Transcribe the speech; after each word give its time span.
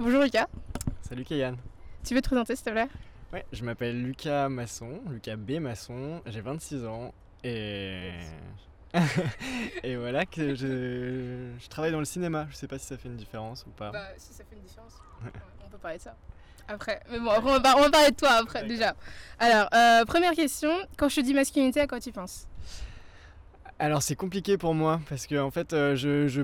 Bonjour 0.00 0.24
Lucas, 0.24 0.48
Salut 1.08 1.22
Kayan. 1.22 1.54
tu 2.02 2.16
veux 2.16 2.20
te 2.20 2.26
présenter 2.26 2.56
s'il 2.56 2.64
te 2.64 2.70
plaît? 2.70 2.88
Ouais, 3.32 3.46
je 3.52 3.62
m'appelle 3.62 4.02
Lucas 4.02 4.48
Masson, 4.48 5.00
Lucas 5.08 5.36
B 5.36 5.52
Masson, 5.60 6.20
j'ai 6.26 6.40
26 6.40 6.84
ans 6.84 7.14
et 7.44 8.10
et 9.84 9.94
voilà 9.94 10.26
que 10.26 10.56
je... 10.56 11.52
je 11.60 11.68
travaille 11.68 11.92
dans 11.92 12.00
le 12.00 12.04
cinéma. 12.04 12.48
Je 12.50 12.56
sais 12.56 12.66
pas 12.66 12.76
si 12.80 12.86
ça 12.86 12.96
fait 12.98 13.08
une 13.08 13.14
différence 13.16 13.66
ou 13.66 13.70
pas. 13.70 13.92
Bah 13.92 14.00
si 14.16 14.32
ça 14.32 14.42
fait 14.42 14.56
une 14.56 14.62
différence, 14.62 14.94
on 15.64 15.68
peut 15.70 15.78
parler 15.78 15.98
de 15.98 16.02
ça. 16.02 16.16
Après, 16.66 17.00
mais 17.08 17.20
bon, 17.20 17.30
on, 17.30 17.40
va, 17.40 17.60
par- 17.60 17.76
on 17.76 17.82
va 17.82 17.90
parler 17.90 18.10
de 18.10 18.16
toi 18.16 18.32
après 18.32 18.64
déjà. 18.66 18.96
Alors, 19.38 19.68
euh, 19.74 20.04
première 20.06 20.32
question, 20.32 20.72
quand 20.96 21.08
je 21.08 21.14
te 21.14 21.20
dis 21.20 21.34
masculinité, 21.34 21.78
à 21.80 21.86
quoi 21.86 22.00
tu 22.00 22.10
penses? 22.10 22.48
Alors 23.78 24.02
c'est 24.02 24.16
compliqué 24.16 24.58
pour 24.58 24.74
moi 24.74 25.00
parce 25.08 25.28
que 25.28 25.38
en 25.40 25.52
fait 25.52 25.72
euh, 25.72 25.94
je, 25.94 26.26
je- 26.26 26.42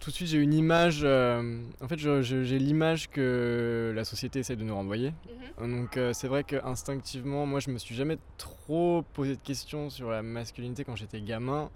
tout 0.00 0.10
de 0.10 0.14
suite 0.14 0.28
j'ai 0.28 0.38
une 0.38 0.54
image. 0.54 1.00
euh, 1.04 1.60
en 1.80 1.88
fait 1.88 1.98
j'ai 1.98 2.58
l'image 2.58 3.08
que 3.10 3.92
la 3.94 4.04
société 4.04 4.38
essaie 4.40 4.56
de 4.56 4.64
nous 4.64 4.74
renvoyer. 4.74 5.12
Donc 5.60 5.96
euh, 5.96 6.12
c'est 6.12 6.28
vrai 6.28 6.44
que 6.44 6.56
instinctivement, 6.66 7.46
moi 7.46 7.60
je 7.60 7.70
me 7.70 7.78
suis 7.78 7.94
jamais 7.94 8.18
trop 8.36 9.02
posé 9.14 9.36
de 9.36 9.40
questions 9.40 9.88
sur 9.90 10.10
la 10.10 10.22
masculinité 10.22 10.84
quand 10.84 10.96
j'étais 10.96 11.20
gamin, 11.20 11.70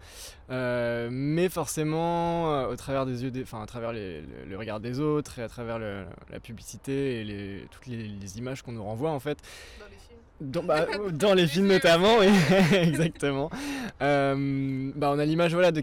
Euh, 0.51 1.09
mais 1.13 1.49
forcément 1.49 2.65
au 2.69 2.75
travers 2.77 3.07
des 3.07 3.23
yeux, 3.23 3.31
des, 3.31 3.43
enfin 3.43 3.63
à 3.63 3.67
travers 3.67 3.93
les- 3.93 4.21
le, 4.23 4.27
le 4.51 4.57
regard 4.59 4.81
des 4.81 4.99
autres 4.99 5.39
et 5.39 5.43
à 5.43 5.49
travers 5.49 5.79
le- 5.79 6.05
la 6.31 6.41
publicité 6.41 7.21
et 7.21 7.25
les, 7.25 7.67
toutes 7.71 7.87
les, 7.87 8.09
les 8.09 8.39
images 8.39 8.63
qu'on 8.63 8.73
nous 8.73 8.83
renvoie 8.83 9.11
en 9.13 9.21
fait, 9.21 9.39
Dans 9.79 9.87
les 9.87 9.93
films. 9.93 10.51
dans, 10.53 10.63
bah, 10.65 10.87
dans 11.13 11.35
les 11.35 11.47
films 11.47 11.69
notamment, 11.69 12.19
oui, 12.19 12.27
exactement. 12.73 13.49
Euh, 14.03 14.91
bah, 14.97 15.13
on 15.15 15.19
a 15.21 15.25
l'image 15.25 15.53
voilà 15.55 15.71
de- 15.71 15.81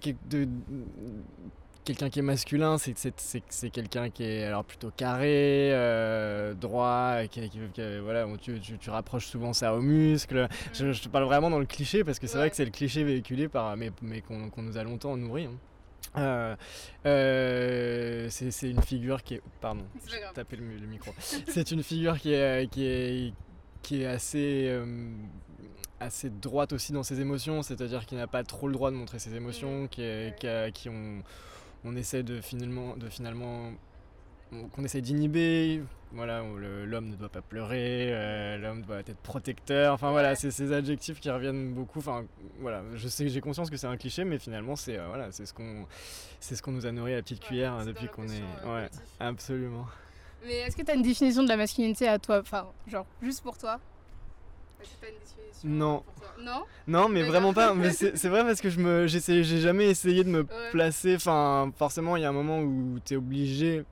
quelqu'un 1.87 2.09
qui 2.09 2.19
est 2.19 2.21
masculin, 2.23 2.77
c'est 2.77 2.97
c'est- 2.97 3.19
c'est 3.19 3.43
c'est 3.49 3.69
quelqu'un 3.69 4.09
qui 4.09 4.23
est 4.23 4.43
alors 4.43 4.63
plutôt 4.65 4.91
carré, 4.91 5.69
euh, 5.73 6.53
droit, 6.53 7.21
qui, 7.31 7.49
qui- 7.49 7.59
qui- 7.73 7.99
voilà, 8.03 8.27
tu, 8.41 8.59
tu, 8.59 8.77
tu 8.77 8.89
rapproches 8.89 9.25
souvent 9.27 9.53
ça 9.53 9.73
aux 9.73 9.81
muscles. 9.81 10.47
Je, 10.73 10.91
je 10.91 11.01
te 11.01 11.09
parle 11.09 11.23
vraiment 11.25 11.49
dans 11.49 11.59
le 11.59 11.65
cliché 11.65 12.03
parce 12.03 12.19
que 12.19 12.27
c'est 12.27 12.35
Ouais. 12.35 12.41
vrai 12.41 12.49
que 12.49 12.55
c'est 12.55 12.65
le 12.65 12.71
cliché 12.71 13.03
véhiculé 13.03 13.47
par 13.47 13.75
mais, 13.77 13.91
mais 14.01 14.21
qu'on 14.21 14.49
qu'on 14.49 14.61
nous 14.63 14.77
a 14.77 14.83
longtemps 14.83 15.15
nourri. 15.17 15.45
hein. 15.45 15.51
Euh, 16.17 16.55
euh, 17.05 18.27
c'est 18.29 18.51
c'est 18.51 18.69
une 18.69 18.81
figure 18.81 19.23
qui 19.23 19.35
est 19.35 19.41
pardon 19.61 19.83
j'ai 20.07 20.17
tapé 20.33 20.55
le, 20.55 20.65
le 20.65 20.87
micro 20.87 21.11
c'est 21.47 21.71
une 21.71 21.83
figure 21.83 22.17
qui 22.19 22.33
est 22.33 22.69
qui 22.71 22.85
est 22.85 23.33
qui 23.81 24.01
est 24.01 24.05
assez 24.05 24.67
euh, 24.69 24.85
assez 25.99 26.29
droite 26.29 26.73
aussi 26.73 26.91
dans 26.93 27.03
ses 27.03 27.19
émotions 27.19 27.61
c'est-à-dire 27.61 28.05
qui 28.05 28.15
n'a 28.15 28.27
pas 28.27 28.43
trop 28.43 28.67
le 28.67 28.73
droit 28.73 28.89
de 28.91 28.95
montrer 28.95 29.19
ses 29.19 29.35
émotions 29.35 29.87
qui 29.87 30.01
est 30.01 30.37
qui, 30.39 30.47
a- 30.47 30.71
qui 30.71 30.89
on 30.89 31.21
on 31.87 31.95
essaie 31.95 32.23
de 32.23 32.41
finalement 32.41 32.95
de 32.97 33.09
finalement 33.09 33.71
on- 34.51 34.67
qu'on 34.69 34.83
essaie 34.83 35.01
d'inhiber 35.01 35.81
voilà 36.13 36.41
l'homme 36.85 37.09
ne 37.09 37.15
doit 37.15 37.27
pas 37.29 37.41
pleurer 37.41 38.07
euh, 38.13 38.57
l'homme 38.57 38.81
doit 38.81 38.99
être 38.99 39.17
protecteur 39.17 39.93
enfin 39.93 40.11
voilà 40.11 40.35
c'est 40.35 40.51
ces 40.51 40.71
adjectifs 40.71 41.19
qui 41.19 41.29
reviennent 41.29 41.73
beaucoup 41.73 41.99
enfin 41.99 42.25
voilà 42.59 42.81
je 42.95 43.07
sais 43.09 43.27
j'ai 43.27 43.41
conscience 43.41 43.69
que 43.69 43.75
c'est 43.77 43.87
un 43.87 43.97
cliché 43.97 44.23
mais 44.23 44.39
finalement 44.39 44.75
c'est 44.77 44.97
euh, 44.97 45.07
voilà 45.07 45.31
c'est 45.31 45.45
ce 45.45 45.53
qu'on 45.53 45.85
c'est 46.39 46.55
ce 46.55 46.61
qu'on 46.63 46.71
nous 46.71 46.85
a 46.85 46.91
nourri 46.93 47.13
à 47.13 47.17
la 47.17 47.21
petite 47.23 47.41
cuillère 47.41 47.73
hein, 47.73 47.85
depuis 47.85 48.07
qu'on 48.07 48.23
est 48.27 48.41
ouais 48.65 48.89
absolument. 49.19 49.85
Mais 50.45 50.53
est-ce 50.59 50.77
que 50.77 50.83
tu 50.83 50.91
as 50.91 50.93
une 50.93 51.01
définition 51.01 51.43
de 51.43 51.49
la 51.49 51.57
masculinité 51.57 52.07
à 52.07 52.19
toi 52.19 52.39
Enfin, 52.39 52.67
genre, 52.87 53.05
juste 53.23 53.41
pour 53.41 53.57
toi? 53.57 53.79
Une 54.79 55.19
définition 55.19 55.69
Non. 55.69 55.99
pour 56.05 56.13
toi 56.15 56.29
Non 56.39 56.63
Non, 56.87 57.09
mais 57.09 57.23
vraiment 57.23 57.53
pas. 57.53 57.73
Mais 57.73 57.91
c'est 57.93 58.27
vrai 58.29 58.43
parce 58.43 58.61
que 58.61 58.69
je 58.69 58.79
me, 58.79 59.07
j'ai 59.07 59.43
jamais 59.43 59.87
essayé 59.89 60.23
de 60.23 60.29
me 60.29 60.41
Ouais. 60.41 60.71
placer. 60.71 61.15
Enfin, 61.15 61.71
forcément, 61.77 62.15
il 62.15 62.21
y 62.21 62.25
a 62.25 62.29
un 62.29 62.33
moment 62.33 62.59
où 62.61 62.99
tu 63.03 63.13
es 63.13 63.17
obligé. 63.17 63.83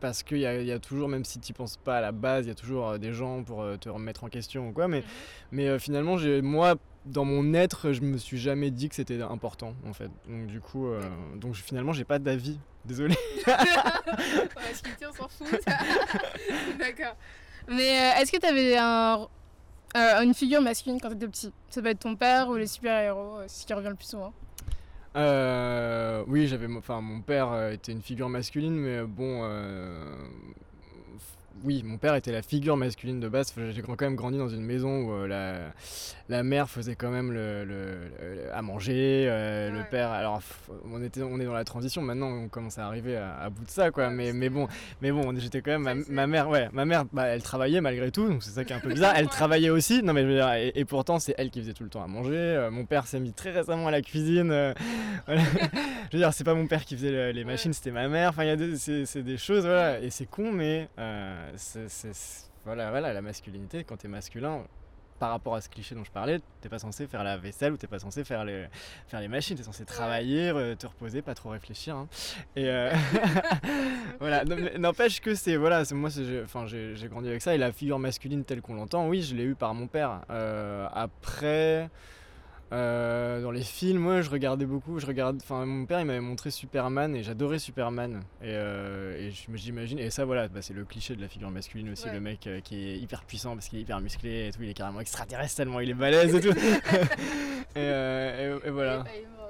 Parce 0.00 0.22
qu'il 0.22 0.38
y 0.38 0.46
a, 0.46 0.58
il 0.58 0.66
y 0.66 0.72
a 0.72 0.78
toujours, 0.78 1.10
même 1.10 1.26
si 1.26 1.40
tu 1.40 1.52
penses 1.52 1.76
pas 1.76 1.98
à 1.98 2.00
la 2.00 2.10
base, 2.10 2.46
il 2.46 2.48
y 2.48 2.52
a 2.52 2.54
toujours 2.54 2.88
euh, 2.88 2.96
des 2.98 3.12
gens 3.12 3.42
pour 3.42 3.60
euh, 3.60 3.76
te 3.76 3.90
remettre 3.90 4.24
en 4.24 4.28
question 4.30 4.68
ou 4.68 4.72
quoi. 4.72 4.88
Mais, 4.88 5.00
Mhm. 5.00 5.04
mais 5.52 5.68
euh, 5.68 5.78
finalement, 5.78 6.16
moi, 6.42 6.76
dans 7.04 7.26
mon 7.26 7.52
être, 7.52 7.92
je 7.92 8.00
me 8.00 8.16
suis 8.16 8.38
jamais 8.38 8.70
dit 8.70 8.88
que 8.88 8.94
c'était 8.94 9.20
important 9.20 9.74
en 9.86 9.92
fait. 9.92 10.10
Donc, 10.26 10.46
du 10.46 10.58
coup, 10.62 10.86
euh, 10.88 11.02
donc 11.36 11.54
je- 11.54 11.62
finalement, 11.62 11.92
j'ai 11.92 12.04
pas 12.04 12.18
d'avis. 12.18 12.58
Désolé. 12.86 13.14
On 13.46 15.12
s'en 15.14 15.28
fout. 15.28 15.60
D'accord. 16.78 17.16
Mais 17.68 17.90
euh, 18.00 18.20
est-ce 18.22 18.32
que 18.32 18.38
tu 18.38 18.46
avais 18.46 18.76
un, 18.78 19.28
euh, 19.96 20.22
une 20.22 20.34
figure 20.34 20.60
masculine 20.60 21.00
quand 21.00 21.08
tu 21.08 21.16
étais 21.16 21.28
petit 21.28 21.52
Ça 21.70 21.82
peut 21.82 21.88
être 21.88 22.00
ton 22.00 22.16
père 22.16 22.48
ou 22.48 22.56
les 22.56 22.66
super-héros, 22.66 23.38
euh, 23.38 23.44
c'est 23.46 23.62
ce 23.62 23.66
qui 23.66 23.74
revient 23.74 23.88
le 23.88 23.94
plus 23.94 24.06
souvent. 24.08 24.32
Euh, 25.16 26.22
oui, 26.28 26.46
j'avais, 26.46 26.66
enfin, 26.76 27.00
mon 27.00 27.20
père 27.20 27.50
euh, 27.50 27.72
était 27.72 27.92
une 27.92 28.02
figure 28.02 28.28
masculine, 28.28 28.74
mais 28.74 28.98
euh, 28.98 29.06
bon, 29.06 29.40
euh, 29.42 30.04
oui, 31.64 31.82
mon 31.84 31.98
père 31.98 32.14
était 32.14 32.32
la 32.32 32.42
figure 32.42 32.76
masculine 32.76 33.18
de 33.18 33.28
base. 33.28 33.52
J'ai 33.70 33.82
quand 33.82 34.00
même 34.00 34.14
grandi 34.14 34.38
dans 34.38 34.48
une 34.48 34.64
maison 34.64 35.02
où 35.02 35.12
euh, 35.12 35.26
la, 35.26 35.72
la 36.30 36.42
mère 36.44 36.70
faisait 36.70 36.94
quand 36.94 37.10
même 37.10 37.32
le, 37.32 37.64
le- 37.64 37.98
le- 38.20 38.54
à 38.54 38.62
manger, 38.62 39.26
euh, 39.28 39.70
Ouais. 39.70 39.78
le 39.78 39.84
père. 39.90 40.10
Alors, 40.10 40.40
on 40.90 41.02
était, 41.02 41.22
on 41.22 41.38
est 41.40 41.44
dans 41.44 41.52
la 41.52 41.64
transition. 41.64 42.00
Maintenant, 42.02 42.28
on 42.28 42.48
commence 42.48 42.78
à 42.78 42.86
arriver 42.86 43.16
à, 43.16 43.36
à 43.36 43.50
bout 43.50 43.64
de 43.64 43.70
ça, 43.70 43.90
quoi. 43.90 44.08
Ouais, 44.08 44.32
mais, 44.32 44.48
bon, 44.48 44.68
mais 45.02 45.10
bon, 45.12 45.34
j'étais 45.38 45.60
quand 45.60 45.78
même 45.78 46.04
ma, 46.08 46.26
mère, 46.26 46.48
ouais, 46.48 46.68
ma 46.72 46.84
mère, 46.84 47.04
bah, 47.12 47.24
elle 47.26 47.42
travaillait 47.42 47.80
malgré 47.80 48.10
tout, 48.12 48.28
donc 48.28 48.42
c'est 48.44 48.50
ça 48.52 48.64
qui 48.64 48.72
est 48.72 48.76
un 48.76 48.80
peu 48.80 48.90
bizarre. 48.90 49.14
Elle 49.16 49.26
travaillait 49.40 49.70
aussi, 49.70 50.02
non 50.02 50.12
mais 50.12 50.22
je 50.22 50.26
veux 50.28 50.34
dire, 50.34 50.52
et, 50.54 50.72
et 50.74 50.84
pourtant 50.84 51.18
c'est 51.18 51.34
elle 51.36 51.50
qui 51.50 51.60
faisait 51.60 51.72
tout 51.74 51.82
le 51.84 51.90
temps 51.90 52.02
à 52.02 52.06
manger. 52.06 52.36
Euh, 52.36 52.70
mon 52.70 52.84
père 52.86 53.06
s'est 53.08 53.20
mis 53.20 53.32
très 53.32 53.50
récemment 53.50 53.88
à 53.88 53.90
la 53.90 54.00
cuisine. 54.00 54.50
euh, 54.52 54.72
voilà. 55.26 55.42
je 55.42 56.16
veux 56.16 56.18
dire, 56.18 56.32
c'est 56.32 56.44
pas 56.44 56.54
mon 56.54 56.66
père 56.68 56.84
qui 56.84 56.94
faisait 56.96 57.10
le- 57.10 57.30
les 57.32 57.44
machines, 57.44 57.72
c'était 57.72 57.90
ma 57.90 58.06
mère. 58.08 58.30
Enfin, 58.30 58.44
il 58.44 58.48
y 58.48 58.50
a 58.50 58.56
des, 58.56 58.76
c'est, 58.76 59.22
des 59.22 59.36
choses, 59.36 59.64
voilà, 59.66 59.98
et 60.00 60.10
c'est 60.10 60.26
con, 60.26 60.52
mais 60.52 60.88
c'est- 61.56 62.48
voilà, 62.64 62.90
voilà, 62.90 63.12
la 63.12 63.22
masculinité, 63.22 63.84
quand 63.84 63.96
t'es 63.96 64.08
masculin. 64.08 64.62
Par 65.20 65.30
rapport 65.30 65.54
à 65.54 65.60
ce 65.60 65.68
cliché 65.68 65.94
dont 65.94 66.02
je 66.02 66.10
parlais, 66.10 66.40
t'es 66.62 66.68
pas 66.68 66.78
censé 66.78 67.06
faire 67.06 67.22
la 67.22 67.36
vaisselle 67.36 67.74
ou 67.74 67.76
t'es 67.76 67.86
pas 67.86 67.98
censé 67.98 68.24
faire 68.24 68.44
les, 68.44 68.66
faire 69.06 69.20
les 69.20 69.28
machines, 69.28 69.54
t'es 69.56 69.62
censé 69.62 69.84
travailler, 69.84 70.48
euh, 70.48 70.74
te 70.74 70.86
reposer, 70.86 71.20
pas 71.20 71.34
trop 71.34 71.50
réfléchir. 71.50 71.94
hein. 71.94 72.08
Et, 72.56 72.64
euh, 72.68 72.90
voilà, 74.18 74.44
n'empêche 74.78 75.20
que 75.20 75.34
c'est 75.34 75.56
voilà, 75.56 75.82
moi, 75.92 76.08
enfin, 76.42 76.66
j'ai 76.66 77.08
grandi 77.08 77.28
avec 77.28 77.42
ça 77.42 77.54
et 77.54 77.58
la 77.58 77.70
figure 77.70 77.98
masculine 77.98 78.44
telle 78.44 78.62
qu'on 78.62 78.74
l'entend, 78.74 79.08
oui, 79.08 79.22
je 79.22 79.34
l'ai 79.34 79.44
eu 79.44 79.54
par 79.54 79.74
mon 79.74 79.86
père. 79.86 80.22
Euh, 80.30 80.88
après, 80.92 81.90
euh, 82.72 83.42
dans 83.42 83.50
les 83.50 83.62
films, 83.62 83.98
moi, 83.98 84.20
je 84.20 84.30
regardais 84.30 84.64
beaucoup, 84.64 84.98
je 85.00 85.06
regarde, 85.06 85.38
enfin, 85.42 85.66
mon 85.66 85.86
père, 85.86 85.98
il 86.00 86.06
m'avait 86.06 86.20
montré 86.20 86.50
Superman 86.52 87.16
et 87.16 87.22
j'adorais 87.24 87.58
Superman. 87.58 88.22
Et, 88.40 88.46
euh, 88.50 89.18
et 89.18 89.30
je- 89.32 89.56
j'imagine, 89.56 89.98
et 89.98 90.10
ça, 90.10 90.24
voilà, 90.24 90.46
bah, 90.48 90.62
c'est 90.62 90.74
le 90.74 90.84
cliché 90.84 91.16
de 91.16 91.20
la 91.20 91.28
figure 91.28 91.50
masculine 91.50 91.90
aussi, 91.90 92.06
Ouais. 92.06 92.12
le 92.14 92.20
mec 92.20 92.46
euh, 92.46 92.60
qui 92.60 92.76
est 92.90 92.96
hyper 92.98 93.24
puissant 93.24 93.54
parce 93.54 93.68
qu'il 93.68 93.78
est 93.80 93.82
hyper 93.82 94.00
musclé 94.00 94.48
et 94.48 94.52
tout, 94.52 94.62
il 94.62 94.68
est 94.68 94.74
carrément 94.74 95.00
extraterrestre 95.00 95.56
tellement 95.56 95.80
il 95.80 95.90
est 95.90 95.94
balèze 95.94 96.34
et 96.34 96.40
tout. 96.40 96.48
et, 96.54 97.78
euh, 97.78 98.60
et- 98.64 98.68
et 98.68 98.70
voilà. 98.70 99.04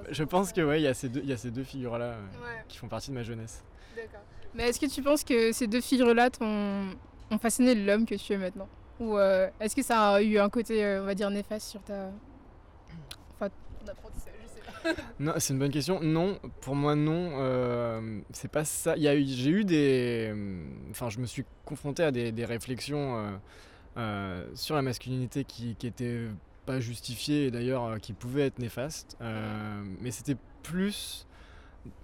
Je 0.09 0.23
pense 0.23 0.51
que 0.51 0.61
ouais, 0.61 0.79
il 0.81 0.83
y 0.83 0.87
a 0.87 0.93
ces 0.95 1.09
deux, 1.09 1.21
il 1.23 1.29
y 1.29 1.33
a 1.33 1.37
ces 1.37 1.51
deux 1.51 1.63
figures-là 1.63 2.05
euh, 2.05 2.21
Ouais, 2.43 2.63
qui 2.67 2.77
font 2.77 2.87
partie 2.87 3.11
de 3.11 3.15
ma 3.15 3.23
jeunesse. 3.23 3.63
d'accord. 3.95 4.21
Mais 4.55 4.67
est-ce 4.69 4.79
que 4.79 4.87
tu 4.91 5.01
penses 5.03 5.23
que 5.23 5.51
ces 5.51 5.67
deux 5.67 5.79
figures-là 5.81 6.29
t'ont 6.31 6.87
ont 7.29 7.37
façonné 7.37 7.75
l'homme 7.75 8.05
que 8.05 8.15
tu 8.15 8.33
es 8.33 8.37
maintenant? 8.37 8.67
Ou 8.99 9.17
est-ce 9.59 9.75
que 9.75 9.83
ça 9.83 10.09
a 10.15 10.21
eu 10.21 10.37
un 10.39 10.49
côté, 10.49 10.83
on 11.01 11.05
va 11.05 11.13
dire, 11.15 11.29
néfaste 11.29 11.69
sur 11.69 11.81
ta. 11.83 12.09
Ton 13.83 13.91
apprentissage, 13.91 14.33
je 14.43 14.47
sais 14.47 14.93
pas. 14.95 15.01
Non, 15.19 15.33
c'est 15.37 15.53
une 15.53 15.59
bonne 15.59 15.71
question. 15.71 15.99
Non, 16.01 16.39
pour 16.61 16.75
moi 16.75 16.95
non. 16.95 17.31
euh, 17.39 18.19
c'est 18.33 18.51
pas 18.51 18.65
ça. 18.65 18.95
Il 18.97 19.03
y 19.03 19.07
a 19.07 19.15
eu, 19.15 19.25
j'ai 19.25 19.49
eu 19.51 19.63
des, 19.63 20.33
enfin, 20.89 21.09
je 21.09 21.19
me 21.19 21.25
suis 21.25 21.45
confronté 21.65 22.03
à 22.03 22.11
des, 22.11 22.31
des 22.31 22.45
réflexions 22.45 23.17
euh, 23.17 23.31
euh, 23.97 24.45
sur 24.55 24.75
la 24.75 24.81
masculinité 24.81 25.43
qui, 25.43 25.75
qui 25.75 25.87
étaient 25.87 26.27
pas 26.65 26.79
justifiées 26.79 27.45
et 27.47 27.51
d'ailleurs 27.51 27.85
euh, 27.85 27.97
qui 27.97 28.13
pouvaient 28.13 28.45
être 28.47 28.59
néfastes. 28.59 29.17
Euh, 29.21 29.83
mais 29.99 30.11
c'était 30.11 30.37
plus 30.63 31.27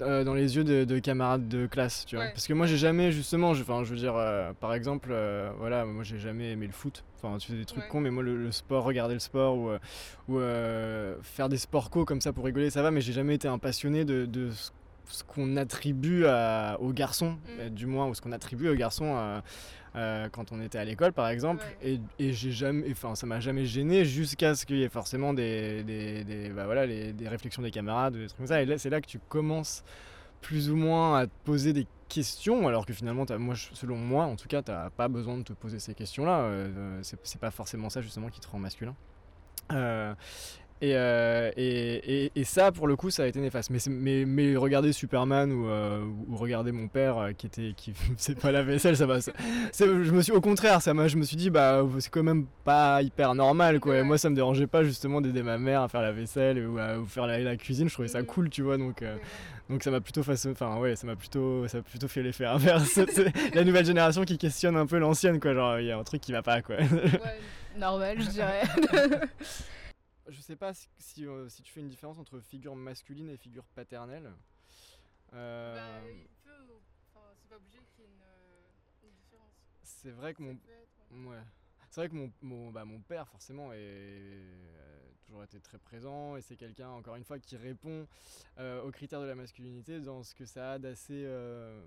euh, 0.02 0.24
dans 0.24 0.34
les 0.34 0.56
yeux 0.56 0.64
de, 0.64 0.84
de 0.86 1.00
camarades 1.00 1.48
de 1.48 1.68
classe, 1.68 2.06
tu 2.06 2.16
vois. 2.16 2.26
Ouais. 2.26 2.32
Parce 2.32 2.48
que 2.48 2.54
moi, 2.54 2.66
j'ai 2.68 2.78
jamais, 2.78 3.12
justement, 3.12 3.54
je, 3.54 3.62
enfin, 3.62 3.84
je 3.84 3.90
veux 3.92 3.96
dire, 4.00 4.16
euh, 4.16 4.52
par 4.60 4.74
exemple, 4.74 5.10
euh, 5.12 5.52
voilà, 5.60 5.86
moi, 5.86 6.04
j'ai 6.04 6.18
jamais 6.20 6.52
aimé 6.52 6.66
le 6.68 6.74
foot. 6.74 7.04
Enfin, 7.22 7.38
tu 7.38 7.52
fais 7.52 7.58
des 7.58 7.66
trucs 7.66 7.84
Ouais. 7.84 7.90
cons, 7.90 8.02
mais 8.02 8.10
moi, 8.12 8.24
le, 8.24 8.36
le 8.38 8.52
sport, 8.52 8.84
regarder 8.84 9.14
le 9.14 9.20
sport 9.20 9.56
ou, 9.58 9.70
ou 10.30 10.40
faire 11.22 11.50
des 11.50 11.58
sports 11.58 11.90
co 11.90 12.06
comme 12.06 12.22
ça 12.22 12.34
pour 12.34 12.46
rigoler, 12.46 12.70
ça 12.70 12.82
va, 12.82 12.92
mais 12.92 13.02
j'ai 13.02 13.14
jamais 13.14 13.36
été 13.36 13.48
un 13.48 13.58
passionné 13.60 14.06
de, 14.06 14.26
de 14.26 14.50
ce, 14.52 14.72
ce 15.10 15.24
qu'on 15.24 15.56
attribue 15.58 16.26
à- 16.26 16.78
aux 16.80 16.92
garçons, 16.92 17.38
Mm. 17.66 17.70
du 17.70 17.86
moins, 17.86 18.08
ou 18.08 18.14
ce 18.14 18.22
qu'on 18.22 18.32
attribue 18.34 18.70
aux 18.70 18.76
garçons 18.76 19.42
euh, 19.98 20.30
quand 20.32 20.52
on 20.54 20.62
était 20.62 20.78
à 20.78 20.86
l'école, 20.86 21.12
par 21.12 21.28
exemple. 21.28 21.64
Ouais. 21.82 22.00
Et, 22.20 22.28
et 22.30 22.34
j'ai 22.34 22.52
jamais, 22.52 22.90
enfin, 22.92 23.16
ça 23.16 23.26
m'a 23.28 23.40
jamais 23.42 23.66
gêné 23.66 24.06
jusqu'à 24.06 24.56
ce 24.56 24.66
qu'il 24.66 24.78
y 24.78 24.84
ait 24.84 24.90
forcément 24.90 25.34
des, 25.34 25.84
des, 25.84 26.24
des- 26.24 26.50
bah, 26.50 26.66
voilà, 26.66 26.86
les- 26.86 27.12
des 27.12 27.28
réflexions 27.28 27.62
des 27.62 27.72
camarades, 27.72 28.14
des 28.16 28.28
trucs 28.28 28.38
comme 28.38 28.48
ça. 28.48 28.62
Et 28.62 28.66
là, 28.66 28.78
c'est 28.78 28.90
là 28.90 29.02
que 29.02 29.08
tu 29.08 29.20
commences 29.28 29.84
plus 30.42 30.70
ou 30.70 30.76
moins 30.76 31.18
à 31.20 31.26
te 31.28 31.32
poser 31.44 31.74
des 31.74 31.88
questions, 32.10 32.68
alors 32.68 32.86
que 32.86 32.94
finalement, 32.94 33.26
t'as- 33.26 33.38
moi, 33.38 33.56
selon 33.74 33.98
moi, 33.98 34.26
en 34.26 34.36
tout 34.36 34.48
cas, 34.48 34.62
tu 34.62 34.72
n'as 34.72 34.90
pas 34.92 35.08
besoin 35.08 35.38
de 35.38 35.44
te 35.44 35.54
poser 35.54 35.80
ces 35.80 35.94
questions-là. 35.96 36.40
Euh, 36.42 36.68
euh, 36.78 37.00
c'est 37.02 37.20
c'est 37.24 37.42
pas 37.42 37.52
forcément 37.52 37.90
ça, 37.90 38.02
justement, 38.02 38.30
qui 38.30 38.40
te 38.40 38.48
rend 38.48 38.60
masculin. 38.60 38.96
Euh, 39.74 40.14
Et, 40.80 40.92
euh, 40.94 41.52
et, 41.58 42.26
et, 42.26 42.32
et, 42.36 42.44
ça, 42.44 42.72
pour 42.72 42.88
le 42.88 42.96
coup, 42.96 43.10
ça 43.10 43.24
a 43.24 43.26
été 43.26 43.40
néfaste. 43.40 43.72
Mais, 43.72 43.80
mais, 43.90 44.26
mais 44.26 44.56
regarder 44.56 44.94
Superman 44.94 45.52
ou, 45.52 45.68
euh, 45.68 46.06
ou 46.28 46.36
regarder 46.36 46.72
mon 46.72 46.88
père 46.88 47.18
euh, 47.18 47.32
qui 47.32 47.48
était 47.48 47.74
qui 47.76 47.94
faisait 48.18 48.36
pas 48.36 48.52
la 48.52 48.62
vaisselle, 48.62 48.96
ça 48.96 49.08
va. 49.08 49.20
Ça, 49.20 49.34
je 49.74 50.12
me 50.12 50.22
suis 50.22 50.32
au 50.32 50.42
contraire, 50.42 50.82
ça 50.84 50.94
je 51.08 51.18
me 51.18 51.24
suis 51.24 51.38
dit 51.38 51.50
bah 51.50 51.84
c'est 52.00 52.12
quand 52.12 52.22
même 52.22 52.46
pas 52.64 53.02
hyper 53.02 53.34
normal 53.34 53.80
quoi. 53.80 53.98
Et 53.98 54.04
moi, 54.04 54.20
ça 54.20 54.30
me 54.30 54.36
dérangeait 54.36 54.68
pas 54.68 54.84
justement 54.84 55.20
d'aider 55.20 55.42
ma 55.42 55.58
mère 55.58 55.82
à 55.82 55.88
faire 55.88 56.02
la 56.02 56.12
vaisselle 56.12 56.68
ou 56.68 56.78
à 56.78 57.00
ou 57.00 57.08
faire 57.08 57.26
la, 57.26 57.40
la, 57.40 57.58
cuisine. 57.58 57.90
Je 57.90 57.94
trouvais 57.94 58.08
ça 58.08 58.22
cool, 58.22 58.52
tu 58.52 58.62
vois. 58.62 58.78
Donc 58.78 59.04
donc 59.70 59.84
ça 59.84 59.90
m'a 59.90 60.00
plutôt 60.00 60.22
fait, 60.22 60.34
enfin 60.48 60.78
ouais, 60.78 60.96
ça 60.96 61.08
m'a 61.08 61.16
plutôt 61.16 61.68
ça 61.68 61.82
plutôt 61.82 62.08
fait 62.08 62.22
l'effet 62.22 62.46
inverse. 62.46 63.00
la 63.56 63.64
nouvelle 63.64 63.86
génération 63.86 64.26
qui 64.26 64.38
questionne 64.38 64.78
un 64.78 64.86
peu 64.86 65.00
l'ancienne 65.00 65.40
quoi. 65.40 65.56
Genre 65.56 65.80
il 65.80 65.88
y 65.88 65.92
a 65.92 65.98
un 65.98 66.04
truc 66.04 66.22
qui 66.22 66.32
va 66.32 66.44
pas 66.44 66.62
quoi. 66.62 66.76
Ouais, 66.76 67.40
normal, 67.78 68.18
je 68.22 68.30
dirais. 68.30 68.62
je 70.28 70.42
sais 70.42 70.56
pas 70.56 70.74
si, 70.74 70.88
si, 70.98 71.26
euh, 71.26 71.50
si, 71.50 71.62
tu 71.62 71.72
fais 71.72 71.80
une 71.80 71.90
différence 71.90 72.18
entre 72.18 72.40
figure 72.40 72.76
masculine 72.76 73.30
et 73.30 73.38
figure 73.38 73.66
paternelle. 73.76 74.34
Euh... 75.34 75.76
Bah, 75.76 76.10
il 76.10 76.28
peut, 76.44 76.74
enfin, 77.14 77.26
c'est 77.36 77.50
pas 77.50 77.58
obligé 77.58 77.80
qu'il 77.96 78.04
y 78.04 78.08
ait 78.08 78.12
une, 78.12 79.10
une 79.10 79.16
différence. 79.16 79.52
C'est 79.84 80.12
vrai 80.12 80.34
que 80.34 80.42
mon, 80.42 80.52
être, 80.54 81.30
ouais. 81.30 81.44
C'est 81.90 82.02
vrai 82.02 82.10
que 82.10 82.16
mon, 82.16 82.32
mon, 82.42 82.72
bah, 82.72 82.86
mon 82.86 83.00
père, 83.00 83.28
forcément, 83.28 83.74
est, 83.74 83.78
euh, 83.80 84.98
toujours 85.26 85.44
été 85.44 85.60
très 85.60 85.78
présent 85.78 86.36
et 86.36 86.42
c'est 86.42 86.56
quelqu'un, 86.56 86.90
encore 86.90 87.16
une 87.16 87.24
fois, 87.24 87.40
qui 87.40 87.58
répond 87.58 88.08
euh, 88.60 88.84
aux 88.84 88.92
critères 88.92 89.22
de 89.22 89.26
la 89.26 89.36
masculinité 89.36 90.00
dans 90.00 90.24
ce 90.24 90.36
que 90.36 90.46
ça 90.46 90.74
a 90.74 90.80
d'assez 90.80 91.24
euh, 91.26 91.82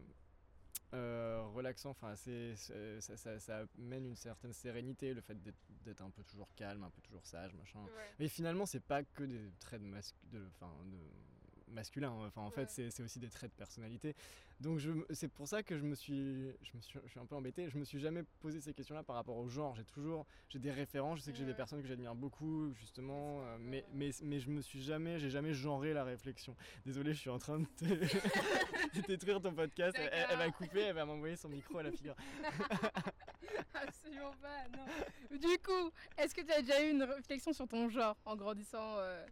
euh, 0.95 1.43
relaxant. 1.55 1.91
Enfin, 1.91 2.15
c'est, 2.17 2.57
ça, 2.57 3.17
ça, 3.17 3.39
ça, 3.39 3.65
amène 3.79 4.07
une 4.07 4.17
certaine 4.17 4.53
sérénité, 4.53 5.15
le 5.15 5.21
fait 5.21 5.37
d'être, 5.85 6.03
un 6.03 6.11
peu 6.11 6.23
toujours 6.25 6.53
calme, 6.55 6.83
un 6.85 6.91
peu 6.91 7.01
toujours 7.03 7.25
sage, 7.25 7.55
machin. 7.55 7.81
Ouais. 7.81 8.15
Mais 8.19 8.29
finalement, 8.29 8.67
c'est 8.67 8.85
pas 8.85 9.03
que 9.03 9.25
des 9.25 9.51
traits 9.59 9.83
de, 9.83 9.89
de, 10.33 10.39
de 10.39 11.73
masculin. 11.73 12.11
Hein. 12.11 12.27
Enfin, 12.27 12.43
en 12.43 12.51
ouais. 12.51 12.67
fait, 12.67 12.91
c'est 12.91 13.03
aussi 13.03 13.19
des 13.19 13.31
traits 13.31 13.51
de 13.53 13.57
personnalité. 13.57 14.15
Donc, 14.61 14.81
c'est 15.11 15.29
pour 15.29 15.49
ça 15.49 15.63
que 15.63 15.79
je 15.79 15.83
me 15.83 15.95
suis, 15.95 16.51
je 16.63 16.77
me 16.77 16.81
suis, 16.83 17.01
je 17.05 17.11
suis 17.11 17.19
un 17.19 17.25
peu 17.25 17.35
embêté. 17.35 17.71
Je 17.71 17.79
me 17.79 17.85
suis 17.85 17.99
jamais 17.99 18.23
posé 18.41 18.61
ces 18.61 18.75
questions-là 18.75 19.03
par 19.03 19.17
rapport 19.17 19.37
au 19.37 19.49
genre. 19.49 19.75
J'ai 19.75 19.85
toujours, 19.85 20.27
j'ai 20.51 20.59
des 20.59 20.71
références. 20.71 21.19
Je 21.19 21.25
sais 21.25 21.33
que 21.33 21.39
j'ai 21.39 21.47
des 21.47 21.55
personnes 21.55 21.81
que 21.81 21.89
j'admire 21.89 22.15
beaucoup, 22.15 22.73
justement, 22.75 23.41
euh, 23.43 23.57
mais, 23.59 23.87
mais, 23.95 24.11
mais 24.23 24.39
je 24.39 24.51
me 24.51 24.61
suis 24.61 24.83
jamais, 24.83 25.19
j'ai 25.19 25.31
jamais 25.31 25.55
genré 25.55 25.95
la 25.95 26.05
réflexion. 26.05 26.55
Désolé, 26.85 27.15
je 27.15 27.21
suis 27.21 27.31
en 27.31 27.39
train 27.39 27.61
de, 27.61 27.65
te... 27.65 27.85
de 29.01 29.07
détruire 29.07 29.41
ton 29.41 29.55
podcast. 29.55 29.97
Elle, 29.99 30.27
elle, 30.31 30.39
va 30.39 30.51
couper, 30.51 30.81
elle 30.81 30.95
va 30.95 31.07
m'envoyer 31.07 31.37
son 31.37 31.49
micro 31.49 31.79
à 31.79 31.85
la 31.85 31.93
figure. 31.93 32.15
Absolument 33.75 34.35
pas, 34.43 34.69
non. 34.77 35.39
Du 35.39 35.59
coup, 35.59 35.91
est-ce 36.19 36.35
que 36.35 36.43
tu 36.43 36.53
as 36.53 36.61
déjà 36.61 36.85
eu 36.85 36.91
une 36.91 37.03
réflexion 37.03 37.55
sur 37.55 37.67
ton 37.67 37.89
genre 37.89 38.17
en 38.27 38.37
grandissant 38.37 38.99
euh... 38.99 39.25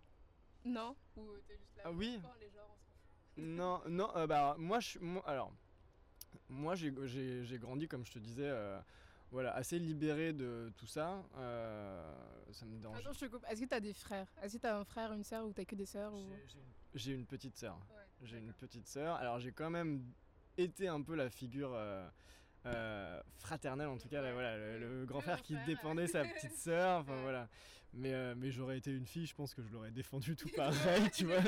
Non? 0.65 0.97
Ou 1.17 1.23
t'es 1.47 1.57
juste 1.57 1.77
là 1.77 1.83
Ah 1.87 1.93
oui 1.93 2.19
les 2.41 2.51
genres, 2.51 2.68
Non, 3.39 3.81
non, 3.89 4.11
euh, 4.17 4.27
bah 4.27 4.57
moi 4.59 4.81
je 4.81 4.89
suis. 4.89 5.01
Alors, 5.25 5.53
moi 6.49 6.75
j'ai 6.75 6.93
grandi, 7.59 7.87
comme 7.89 8.05
je 8.05 8.13
te 8.13 8.19
disais, 8.19 8.49
euh, 8.49 8.81
voilà, 9.31 9.55
assez 9.55 9.79
libéré 9.79 10.33
de 10.33 10.73
tout 10.77 10.87
ça. 10.87 11.23
Euh, 11.37 12.15
ça 12.53 12.67
me 12.67 12.79
dérange. 12.79 12.99
Attends, 12.99 13.13
je 13.13 13.21
te 13.21 13.25
coupe. 13.27 13.45
Est-ce 13.49 13.61
que 13.63 13.67
t'as 13.67 13.81
des 13.81 13.93
frères? 13.93 14.27
Est-ce 14.43 14.57
que 14.57 14.63
t'as 14.63 14.77
un 14.77 14.85
frère, 14.85 15.13
une 15.13 15.25
sœur 15.25 15.47
ou 15.47 15.53
t'as 15.53 15.65
que 15.65 15.77
des 15.77 15.87
sœurs 15.87 16.13
ou... 16.13 16.27
J'ai 16.95 17.13
une 17.13 17.27
petite 17.27 17.57
sœur. 17.57 17.79
Ouais, 17.91 18.03
j'ai 18.23 18.39
une 18.39 18.53
petite 18.53 18.89
sœur. 18.89 19.15
Alors 19.17 19.39
j'ai 19.39 19.53
quand 19.53 19.71
même 19.71 20.03
été 20.57 20.89
un 20.89 21.01
peu 21.01 21.15
la 21.15 21.31
figure. 21.31 21.71
Euh, 21.75 22.09
fraternelle 23.39 23.89
en 23.89 23.97
tout 23.97 24.09
cas 24.09 24.21
là, 24.21 24.33
voilà 24.33 24.57
le, 24.57 24.79
le 24.79 25.07
grand 25.07 25.21
frère 25.21 25.43
qui 25.43 25.57
défendait 25.67 26.07
sa 26.07 26.25
petite 26.25 26.53
sœur 26.57 27.01
enfin 27.01 27.21
voilà. 27.23 27.49
Mais, 27.95 28.13
euh, 28.13 28.35
mais 28.37 28.51
j'aurais 28.51 28.79
été 28.79 28.91
une 28.91 29.07
fille 29.07 29.27
je 29.27 29.35
pense 29.35 29.55
que 29.55 29.63
je 29.63 29.73
l'aurais 29.73 29.91
défendu 29.91 30.37
tout 30.37 30.49
pareil 30.57 31.11
tu 31.11 31.25
vois. 31.25 31.41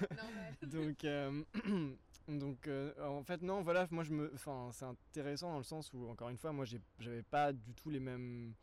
Donc 0.62 1.04
euh, 1.04 1.42
donc 2.28 2.68
euh, 2.68 2.92
en 3.04 3.24
fait 3.24 3.42
non 3.42 3.62
voilà 3.62 3.86
moi 3.90 4.04
je 4.04 4.12
me 4.12 4.30
enfin 4.34 4.70
c'est 4.72 4.84
intéressant 4.84 5.50
dans 5.50 5.58
le 5.58 5.64
sens 5.64 5.92
où 5.92 6.08
encore 6.08 6.28
une 6.28 6.38
fois 6.38 6.52
moi 6.52 6.64
j'avais 6.98 7.22
pas 7.22 7.52
du 7.52 7.74
tout 7.74 7.90
les 7.90 8.00
mêmes 8.00 8.54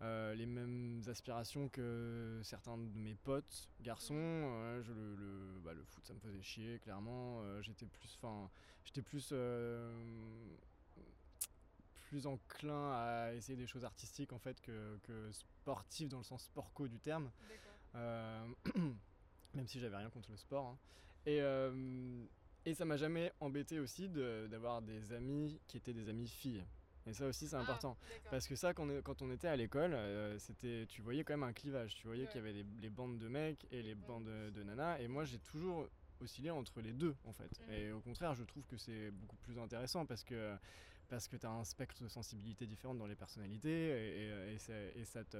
les 0.00 0.46
mêmes 0.46 1.02
aspirations 1.08 1.68
que 1.68 2.40
certains 2.42 2.78
de 2.78 2.98
mes 2.98 3.14
potes 3.14 3.68
garçons. 3.82 4.14
Je, 4.80 4.92
le, 4.92 5.14
le, 5.14 5.60
bah, 5.62 5.74
le, 5.74 5.84
foot 5.84 6.06
ça 6.06 6.14
me 6.14 6.20
faisait 6.20 6.40
chier 6.40 6.78
clairement. 6.78 7.42
J'étais 7.60 7.84
plus 7.84 8.16
enfin 8.22 8.48
j'étais 8.84 9.02
plus 9.02 9.34
plus 12.10 12.26
enclin 12.26 12.92
à 12.92 13.32
essayer 13.34 13.56
des 13.56 13.68
choses 13.68 13.84
artistiques 13.84 14.32
en 14.32 14.38
fait 14.38 14.60
que, 14.60 14.98
que 15.04 15.30
sportif 15.32 16.08
dans 16.08 16.18
le 16.18 16.24
sens 16.24 16.42
sport-co 16.42 16.88
du 16.88 16.98
terme. 16.98 17.30
Euh, 17.94 18.44
même 19.54 19.66
si 19.66 19.78
j'avais 19.78 19.96
rien 19.96 20.10
contre 20.10 20.30
le 20.30 20.36
sport. 20.36 20.66
Hein. 20.66 20.78
Et, 21.26 21.40
euh, 21.40 22.24
et 22.66 22.74
ça 22.74 22.84
m'a 22.84 22.96
jamais 22.96 23.32
embêté 23.40 23.78
aussi 23.78 24.08
d'avoir 24.08 24.82
des 24.82 25.12
amis 25.12 25.60
qui 25.68 25.76
étaient 25.76 25.92
des 25.92 26.08
amis 26.08 26.28
filles. 26.28 26.64
Et 27.06 27.12
ça 27.12 27.26
aussi 27.26 27.46
c'est 27.46 27.56
ah, 27.56 27.60
important. 27.60 27.96
Parce 28.30 28.46
que 28.46 28.56
ça 28.56 28.74
quand 28.74 28.88
on, 28.88 29.02
quand 29.02 29.22
on 29.22 29.30
était 29.30 29.48
à 29.48 29.56
l'école, 29.56 29.94
euh, 29.94 30.36
c'était 30.38 30.86
tu 30.88 31.00
voyais 31.00 31.22
quand 31.22 31.32
même 31.32 31.48
un 31.48 31.52
clivage. 31.52 31.94
Tu 31.94 32.08
voyais 32.08 32.24
ouais. 32.24 32.28
qu'il 32.28 32.40
y 32.40 32.42
avait 32.42 32.52
les, 32.52 32.66
les, 32.80 32.90
bandes 32.90 33.18
de 33.18 33.28
mecs 33.28 33.66
et 33.70 33.82
les 33.82 33.94
ouais. 33.94 34.06
bandes 34.06 34.24
de, 34.24 34.50
de 34.50 34.62
nanas. 34.64 34.98
Et 34.98 35.06
moi 35.06 35.24
j'ai 35.24 35.38
toujours 35.38 35.88
oscillé 36.20 36.50
entre 36.50 36.80
les 36.80 36.92
deux 36.92 37.14
en 37.24 37.32
fait. 37.32 37.50
Mmh. 37.60 37.72
Et 37.72 37.92
au 37.92 38.00
contraire 38.00 38.34
je 38.34 38.42
trouve 38.42 38.66
que 38.66 38.76
c'est 38.76 39.10
beaucoup 39.12 39.36
plus 39.36 39.58
intéressant 39.58 40.04
parce 40.04 40.24
que 40.24 40.56
parce 41.10 41.28
que 41.28 41.36
tu 41.36 41.44
as 41.44 41.50
un 41.50 41.64
spectre 41.64 42.02
de 42.02 42.08
sensibilité 42.08 42.66
différente 42.66 42.96
dans 42.96 43.06
les 43.06 43.16
personnalités 43.16 44.22
et, 44.22 44.54
et, 44.54 45.04
ça, 45.04 45.24
te, 45.24 45.36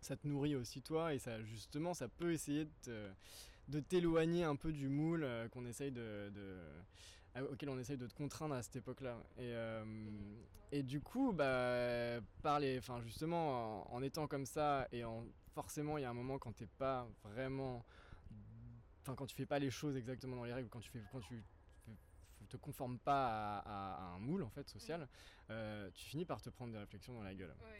ça 0.00 0.16
te 0.16 0.26
nourrit 0.26 0.54
aussi 0.54 0.80
toi 0.80 1.12
et 1.12 1.18
ça 1.18 1.42
justement 1.42 1.92
ça 1.92 2.08
peut 2.08 2.32
essayer 2.32 2.68
de, 2.86 3.80
t'éloigner 3.80 4.44
un 4.44 4.56
peu 4.56 4.72
du 4.72 4.88
moule 4.88 5.24
euh, 5.24 5.48
qu'on 5.48 5.66
essaye 5.66 5.90
de, 5.90 6.30
de 6.34 6.56
auquel 7.50 7.68
on 7.68 7.78
essaye 7.78 7.96
de 7.96 8.06
te 8.06 8.14
contraindre 8.14 8.54
à 8.54 8.62
cette 8.62 8.76
époque-là. 8.76 9.16
Et, 9.38 9.52
euh, 9.54 9.84
et 10.70 10.82
du 10.84 11.00
coup, 11.00 11.32
bah, 11.32 12.20
par 12.42 12.60
les, 12.60 12.80
justement, 13.04 13.92
en, 13.92 14.02
étant 14.02 14.28
comme 14.28 14.46
ça, 14.46 14.86
et 14.92 15.02
en, 15.02 15.24
forcément, 15.52 15.98
il 15.98 16.02
y 16.02 16.04
a 16.04 16.10
un 16.10 16.14
moment 16.14 16.38
quand 16.38 16.52
t'es 16.52 16.68
pas 16.78 17.08
vraiment, 17.24 17.84
enfin 19.02 19.14
quand 19.14 19.26
tu 19.26 19.34
fais 19.34 19.46
pas 19.46 19.58
les 19.58 19.70
choses 19.70 19.96
exactement 19.96 20.36
dans 20.36 20.44
les 20.44 20.52
règles, 20.52 20.68
quand 20.68 20.80
tu 20.80 20.90
fais, 20.90 21.02
quand 21.10 21.20
tu 21.20 21.42
te 22.48 22.56
conformes 22.56 22.98
pas 22.98 23.26
à, 23.26 23.58
à, 23.58 23.94
à, 23.94 24.14
un 24.14 24.18
moule 24.18 24.42
en 24.42 24.50
fait 24.50 24.68
social, 24.68 25.00
mmh. 25.00 25.06
euh, 25.50 25.90
tu 25.94 26.04
finis 26.04 26.24
par 26.24 26.40
te 26.40 26.50
prendre 26.50 26.72
des 26.72 26.78
réflexions 26.78 27.14
dans 27.14 27.22
la 27.22 27.34
gueule. 27.34 27.54
Ouais, 27.62 27.78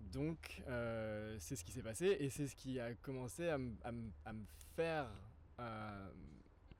Donc 0.00 0.62
euh, 0.68 1.36
c'est 1.38 1.56
ce 1.56 1.64
qui 1.64 1.72
s'est 1.72 1.82
passé 1.82 2.16
et 2.20 2.30
c'est 2.30 2.46
ce 2.46 2.56
qui 2.56 2.78
a 2.80 2.94
commencé 2.94 3.48
à, 3.48 3.58
me 3.58 4.44
faire 4.76 5.08
euh, 5.60 6.10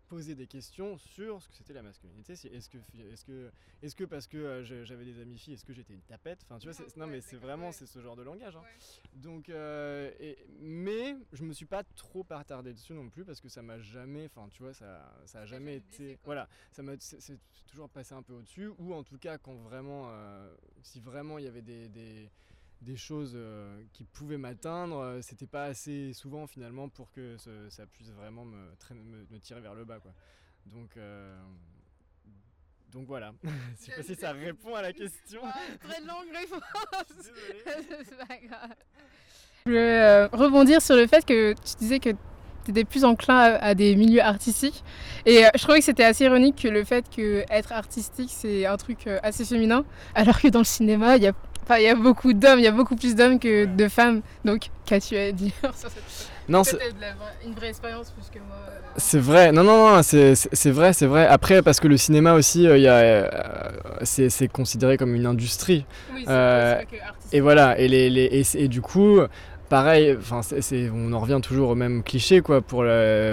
poser 0.09 0.35
des 0.35 0.47
questions 0.47 0.99
sur 0.99 1.43
ce 1.43 1.49
que 1.49 1.55
c'était 1.55 1.73
la 1.73 1.83
masculinité. 1.83 2.33
Est-ce 2.33 2.69
que, 2.69 2.79
est-ce 3.13 3.25
que, 3.25 3.51
est-ce 3.83 3.97
que 3.97 4.05
parce 4.05 4.27
que 4.27 4.37
euh, 4.37 4.85
j'avais 4.85 5.05
des 5.05 5.21
amis 5.21 5.39
filles, 5.39 5.55
est-ce 5.55 5.65
que 5.65 5.73
j'étais 5.73 5.95
une 5.95 6.03
tapette? 6.03 6.41
Enfin, 6.45 6.59
tu 6.59 6.71
vois, 6.71 6.87
non, 6.97 7.07
mais 7.07 7.21
c'est 7.21 7.37
vraiment 7.37 7.73
c'est 7.73 7.87
ce 7.87 8.01
genre 8.01 8.17
de 8.17 8.23
langage. 8.23 8.57
Hein. 8.57 8.63
Ouais. 8.63 9.21
Donc, 9.21 9.49
euh, 9.49 10.11
et, 10.21 10.39
mais 10.61 11.17
je 11.33 11.43
me 11.43 11.53
suis 11.53 11.67
pas 11.67 11.85
trop 11.97 12.27
attardé 12.31 12.73
dessus 12.73 12.93
non 12.93 13.09
plus 13.09 13.25
parce 13.25 13.41
que 13.41 13.49
ça 13.49 13.63
m'a 13.63 13.79
jamais, 13.79 14.27
enfin, 14.27 14.49
tu 14.51 14.63
vois, 14.63 14.75
ça, 14.75 15.13
ça 15.27 15.41
a 15.41 15.47
jamais 15.47 15.77
été, 15.77 16.19
voilà, 16.25 16.49
ça 16.73 16.83
m'a, 16.83 16.93
c'est, 16.99 17.21
c'est, 17.21 17.39
toujours 17.67 17.89
passé 17.89 18.15
un 18.15 18.23
peu 18.23 18.35
au-dessus 18.35 18.71
ou 18.79 18.95
en 18.95 19.03
tout 19.03 19.19
cas 19.19 19.37
quand 19.37 19.55
vraiment, 19.55 20.07
euh, 20.11 20.55
si 20.83 21.01
vraiment 21.01 21.39
il 21.39 21.45
y 21.45 21.49
avait 21.49 21.63
des, 21.63 21.89
des 21.89 22.31
des 22.85 22.97
choses 22.97 23.33
euh, 23.35 23.83
qui 23.93 24.05
pouvaient 24.05 24.39
m'atteindre, 24.39 24.99
euh, 24.99 25.23
c'était 25.23 25.47
pas 25.47 25.65
assez 25.65 26.13
souvent 26.13 26.47
finalement 26.47 26.89
pour 26.89 27.11
que 27.11 27.37
ce, 27.39 27.69
ça 27.71 27.87
puisse 27.87 28.11
vraiment 28.11 28.45
me, 28.45 28.75
traîner, 28.79 29.03
me, 29.03 29.27
me, 29.31 29.39
tirer 29.41 29.61
vers 29.61 29.75
le 29.75 29.85
bas. 29.85 29.99
Quoi. 29.99 30.13
Donc, 30.67 30.97
euh, 30.97 31.37
donc 32.93 33.09
voilà, 33.09 33.33
je 33.43 33.85
sais 33.85 33.93
pas 33.97 34.03
si 34.03 34.15
ça 34.15 34.33
répond 34.33 34.75
à 34.75 34.83
la 34.83 34.93
question. 34.93 35.41
Ah, 35.43 35.55
très 35.81 36.01
longue 36.01 36.31
réponse. 36.33 36.63
C'est 38.05 38.17
pas 38.17 38.37
grave. 38.37 38.75
Je 39.67 39.73
vais 39.73 39.79
euh, 39.79 40.29
rebondir 40.29 40.81
sur 40.81 40.95
le 40.95 41.07
fait 41.07 41.25
que 41.25 41.55
tu 41.55 41.77
disais 41.79 41.99
que 41.99 42.11
tu 42.65 42.71
étais 42.71 42.85
plus 42.85 43.05
enclin 43.05 43.37
à, 43.37 43.65
à, 43.65 43.75
des 43.75 43.97
milieux 43.97 44.23
artistiques. 44.23 44.85
Et 45.27 45.45
euh, 45.45 45.49
je 45.55 45.63
trouvais 45.63 45.79
que 45.79 45.85
c'était 45.85 46.05
assez 46.05 46.25
ironique 46.25 46.63
que 46.63 46.69
le 46.69 46.85
fait 46.85 47.05
que 47.09 47.45
être 47.51 47.73
artistique, 47.73 48.31
c'est 48.31 48.67
un 48.67 48.77
truc 48.77 49.07
euh, 49.07 49.19
assez 49.23 49.45
féminin, 49.45 49.85
alors 50.15 50.41
que 50.41 50.49
dans 50.49 50.61
le 50.61 50.65
cinéma, 50.65 51.17
il 51.17 51.23
y 51.23 51.27
a 51.27 51.33
Enfin, 51.65 51.79
il 51.79 51.85
y 51.85 51.89
a 51.89 51.95
beaucoup 51.95 52.35
d'hommes, 52.35 52.59
il 52.59 52.65
y 52.65 52.69
a 52.69 52.73
beaucoup 52.73 52.95
plus 52.95 53.15
d'hommes 53.15 53.39
que 53.39 53.65
de 53.65 53.89
femmes. 53.89 54.21
Donc, 54.45 54.69
qu'as-tu 54.85 55.17
à 55.17 55.33
dire 55.33 55.53
sur 55.63 55.89
cette 55.89 56.29
Non, 56.47 56.63
c'est 56.63 56.77
une 57.47 57.55
vraie 57.55 57.71
expérience 57.71 58.11
plus 58.11 58.29
que 58.31 58.39
moi. 58.39 58.57
Euh... 58.69 58.81
C'est 58.99 59.19
vrai. 59.19 59.51
Non, 59.51 59.65
non, 59.65 59.97
non, 59.97 60.03
c'est 60.03 60.71
vrai, 60.71 60.93
c'est 60.93 61.07
vrai. 61.07 61.27
Après, 61.27 61.63
parce 61.63 61.81
que 61.81 61.89
le 61.89 61.97
cinéma 61.97 62.35
aussi, 62.35 62.67
euh, 62.67 62.77
euh, 62.77 63.29
c'est 64.03 64.49
considéré 64.49 64.99
comme 64.99 65.15
une 65.15 65.25
industrie. 65.25 65.87
Oui, 66.15 66.27
euh, 66.29 66.75
vrai 66.75 66.87
que 66.87 66.97
et 67.35 67.41
voilà. 67.41 67.79
Et, 67.79 67.89
les, 67.89 68.11
les, 68.11 68.25
et, 68.25 68.65
et 68.65 68.69
du 68.69 68.83
coup, 68.83 69.21
pareil, 69.69 70.17
on 70.93 71.13
en 71.13 71.21
revient 71.21 71.41
toujours 71.43 71.71
au 71.71 71.75
même 71.75 72.03
cliché, 72.03 72.41
quoi, 72.41 72.61
pour, 72.61 72.85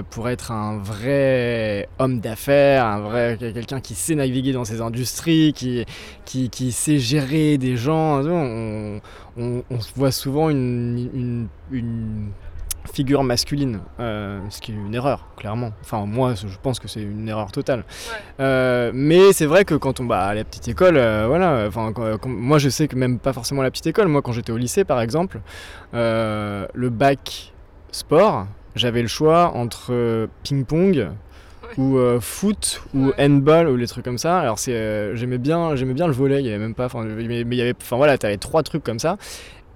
pour 0.09 0.29
être 0.29 0.51
un 0.51 0.77
vrai 0.77 1.87
homme 1.99 2.19
d'affaires, 2.19 2.85
un 2.85 2.99
vrai 2.99 3.37
quelqu'un 3.39 3.79
qui 3.79 3.95
sait 3.95 4.15
naviguer 4.15 4.53
dans 4.53 4.65
ces 4.65 4.81
industries, 4.81 5.53
qui, 5.53 5.85
qui, 6.25 6.71
sait 6.71 6.99
gérer 6.99 7.57
des 7.57 7.77
gens. 7.77 8.21
On, 8.25 9.01
on, 9.37 9.63
voit 9.95 10.11
souvent 10.11 10.49
une 10.49 11.47
figure 12.91 13.23
masculine, 13.23 13.79
euh, 13.99 14.39
ce 14.49 14.61
qui 14.61 14.71
est 14.71 14.75
une 14.75 14.93
erreur, 14.93 15.27
clairement. 15.37 15.71
Enfin, 15.81 16.05
moi, 16.05 16.33
je 16.35 16.57
pense 16.61 16.79
que 16.79 16.87
c'est 16.87 17.01
une 17.01 17.27
erreur 17.27 17.51
totale. 17.51 17.83
Euh, 18.39 18.91
mais 18.93 19.33
c'est 19.33 19.45
vrai 19.45 19.65
que 19.65 19.75
quand 19.75 19.99
on 19.99 20.05
va 20.05 20.23
à 20.23 20.33
la 20.33 20.43
petite 20.43 20.67
école, 20.67 20.97
euh, 20.97 21.25
voilà, 21.27 21.65
enfin, 21.67 21.93
moi 22.25 22.57
je 22.57 22.69
sais 22.69 22.87
que 22.87 22.95
même 22.95 23.19
pas 23.19 23.33
forcément 23.33 23.61
la 23.61 23.71
petite 23.71 23.87
école, 23.87 24.07
moi 24.07 24.21
quand 24.21 24.31
j'étais 24.31 24.51
au 24.51 24.57
lycée 24.57 24.83
par 24.83 25.01
exemple, 25.01 25.39
le 25.93 26.89
bac 26.89 27.53
sport, 27.91 28.47
j'avais 28.75 29.01
le 29.01 29.07
choix 29.07 29.51
entre 29.55 30.27
ping-pong, 30.43 31.09
ou 31.77 31.97
foot 32.19 32.81
ou 32.93 33.11
handball 33.17 33.69
ou 33.69 33.77
les 33.77 33.87
trucs 33.87 34.03
comme 34.03 34.17
ça. 34.17 34.39
Alors 34.39 34.59
c'est 34.59 35.15
j'aimais 35.15 35.37
bien 35.37 35.75
j'aimais 35.75 35.93
bien 35.93 36.07
le 36.07 36.13
volet 36.13 36.41
il 36.41 36.45
y 36.45 36.49
avait 36.49 36.57
même 36.57 36.75
pas 36.75 36.89
mais 36.93 37.23
il 37.23 37.53
y 37.53 37.61
avait 37.61 37.73
enfin 37.81 37.95
voilà 37.95 38.17
t'avais 38.17 38.35
trois 38.35 38.61
trucs 38.61 38.83
comme 38.83 38.99
ça 38.99 39.17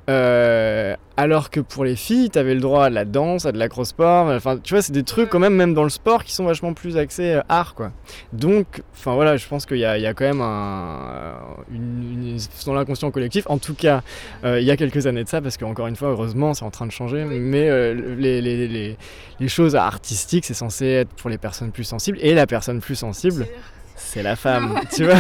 euh, 0.08 0.96
alors 1.18 1.50
que 1.50 1.60
pour 1.60 1.84
les 1.84 1.96
filles, 1.96 2.30
tu 2.30 2.38
avais 2.38 2.54
le 2.54 2.60
droit 2.60 2.86
à 2.86 2.90
de 2.90 2.96
la 2.96 3.06
danse, 3.06 3.46
à 3.46 3.52
de 3.52 3.58
l'acrosport. 3.58 4.28
Enfin, 4.28 4.58
tu 4.58 4.74
vois, 4.74 4.82
c'est 4.82 4.92
des 4.92 5.04
trucs 5.04 5.30
quand 5.30 5.40
même, 5.40 5.56
même 5.56 5.74
dans 5.74 5.84
le 5.84 5.90
sport, 5.90 6.24
qui 6.24 6.34
sont 6.34 6.44
vachement 6.44 6.74
plus 6.74 6.98
axés 6.98 7.36
euh, 7.36 7.42
art, 7.50 7.74
quoi. 7.74 7.92
Donc, 8.34 8.84
enfin 8.94 9.16
voilà, 9.16 9.38
je 9.38 9.48
pense 9.48 9.66
qu'il 9.66 9.78
y, 9.78 9.82
y, 9.82 9.86
a 9.86 10.14
quand 10.14 10.26
même 10.26 10.42
un, 10.42 11.36
une, 11.72 12.38
dans 12.66 12.74
l'inconscient 12.74 13.10
collectif. 13.12 13.46
En 13.48 13.58
tout 13.58 13.74
cas, 13.74 14.04
euh, 14.44 14.60
il 14.60 14.66
y 14.66 14.72
a 14.72 14.78
quelques 14.78 15.08
années 15.08 15.24
de 15.24 15.30
ça, 15.30 15.42
parce 15.42 15.58
qu'encore 15.58 15.88
une 15.88 15.96
fois, 15.96 16.10
heureusement, 16.10 16.54
c'est 16.54 16.66
en 16.66 16.72
train 16.72 16.86
de 16.86 16.92
changer. 16.92 17.24
Mais 17.26 17.70
les, 18.18 18.42
les, 18.42 18.68
les, 18.68 18.98
les, 19.40 19.48
choses 19.48 19.76
artistiques, 19.76 20.46
c'est 20.46 20.54
censé 20.54 20.86
être 20.86 21.14
pour 21.16 21.30
les 21.30 21.38
personnes 21.38 21.72
plus 21.72 21.84
sensibles. 21.84 22.18
Et 22.22 22.34
la 22.34 22.46
personne 22.46 22.80
plus 22.80 22.96
sensible, 22.96 23.48
c'est 23.96 24.24
la 24.24 24.36
femme, 24.36 24.80
tu 24.94 25.06
vois, 25.06 25.16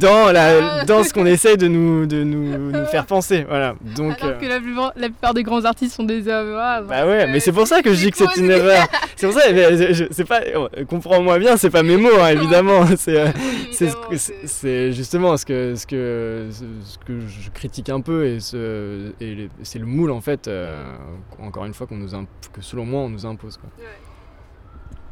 dans, 0.00 0.30
la, 0.30 0.84
dans 0.84 1.02
ce 1.02 1.12
qu'on 1.12 1.26
essaye 1.26 1.56
de 1.56 1.68
nous, 1.68 2.06
de 2.06 2.22
nous, 2.22 2.70
nous, 2.70 2.84
faire 2.86 3.06
penser, 3.06 3.44
voilà. 3.48 3.74
Donc, 3.96 4.20
Alors 4.20 4.38
que 4.38 4.46
la 4.46 4.60
plupart, 4.60 4.92
la 4.96 5.08
plupart, 5.08 5.34
des 5.34 5.42
grands 5.42 5.64
artistes 5.64 5.96
sont 5.96 6.04
des 6.04 6.28
hommes. 6.28 6.54
Ah, 6.58 6.82
bah 6.82 7.06
ouais, 7.06 7.26
mais 7.26 7.40
c'est 7.40 7.52
pour 7.52 7.66
ça 7.66 7.82
que 7.82 7.94
je 7.94 8.04
dis 8.04 8.10
que 8.10 8.18
c'est 8.18 8.36
une 8.36 8.50
erreur. 8.50 8.86
C'est 9.16 9.26
pour 9.26 9.38
ça, 9.38 9.48
c'est 10.10 10.24
pas, 10.24 10.40
comprends-moi 10.88 11.38
bien, 11.38 11.56
c'est 11.56 11.70
pas 11.70 11.82
mes 11.82 11.96
mots, 11.96 12.20
hein, 12.20 12.28
évidemment. 12.28 12.84
Euh, 13.08 13.32
c'est 14.46 14.92
justement 14.92 15.36
ce 15.36 15.44
que, 15.44 15.74
ce, 15.74 15.86
que, 15.86 16.48
ce 16.50 16.98
que 16.98 17.20
je 17.20 17.50
critique 17.50 17.88
un 17.88 18.00
peu 18.00 18.26
et, 18.26 18.40
ce, 18.40 19.12
et 19.20 19.48
c'est 19.62 19.78
le 19.78 19.86
moule 19.86 20.10
en 20.10 20.20
fait, 20.20 20.48
euh, 20.48 20.82
encore 21.40 21.64
une 21.64 21.74
fois, 21.74 21.86
qu'on 21.86 21.96
nous 21.96 22.10
que 22.52 22.60
selon 22.60 22.84
moi 22.84 23.02
on 23.02 23.08
nous 23.08 23.26
impose. 23.26 23.56
Quoi. 23.56 23.70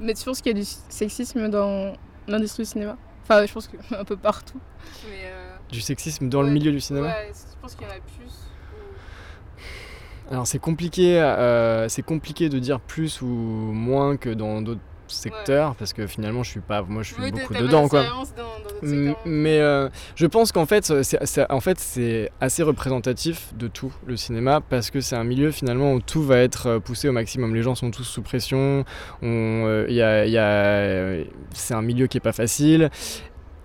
Mais 0.01 0.15
tu 0.15 0.25
penses 0.25 0.41
qu'il 0.41 0.53
y 0.53 0.61
a 0.61 0.63
du 0.63 0.69
sexisme 0.89 1.49
dans 1.49 1.93
l'industrie 2.29 2.63
du 2.63 2.69
cinéma 2.69 2.97
Enfin, 3.23 3.45
je 3.45 3.53
pense 3.53 3.69
qu'un 3.69 4.05
peu 4.07 4.17
partout. 4.17 4.61
Euh, 5.07 5.57
du 5.71 5.81
sexisme 5.81 6.29
dans 6.29 6.43
le 6.43 6.51
milieu 6.51 6.73
du 6.73 6.81
cinéma 6.81 7.09
Ouais, 7.09 7.33
je 7.33 7.61
pense 7.61 7.75
qu'il 7.75 7.87
y 7.87 7.91
en 7.91 7.93
a 7.93 8.01
plus. 8.01 8.33
Alors 10.31 10.47
c'est 10.47 10.59
compliqué, 10.59 11.21
euh, 11.21 11.89
c'est 11.89 12.03
compliqué 12.03 12.49
de 12.49 12.59
dire 12.59 12.81
plus 12.81 13.23
ou 13.23 13.27
moins 13.27 14.17
que 14.19 14.29
dans 14.29 14.61
d'autres 14.61 14.81
secteurs 15.11 15.75
parce 15.75 15.93
que 15.93 16.07
finalement 16.07 16.43
je 16.43 16.51
suis 16.51 16.61
pas, 16.61 16.83
moi 16.83 17.03
je 17.03 17.15
suis 17.15 17.31
beaucoup 17.31 17.55
dedans 17.55 17.89
quoi. 17.89 18.05
mais 19.25 19.59
euh, 19.59 19.89
je 20.15 20.27
pense 20.27 20.53
qu'en 20.53 20.67
fait 20.67 20.93
c'est 21.03 21.51
en 21.51 21.61
fait 21.61 21.79
c'est 21.79 22.31
assez 22.41 22.63
représentatif 22.63 23.53
de 23.55 23.69
tout 23.69 23.93
le 24.07 24.17
cinéma 24.17 24.61
parce 24.61 24.91
que 24.91 25.01
c'est 25.01 25.17
un 25.17 25.25
milieu 25.25 25.51
finalement 25.51 25.93
où 25.93 26.01
tout 26.01 26.23
va 26.23 26.39
être 26.39 26.79
poussé 26.79 27.09
au 27.09 27.13
maximum. 27.13 27.55
Les 27.55 27.63
gens 27.63 27.75
sont 27.75 27.91
tous 27.91 28.05
sous 28.05 28.23
pression, 28.23 28.85
on, 29.23 29.87
y 29.89 30.03
a, 30.03 30.27
y 30.27 30.39
a, 30.39 31.25
c'est 31.53 31.75
un 31.75 31.83
milieu 31.83 32.07
qui 32.07 32.19
est 32.19 32.21
pas 32.21 32.33
facile 32.33 32.91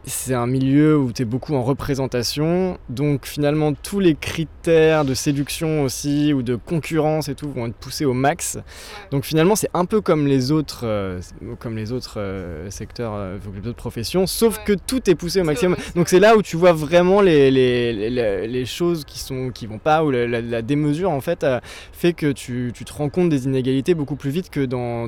c'est 0.06 0.34
un 0.34 0.48
milieu 0.48 0.98
où 0.98 1.14
tu 1.14 1.22
es 1.22 1.26
beaucoup 1.26 1.56
en 1.56 1.64
représentation, 1.64 2.78
donc 2.90 3.26
finalement 3.26 3.74
tous 3.74 4.00
les 4.02 4.16
critères 4.16 5.06
de 5.06 5.14
séduction 5.14 5.84
aussi 5.84 6.34
ou 6.34 6.44
de 6.44 6.56
concurrence 6.56 7.30
et 7.30 7.36
tout 7.36 7.50
vont 7.50 7.68
être 7.68 7.76
poussés 7.76 8.04
au 8.04 8.14
max. 8.14 8.58
Donc 9.12 9.24
finalement 9.24 9.56
c'est 9.56 9.70
un 9.74 9.86
peu 9.86 10.02
comme 10.02 10.28
les 10.28 10.52
autres, 10.52 10.82
euh, 10.84 11.22
comme 11.60 11.78
les 11.78 11.94
autres 11.94 12.16
euh, 12.18 12.70
secteurs, 12.70 13.14
euh, 13.16 13.38
les 13.62 13.70
autres 13.70 13.78
professions, 13.78 14.28
sauf 14.28 14.60
que 14.66 14.74
tout 14.74 15.10
est 15.10 15.16
poussé 15.16 15.40
au 15.40 15.46
maximum. 15.46 15.78
Donc 15.96 16.10
c'est 16.10 16.20
là 16.20 16.36
où 16.36 16.42
tu 16.42 16.58
vois 16.58 16.74
vraiment 16.74 17.22
les, 17.22 17.50
les, 17.50 18.10
les, 18.48 18.66
choses 18.66 19.06
qui 19.06 19.20
sont 19.20 19.52
qui 19.52 19.68
vont 19.68 19.78
pas 19.78 20.04
ou 20.04 20.12
la, 20.12 20.62
démesure 20.62 21.12
en 21.12 21.22
fait 21.22 21.46
fait 21.92 22.14
que 22.14 22.32
tu, 22.32 22.72
tu, 22.74 22.86
te 22.86 22.94
rends 22.94 23.10
compte 23.10 23.30
des 23.30 23.46
inégalités 23.46 23.94
beaucoup 23.94 24.16
plus 24.16 24.32
vite 24.32 24.50
que 24.50 24.66
dans 24.66 25.08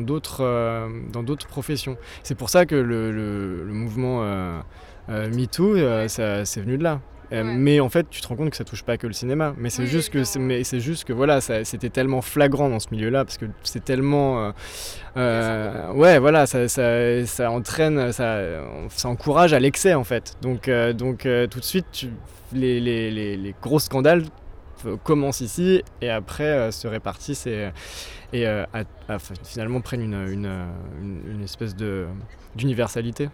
d'autres 0.00 0.88
dans, 1.12 1.22
d'autres 1.22 1.46
professions. 1.46 1.96
C'est 2.22 2.34
pour 2.34 2.50
ça 2.50 2.64
que 2.66 2.74
le, 2.74 3.10
le, 3.12 3.64
le 3.64 3.72
mouvement 3.72 4.21
euh, 4.21 4.21
euh, 4.21 4.21
MeToo, 5.08 5.76
euh, 5.76 6.08
c'est 6.08 6.60
venu 6.60 6.78
de 6.78 6.82
là. 6.82 7.00
Mais 7.30 7.80
en 7.80 7.88
fait, 7.88 8.10
tu 8.10 8.20
te 8.20 8.28
rends 8.28 8.36
compte 8.36 8.50
que 8.50 8.56
ça 8.56 8.64
touche 8.64 8.82
pas 8.82 8.98
que 8.98 9.06
le 9.06 9.14
cinéma. 9.14 9.54
Mais 9.56 9.70
c'est 9.70 9.86
juste 9.86 10.12
que, 10.12 10.38
mais 10.38 10.64
c'est 10.64 10.80
juste 10.80 11.04
que 11.04 11.14
voilà, 11.14 11.40
c'était 11.40 11.88
tellement 11.88 12.20
flagrant 12.20 12.68
dans 12.68 12.78
ce 12.78 12.88
milieu-là 12.90 13.24
parce 13.24 13.38
que 13.38 13.46
c'est 13.62 13.84
tellement, 13.84 14.52
ouais, 15.16 16.18
voilà, 16.18 16.46
ça, 16.46 16.68
ça, 16.68 17.24
ça, 17.24 17.50
entraîne, 17.50 18.12
ça, 18.12 18.38
ça 18.90 19.08
encourage 19.08 19.54
à 19.54 19.60
l'excès 19.60 19.94
en 19.94 20.04
fait. 20.04 20.36
Donc, 20.42 20.68
donc 20.94 21.26
tout 21.50 21.60
de 21.60 21.64
suite, 21.64 21.86
tu, 21.90 22.10
les, 22.52 22.80
les, 22.80 23.10
les, 23.10 23.54
gros 23.62 23.78
scandales 23.78 24.24
commencent 25.02 25.40
ici 25.40 25.82
et 26.02 26.10
après 26.10 26.70
se 26.70 26.86
répartissent 26.86 27.46
et, 27.46 27.70
et 28.34 28.46
finalement 29.42 29.80
prennent 29.80 30.02
une, 30.02 30.28
une, 30.28 30.66
une 31.30 31.42
espèce 31.42 31.74
de 31.74 32.08
d'universalité. 32.56 33.28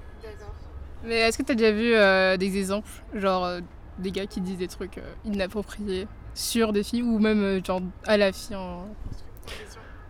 Mais 1.05 1.17
est-ce 1.17 1.38
que 1.38 1.43
tu 1.43 1.52
as 1.52 1.55
déjà 1.55 1.73
vu 1.73 1.95
euh, 1.95 2.37
des 2.37 2.59
exemples, 2.59 2.88
genre 3.14 3.45
euh, 3.45 3.61
des 3.99 4.11
gars 4.11 4.26
qui 4.26 4.40
disent 4.40 4.59
des 4.59 4.69
trucs 4.69 4.99
euh, 4.99 5.02
inappropriés 5.25 6.07
sur 6.35 6.73
des 6.73 6.83
filles 6.83 7.02
ou 7.02 7.19
même 7.19 7.64
genre 7.64 7.81
à 8.07 8.17
la 8.17 8.33
fille 8.33 8.57
en 8.57 8.87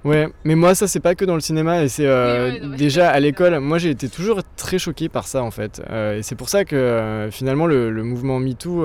Ouais, 0.04 0.28
mais 0.44 0.54
moi 0.54 0.76
ça 0.76 0.86
c'est 0.86 1.00
pas 1.00 1.16
que 1.16 1.24
dans 1.24 1.34
le 1.34 1.40
cinéma 1.40 1.82
et 1.82 1.88
c'est 1.88 2.06
déjà 2.76 3.10
à 3.10 3.18
l'école, 3.18 3.58
moi 3.58 3.78
j'ai 3.78 3.90
été 3.90 4.08
toujours 4.08 4.42
très 4.56 4.78
choqué 4.78 5.08
par 5.08 5.26
ça 5.26 5.42
en 5.42 5.50
fait. 5.50 5.82
et 5.90 6.22
c'est 6.22 6.36
pour 6.36 6.48
ça 6.48 6.64
que 6.64 7.28
finalement 7.32 7.66
le, 7.66 7.90
le 7.90 8.04
mouvement 8.04 8.38
MeToo, 8.38 8.84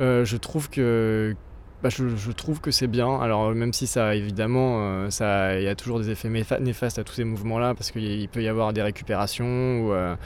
je 0.00 0.36
trouve 0.36 0.70
que 0.70 1.36
bah, 1.82 1.90
je, 1.90 2.32
trouve 2.32 2.60
que 2.60 2.70
c'est 2.70 2.88
bien. 2.88 3.20
Alors 3.20 3.52
même 3.52 3.72
si 3.72 3.86
ça, 3.86 4.14
évidemment, 4.14 4.78
euh, 4.80 5.58
il 5.58 5.62
y 5.62 5.68
a 5.68 5.74
toujours 5.76 6.00
des 6.00 6.10
effets 6.10 6.28
néfastes 6.28 6.98
à 6.98 7.04
tous 7.04 7.14
ces 7.14 7.24
mouvements-là, 7.24 7.74
parce 7.74 7.92
qu'il 7.92 8.28
peut 8.28 8.42
y 8.42 8.48
avoir 8.48 8.72
des 8.72 8.82
récupérations. 8.82 9.46
Euh, 9.46 10.16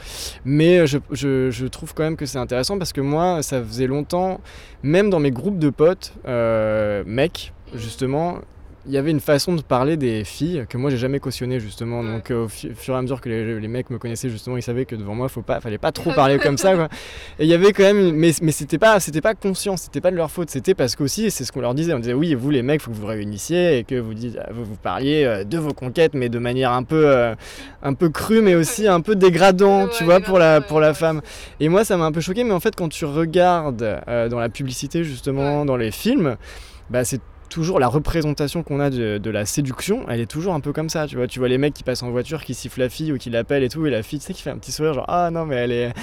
mais 0.45 0.87
je, 0.87 0.97
je, 1.11 1.65
trouve 1.67 1.93
quand 1.93 2.03
même 2.03 2.17
que 2.17 2.25
c'est 2.25 2.39
intéressant, 2.39 2.77
parce 2.79 2.93
que 2.93 3.01
moi, 3.01 3.43
ça 3.43 3.61
faisait 3.61 3.87
longtemps, 3.87 4.41
même 4.81 5.09
dans 5.09 5.19
mes 5.19 5.31
groupes 5.31 5.59
de 5.59 5.69
potes, 5.69 6.13
euh, 6.27 7.03
mecs, 7.05 7.53
justement, 7.75 8.39
il 8.85 8.91
y 8.91 8.97
avait 8.97 9.11
une 9.11 9.21
façon 9.21 9.55
de 9.55 9.61
parler 9.61 9.95
des 9.95 10.25
filles 10.25 10.65
que 10.67 10.77
moi 10.77 10.89
j'ai 10.89 10.97
jamais 10.97 11.19
cautionné 11.19 11.59
justement. 11.59 12.03
Donc 12.03 12.31
euh, 12.31 12.45
au 12.45 12.47
fur 12.49 12.93
et 12.93 12.97
à 12.97 13.01
mesure 13.01 13.21
que 13.21 13.29
les, 13.29 13.67
mecs 13.67 13.89
me 13.89 13.97
connaissaient 13.97 14.29
justement 14.29 14.57
ils 14.57 14.61
savaient 14.61 14.85
que 14.85 14.95
devant 14.95 15.15
moi 15.15 15.29
faut 15.29 15.41
pas 15.41 15.61
fallait 15.61 15.77
pas 15.77 15.93
trop 15.93 16.11
parler 16.11 16.37
comme 16.37 16.57
ça 16.57 16.75
quoi. 16.75 16.89
et 17.39 17.45
il 17.45 17.49
y 17.49 17.53
avait 17.53 17.71
quand 17.71 17.83
même 17.83 18.11
mais 18.11 18.31
mais 18.41 18.51
c'était 18.51 18.77
pas 18.77 18.99
c'était 18.99 19.21
pas 19.21 19.35
conscient 19.35 19.77
c'était 19.77 20.01
pas 20.01 20.11
de 20.11 20.17
leur 20.17 20.29
faute. 20.29 20.49
C'était 20.49 20.73
parce 20.73 20.95
qu'aussi 20.95 21.31
c'est 21.31 21.45
ce 21.45 21.51
qu'on 21.51 21.61
leur 21.61 21.75
disait. 21.75 21.93
On 21.93 21.99
disait 21.99 22.13
oui 22.13 22.33
vous 22.33 22.49
les 22.49 22.61
mecs 22.61 22.81
faut 22.81 22.91
que 22.91 22.97
vous 22.97 23.07
réunissiez 23.07 23.77
et 23.77 23.83
que 23.85 23.95
vous 23.95 24.13
dites 24.13 24.37
vous, 24.51 24.65
vous 24.65 24.75
parliez 24.75 25.23
euh, 25.23 25.43
de 25.45 25.57
vos 25.57 25.73
conquêtes 25.73 26.13
mais 26.13 26.27
de 26.27 26.39
manière 26.39 26.73
un 26.73 26.83
peu 26.83 27.07
euh, 27.07 27.35
un 27.83 27.93
peu 27.93 28.09
crue 28.09 28.41
mais 28.41 28.55
aussi 28.55 28.87
un 28.87 28.99
peu 28.99 29.15
dégradant 29.15 29.87
tu 29.87 30.03
vois 30.03 30.19
pour 30.19 30.39
la 30.39 30.59
pour 30.59 30.81
la 30.81 30.93
femme. 30.93 31.21
et 31.61 31.69
moi 31.69 31.85
ça 31.85 31.95
m'a 31.95 32.05
un 32.05 32.11
peu 32.11 32.21
choqué 32.21 32.43
mais 32.43 32.53
en 32.53 32.59
fait 32.59 32.75
quand 32.75 32.89
tu 32.89 33.05
regardes 33.05 34.01
dans 34.29 34.39
la 34.39 34.49
publicité 34.49 35.03
justement 35.03 35.65
dans 35.65 35.77
les 35.77 35.91
films 35.91 36.35
bah 36.89 37.05
c'est 37.05 37.21
toujours 37.53 37.79
la 37.79 37.87
représentation 37.87 38.63
qu'on 38.63 38.79
a 38.79 38.89
de, 38.89 39.29
la 39.29 39.45
séduction, 39.45 40.05
elle 40.09 40.19
est 40.19 40.25
toujours 40.25 40.55
un 40.55 40.59
peu 40.59 40.73
comme 40.73 40.89
ça, 40.89 41.05
tu 41.05 41.17
vois. 41.17 41.27
Tu 41.27 41.37
vois 41.37 41.47
les 41.47 41.59
mecs 41.59 41.75
qui 41.75 41.83
passent 41.83 42.01
en 42.01 42.09
voiture, 42.09 42.43
qui 42.43 42.55
sifflent 42.55 42.79
la 42.79 42.89
fille 42.89 43.13
ou 43.13 43.17
qui 43.19 43.29
l'appellent 43.29 43.63
et 43.63 43.69
tout, 43.69 43.85
et 43.85 43.91
la 43.91 44.01
fille, 44.01 44.17
tu 44.17 44.25
sais, 44.25 44.33
qui 44.33 44.41
fait 44.41 44.49
un 44.49 44.57
petit 44.57 44.71
sourire, 44.71 44.95
genre 44.95 45.05
ah 45.07 45.29
non 45.31 45.45
mais 45.45 45.55
elle 45.55 45.71
est, 45.71 45.93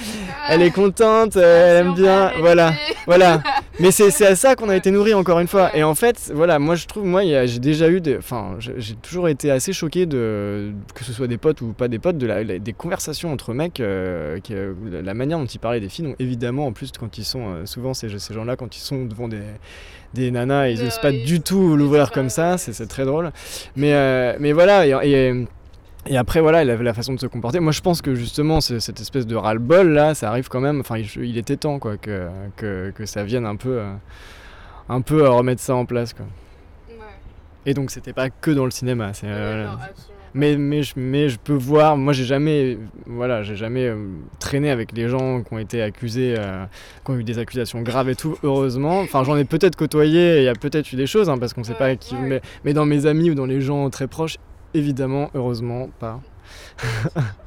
elle 0.49 0.61
est 0.61 0.71
contente, 0.71 1.35
ah, 1.35 1.41
elle 1.41 1.87
aime 1.87 1.93
bien, 1.93 2.31
voilà, 2.39 2.73
voilà. 3.05 3.43
Mais 3.81 3.91
c'est 3.91 4.25
à 4.25 4.35
ça 4.35 4.55
qu'on 4.55 4.69
a 4.69 4.77
été 4.77 4.91
nourri 4.91 5.13
encore 5.13 5.39
une 5.39 5.47
fois. 5.47 5.75
Et 5.75 5.83
en 5.83 5.93
fait, 5.93 6.31
voilà, 6.33 6.57
moi 6.57 6.75
je 6.75 6.87
trouve, 6.87 7.05
moi 7.05 7.21
j'ai 7.23 7.59
déjà 7.59 7.89
eu, 7.89 8.01
enfin, 8.17 8.55
j'ai 8.59 8.95
toujours 8.95 9.27
été 9.27 9.51
assez 9.51 9.73
choqué 9.73 10.05
de 10.05 10.71
que 10.95 11.03
ce 11.03 11.11
soit 11.11 11.27
des 11.27 11.37
potes 11.37 11.59
ou 11.59 11.73
pas 11.73 11.89
des 11.89 11.99
potes, 11.99 12.17
de 12.17 12.27
la, 12.27 12.43
des 12.43 12.73
conversations 12.73 13.31
entre 13.31 13.53
mecs, 13.53 13.81
euh, 13.81 14.39
qui, 14.39 14.53
euh, 14.53 14.73
la 15.03 15.13
manière 15.13 15.37
dont 15.37 15.45
ils 15.45 15.59
parlaient 15.59 15.81
des 15.81 15.89
filles, 15.89 16.05
donc 16.05 16.15
évidemment 16.19 16.67
en 16.67 16.71
plus 16.71 16.91
quand 16.97 17.17
ils 17.17 17.25
sont, 17.25 17.49
euh, 17.49 17.65
souvent 17.65 17.93
ces, 17.93 18.07
ces 18.19 18.33
gens-là 18.33 18.55
quand 18.55 18.77
ils 18.77 18.81
sont 18.81 19.03
devant 19.03 19.27
des 19.27 19.41
des 20.13 20.31
nanas, 20.31 20.69
ils 20.69 20.83
n'osent 20.83 20.99
pas 20.99 21.11
du 21.11 21.41
tout 21.41 21.75
l'ouvrir 21.75 22.11
comme 22.11 22.29
ça, 22.29 22.57
c'est 22.57 22.87
très 22.87 23.05
drôle. 23.05 23.31
Mais, 23.75 23.93
euh, 23.93 24.35
mais 24.39 24.51
voilà, 24.51 24.85
et, 24.85 25.45
et, 26.07 26.17
après, 26.17 26.41
voilà, 26.41 26.63
il 26.63 26.69
avait 26.69 26.83
la 26.83 26.93
façon 26.93 27.13
de 27.13 27.19
se 27.19 27.27
comporter. 27.27 27.59
Moi, 27.59 27.71
je 27.71 27.81
pense 27.81 28.01
que 28.01 28.15
justement, 28.15 28.61
cette 28.61 28.99
espèce 28.99 29.25
de 29.25 29.35
ras-le-bol, 29.35 29.89
là, 29.89 30.13
ça 30.13 30.29
arrive 30.29 30.49
quand 30.49 30.61
même. 30.61 30.79
Enfin, 30.81 30.97
il, 30.97 31.37
était 31.37 31.57
temps, 31.57 31.79
quoi, 31.79 31.97
que, 31.97 32.27
que, 32.57 32.91
que, 32.91 33.05
ça 33.05 33.23
vienne 33.23 33.45
un 33.45 33.55
peu, 33.55 33.79
euh, 33.79 33.93
un 34.89 35.01
peu 35.01 35.25
à 35.25 35.29
remettre 35.29 35.61
ça 35.61 35.75
en 35.75 35.85
place, 35.85 36.13
quoi. 36.13 36.25
Et 37.65 37.75
donc, 37.75 37.91
c'était 37.91 38.13
pas 38.13 38.29
que 38.31 38.49
dans 38.51 38.65
le 38.65 38.71
cinéma. 38.71 39.13
c'est 39.13 39.27
Mais, 40.33 40.55
mais, 40.55 40.81
je, 40.83 40.93
mais 40.95 41.27
je 41.27 41.37
peux 41.37 41.53
voir, 41.53 41.97
moi 41.97 42.13
j'ai 42.13 42.23
jamais, 42.23 42.77
voilà, 43.05 43.43
j'ai 43.43 43.57
jamais 43.57 43.87
euh, 43.87 44.07
traîné 44.39 44.71
avec 44.71 44.93
les 44.93 45.09
gens 45.09 45.41
qui 45.43 45.53
ont 45.53 45.57
été 45.57 45.81
accusés, 45.81 46.35
euh, 46.37 46.65
qui 47.03 47.11
ont 47.11 47.17
eu 47.17 47.23
des 47.23 47.37
accusations 47.37 47.81
graves 47.81 48.09
et 48.09 48.15
tout, 48.15 48.37
heureusement. 48.43 49.01
Enfin, 49.01 49.23
j'en 49.23 49.35
ai 49.35 49.43
peut-être 49.43 49.75
côtoyé, 49.75 50.37
il 50.37 50.43
y 50.43 50.47
a 50.47 50.53
peut-être 50.53 50.91
eu 50.93 50.95
des 50.95 51.07
choses, 51.07 51.29
hein, 51.29 51.37
parce 51.37 51.53
qu'on 51.53 51.63
sait 51.63 51.73
pas 51.73 51.95
qui. 51.97 52.15
Mais, 52.15 52.41
mais 52.63 52.73
dans 52.73 52.85
mes 52.85 53.05
amis 53.05 53.29
ou 53.29 53.35
dans 53.35 53.45
les 53.45 53.59
gens 53.59 53.89
très 53.89 54.07
proches, 54.07 54.37
évidemment, 54.73 55.29
heureusement, 55.33 55.89
pas. 55.99 56.21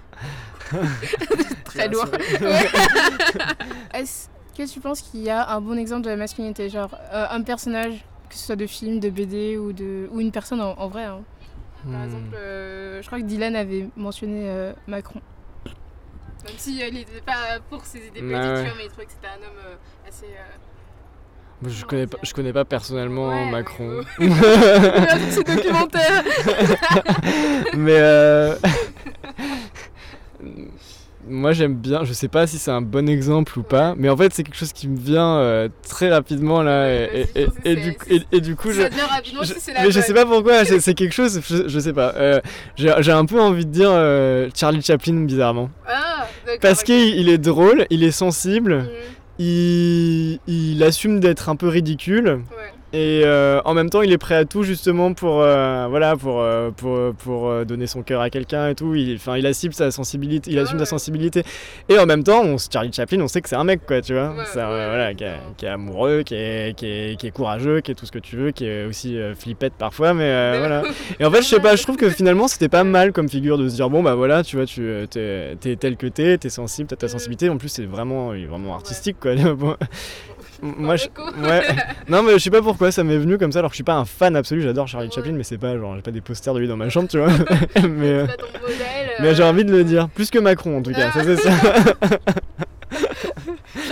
Très 1.65 1.89
lourd. 1.89 2.07
Est-ce 3.95 4.29
que 4.57 4.71
tu 4.71 4.81
penses 4.81 5.01
qu'il 5.01 5.23
y 5.23 5.31
a 5.31 5.51
un 5.51 5.61
bon 5.61 5.77
exemple 5.79 6.03
de 6.03 6.11
la 6.11 6.17
masculinité 6.17 6.69
Genre 6.69 6.91
euh, 7.13 7.27
un 7.31 7.43
personnage, 7.43 8.05
que 8.29 8.35
ce 8.35 8.47
soit 8.47 8.57
de 8.57 8.67
film, 8.67 9.01
de 9.01 9.11
BD 9.11 9.57
ou, 9.57 9.73
de, 9.73 10.09
ou 10.13 10.21
une 10.21 10.31
personne 10.33 10.61
en, 10.61 10.75
en 10.79 10.89
vrai 10.89 11.05
hein? 11.05 11.21
Par 11.91 12.01
Hmm. 12.01 12.05
exemple, 12.05 12.35
euh, 12.37 13.03
je 13.03 13.07
crois 13.07 13.19
que 13.21 13.25
Dylan 13.25 13.55
avait 13.57 13.89
mentionné 13.97 14.49
euh, 14.49 14.73
Macron. 14.87 15.21
Même 16.45 16.55
si 16.59 16.83
euh, 16.83 16.89
il 16.89 16.95
n'était 16.95 17.21
pas 17.21 17.59
pour 17.71 17.85
ses 17.85 17.99
idées 17.99 18.21
politiques, 18.21 18.33
Ouais, 18.33 18.63
ouais. 18.63 18.73
mais 18.77 18.85
il 18.85 18.89
trouvait 18.89 19.07
que 19.07 19.13
c'était 19.13 19.27
un 19.29 19.37
homme 19.47 19.59
euh, 19.67 19.77
assez. 20.09 20.27
euh, 20.27 21.69
Je 21.69 21.85
connais 21.85 22.07
pas, 22.07 22.19
je 22.23 22.33
connais 22.35 22.53
pas 22.53 22.65
personnellement 22.65 23.29
Ouais, 23.29 23.51
Macron. 23.51 24.03
mais 24.19 24.29
Regarde 24.29 25.21
ce 25.31 25.41
documentaire 25.43 26.23
mais 27.77 27.97
euh, 27.99 28.57
moi 31.29 31.53
j'aime 31.53 31.75
bien, 31.75 32.05
je 32.05 32.13
sais 32.13 32.29
pas 32.29 32.47
si 32.47 32.59
c'est 32.59 32.71
un 32.71 32.81
bon 32.83 33.09
exemple 33.09 33.59
ou 33.59 33.63
pas, 33.63 33.95
mais 33.97 34.09
en 34.09 34.17
fait 34.17 34.33
c'est 34.35 34.43
quelque 34.43 34.57
chose 34.57 34.73
qui 34.73 34.89
me 34.89 34.97
vient 34.99 35.37
euh, 35.39 35.69
très 35.89 36.11
rapidement 36.11 36.63
là 36.63 36.89
et, 36.93 37.27
du, 37.77 37.93
coup- 37.95 38.07
et- 38.11 38.23
et 38.33 38.41
du 38.41 38.57
coup 38.57 38.71
je, 38.71 38.83
si 38.83 39.73
la 39.73 39.83
mais 39.83 39.91
je 39.91 40.01
sais 40.01 40.13
pas 40.15 40.27
pourquoi, 40.27 40.65
c'est 40.81 40.95
quelque 40.95 41.13
chose, 41.15 41.41
je, 41.49 41.69
je 41.69 41.79
sais 41.79 41.93
pas. 41.93 42.13
euh, 42.17 42.41
J'ai 42.77 43.13
un 43.13 43.25
peu 43.27 43.41
envie 43.41 43.65
de 43.67 43.71
dire 43.71 43.91
euh, 43.91 44.49
Charlie 44.55 44.83
Chaplin 44.83 45.25
bizarrement, 45.25 45.71
Ah, 45.89 46.27
parce 46.61 46.83
qu'il 46.83 47.17
il 47.17 47.29
est 47.29 47.39
drôle, 47.39 47.87
il 47.91 48.03
est 48.05 48.11
sensible, 48.11 48.75
Mhm, 48.79 48.89
il, 49.39 50.39
il 50.47 50.83
assume 50.83 51.21
d'être 51.21 51.49
un 51.49 51.57
peu 51.57 51.69
ridicule. 51.69 52.29
Ouais. 52.29 52.73
Et 52.95 53.23
euh, 53.25 53.61
en 53.65 53.75
même 53.75 53.91
temps, 53.91 54.03
il 54.03 54.13
est 54.13 54.19
prêt 54.19 54.37
à 54.37 54.45
tout 54.45 54.63
justement 54.63 55.15
pour, 55.15 55.43
euh, 55.43 55.89
voilà, 55.91 56.15
pour, 56.17 56.41
euh, 56.41 56.71
pour, 56.71 57.13
pour 57.17 57.67
donner 57.67 57.89
son 57.89 58.03
cœur 58.03 58.21
à 58.21 58.31
quelqu'un 58.31 58.69
et 58.69 58.77
tout. 58.77 58.95
Il, 58.95 59.19
il 59.37 59.47
assume 59.47 59.73
sa 59.73 59.91
sensibilité, 59.91 60.53
il 60.53 60.59
assume 60.61 60.79
sa 60.79 60.87
sensibilité. 60.87 61.43
Et 61.89 61.99
en 61.99 62.07
même 62.07 62.23
temps, 62.23 62.43
on, 62.45 62.57
Charlie 62.57 62.93
Chaplin, 62.93 63.21
on 63.21 63.27
sait 63.27 63.41
que 63.41 63.49
c'est 63.49 63.57
un 63.57 63.65
mec, 63.65 63.85
quoi, 63.85 64.01
tu 64.01 64.13
vois. 64.13 64.31
Ouais, 64.31 64.37
ouais, 64.37 64.45
voilà, 64.55 65.13
qui, 65.13 65.25
est, 65.25 65.27
clairement. 65.27 65.55
qui 65.57 65.67
est 65.67 65.69
amoureux, 65.69 66.23
qui 66.23 66.35
est, 66.37 66.77
qui, 66.77 66.87
est, 66.87 67.19
qui 67.19 67.27
est 67.27 67.31
courageux, 67.33 67.81
qui 67.81 67.91
est 67.91 67.95
tout 67.97 68.07
ce 68.07 68.13
que 68.13 68.21
tu 68.21 68.37
veux, 68.37 68.53
qui 68.53 68.65
est 68.65 68.85
aussi 68.85 69.19
flippette 69.37 69.73
parfois, 69.77 70.15
mais 70.15 70.59
voilà. 70.59 70.83
Et 71.19 71.25
en 71.25 71.33
fait, 71.33 71.43
je 71.43 71.49
sais 71.49 71.61
pas, 71.61 71.75
je 71.75 71.83
trouve 71.83 71.97
que 71.97 72.09
finalement, 72.11 72.47
c'était 72.47 72.69
pas 72.69 72.85
mal 72.85 73.13
comme 73.13 73.29
figure 73.29 73.59
de 73.59 73.69
se 73.69 73.75
dire, 73.75 73.91
bon, 73.91 74.05
bah 74.05 74.15
voilà, 74.15 74.45
tu 74.45 74.55
vois, 74.55 74.67
tu 74.67 74.89
t'es 75.11 75.57
t'es 75.61 75.75
tel 75.75 75.97
que 75.97 76.07
t'es, 76.07 76.39
t'es 76.39 76.49
sensible, 76.49 76.87
t'as 76.89 76.95
ta 76.97 77.07
Mm. 77.07 77.09
sensibilité. 77.09 77.49
En 77.49 77.57
plus, 77.57 77.69
c'est 77.71 77.87
vraiment, 77.87 78.35
il 78.35 78.45
est 78.45 78.47
vraiment 78.47 78.75
artistique, 78.75 79.17
quoi. 79.21 79.33
Moi, 80.65 80.97
je, 80.97 81.05
ouais. 81.47 81.63
Non, 82.09 82.23
mais 82.23 82.33
je 82.33 82.39
sais 82.39 82.51
pas 82.51 82.63
pourquoi 82.63 82.91
ça 82.91 83.05
m'est 83.05 83.19
venu 83.19 83.37
comme 83.37 83.53
ça, 83.53 83.59
alors 83.59 83.71
que 83.71 83.75
je 83.75 83.79
suis 83.79 83.85
pas 83.85 83.97
un 83.97 84.07
fan 84.07 84.35
absolu, 84.35 84.63
j'adore 84.63 84.89
Charlie 84.89 85.09
Ouais. 85.09 85.15
Chaplin, 85.15 85.33
mais 85.33 85.43
c'est 85.43 85.59
pas 85.59 85.77
genre, 85.77 85.95
j'ai 85.95 86.01
pas 86.03 86.11
des 86.11 86.23
posters 86.23 86.55
de 86.55 86.61
lui 86.61 86.69
dans 86.69 86.79
ma 86.79 86.89
chambre, 86.89 87.09
tu 87.09 87.19
vois. 87.19 87.29
mais 87.87 88.07
euh, 88.07 88.27
Là, 88.27 88.37
ton 88.39 88.47
modèle, 88.63 88.79
mais 89.21 89.35
j'ai 89.35 89.43
euh, 89.43 89.49
envie 89.51 89.65
de 89.67 89.73
le 89.73 89.85
dire, 89.85 90.09
plus 90.09 90.31
que 90.31 90.39
Macron 90.39 90.79
en 90.79 90.83
tout 90.83 90.93
cas, 90.93 91.11
ça 91.13 91.23
c'est 91.23 91.37
ça. 91.37 91.51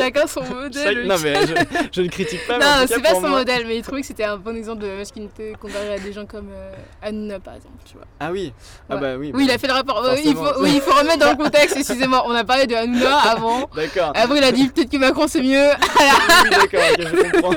Chacun 0.05 0.27
son 0.27 0.43
modèle. 0.55 1.07
Non, 1.07 1.17
mais 1.23 1.35
je, 1.47 1.55
je 1.93 2.03
ne 2.03 2.09
critique 2.09 2.47
pas, 2.47 2.59
Non, 2.59 2.87
c'est 2.87 3.01
pas 3.03 3.15
son 3.15 3.21
moi- 3.23 3.31
modèle, 3.31 3.67
mais 3.67 3.77
il 3.77 3.83
trouvait 3.83 4.01
que 4.01 4.07
c'était 4.07 4.25
un 4.25 4.37
bon 4.37 4.57
exemple 4.57 4.83
de 4.83 4.89
masculinité 4.89 5.55
comparé 5.61 5.95
à 5.95 5.99
des 5.99 6.13
gens 6.13 6.27
comme 6.27 6.49
euh, 6.53 7.39
par 7.39 7.55
exemple, 7.55 7.75
tu 7.85 7.95
vois. 7.95 8.07
Ah 8.21 8.31
oui, 8.33 8.53
ah 8.91 8.97
bah 8.97 9.17
oui. 9.17 9.31
Oui, 9.35 9.45
il 9.45 9.49
bah, 9.49 9.55
a 9.55 9.59
fait 9.59 9.67
le 9.67 9.73
rapport. 9.73 10.05
Oui, 10.13 10.21
il, 10.25 10.35
faut, 10.35 10.61
oui, 10.61 10.73
il 10.75 10.81
faut 10.81 10.93
remettre 10.95 11.19
dans 11.19 11.31
le 11.31 11.37
contexte, 11.45 11.77
excusez-moi. 11.77 12.25
On 12.27 12.33
a 12.35 12.45
parlé 12.45 12.67
de 12.67 12.75
Hanouna 12.75 13.17
avant. 13.19 13.69
D'accord. 13.75 14.13
Après, 14.15 14.39
il 14.39 14.45
a 14.45 14.53
dit 14.53 14.69
peut-être 14.69 14.91
que 14.91 14.97
Macron 14.99 15.27
c'est 15.29 15.43
mieux. 15.43 15.69
oui, 15.71 16.51
d'accord, 16.51 16.81
ok, 16.93 17.01
je 17.01 17.31
comprends. 17.33 17.55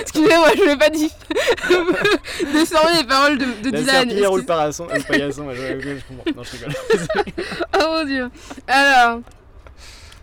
Excusez-moi, 0.00 0.48
je 0.56 0.64
l'ai 0.64 0.76
pas 0.76 0.90
dit. 0.90 1.10
Descendez 2.52 2.98
les 2.98 3.04
paroles 3.04 3.38
de, 3.38 3.70
de 3.70 3.86
La 3.86 4.04
Dylan. 4.04 4.26
ou 4.32 4.36
le 4.36 4.42
paillasson, 4.44 4.86
je, 4.92 4.98
je 5.00 5.94
comprends. 6.08 6.32
Non, 6.36 6.42
je 6.42 6.52
rigole. 6.56 6.74
Oh 7.74 7.84
mon 7.90 8.04
dieu. 8.04 8.30
Alors, 8.68 9.20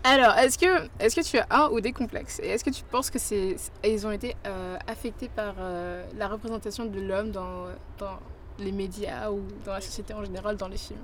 alors 0.04 0.34
est-ce 0.38 0.58
que, 0.58 0.86
est 1.00 1.16
que 1.16 1.22
tu 1.24 1.38
as 1.38 1.46
un 1.52 1.70
ou 1.70 1.80
des 1.82 1.92
complexes? 1.94 2.40
Et 2.44 2.50
est-ce 2.50 2.64
que 2.64 2.70
tu 2.70 2.84
penses 2.84 3.10
que 3.10 3.20
c'est, 3.20 3.56
ils 3.86 4.08
ont 4.08 4.12
été 4.12 4.36
euh, 4.48 4.78
affectés 4.88 5.30
par 5.30 5.54
euh, 5.60 6.04
la 6.18 6.28
représentation 6.28 6.86
de 6.86 7.00
l'homme 7.00 7.32
dans, 7.32 7.66
dans 7.98 8.20
les 8.60 8.72
médias 8.72 9.30
ou 9.32 9.42
dans 9.66 9.74
la 9.74 9.82
société 9.82 10.14
en 10.14 10.24
général, 10.24 10.58
dans 10.58 10.68
les 10.68 10.78
films? 10.78 11.00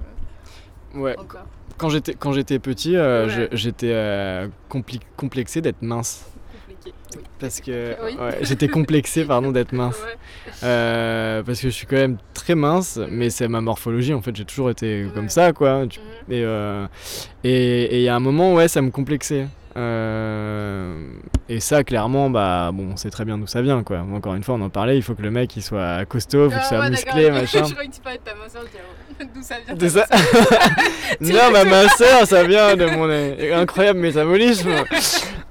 Ouais, 0.95 1.17
encore 1.19 1.45
quand 1.77 1.89
j'étais 1.89 2.13
quand 2.15 2.31
j'étais 2.31 2.57
petit, 2.59 2.95
euh, 2.95 3.27
Ouais. 3.27 3.49
j'étais 3.51 3.93
compli- 4.69 5.01
complexé 5.15 5.61
d'être 5.61 5.81
mince. 5.81 6.25
Compliqué. 6.91 7.17
Oui. 7.17 7.23
Parce 7.39 7.61
que 7.61 7.95
Oui. 8.05 8.17
ouais, 8.19 8.37
j'étais 8.41 8.67
complexé 8.67 9.23
pardon 9.25 9.51
d'être 9.51 9.71
mince. 9.73 9.97
Ouais. 9.99 10.15
Euh, 10.63 11.43
parce 11.43 11.59
que 11.61 11.69
je 11.69 11.73
suis 11.73 11.85
quand 11.87 11.95
même 11.97 12.17
très 12.33 12.55
mince, 12.55 12.99
mais 13.09 13.29
c'est 13.29 13.47
ma 13.47 13.61
morphologie 13.61 14.13
en 14.13 14.21
fait, 14.21 14.35
j'ai 14.35 14.45
toujours 14.45 14.69
été 14.69 15.05
Ouais. 15.05 15.11
comme 15.13 15.29
ça 15.29 15.53
quoi. 15.53 15.85
Mhm. 15.85 15.89
Et 16.29 16.43
euh, 16.43 16.87
et 17.43 17.97
il 17.97 18.01
y 18.03 18.09
a 18.09 18.15
un 18.15 18.19
moment 18.19 18.53
ouais 18.53 18.67
ça 18.67 18.81
me 18.81 18.89
complexait. 18.91 19.47
Euh, 19.77 20.95
et 21.49 21.59
ça 21.59 21.83
clairement 21.83 22.31
bah 22.31 22.71
bon 22.73 22.89
on 22.93 22.97
sait 22.97 23.11
très 23.11 23.25
bien 23.25 23.37
d'où 23.37 23.45
ça 23.45 23.61
vient 23.61 23.83
quoi. 23.83 23.99
Encore 24.13 24.33
une 24.33 24.41
fois 24.43 24.55
on 24.55 24.61
en 24.61 24.69
parlait, 24.69 24.97
il 24.97 25.03
faut 25.03 25.13
que 25.13 25.21
le 25.21 25.29
mec 25.29 25.55
il 25.55 25.61
soit 25.61 26.03
costaud, 26.05 26.45
il 26.47 26.51
faut 26.51 26.57
Ah 26.57 26.59
qu'il 26.59 26.67
soit 26.67 26.79
ouais, 26.79 26.89
musclé 26.89 27.31
machin. 27.31 27.63
Je 27.67 27.71
croyais 27.73 27.89
que 27.89 27.95
tu 27.95 28.01
parlais 28.01 28.17
de 28.17 28.23
ta 28.23 28.33
disais, 28.33 29.29
d'où 29.35 29.41
ça 29.43 29.55
vient 29.65 29.75
De 29.75 29.87
ça 29.87 30.05
Non, 31.21 31.51
ma 31.51 31.63
minceur, 31.63 32.25
ça 32.25 32.43
vient 32.43 32.75
de 32.75 32.85
mon 32.87 33.07
incroyable 33.61 33.99
métabolisme. 33.99 34.69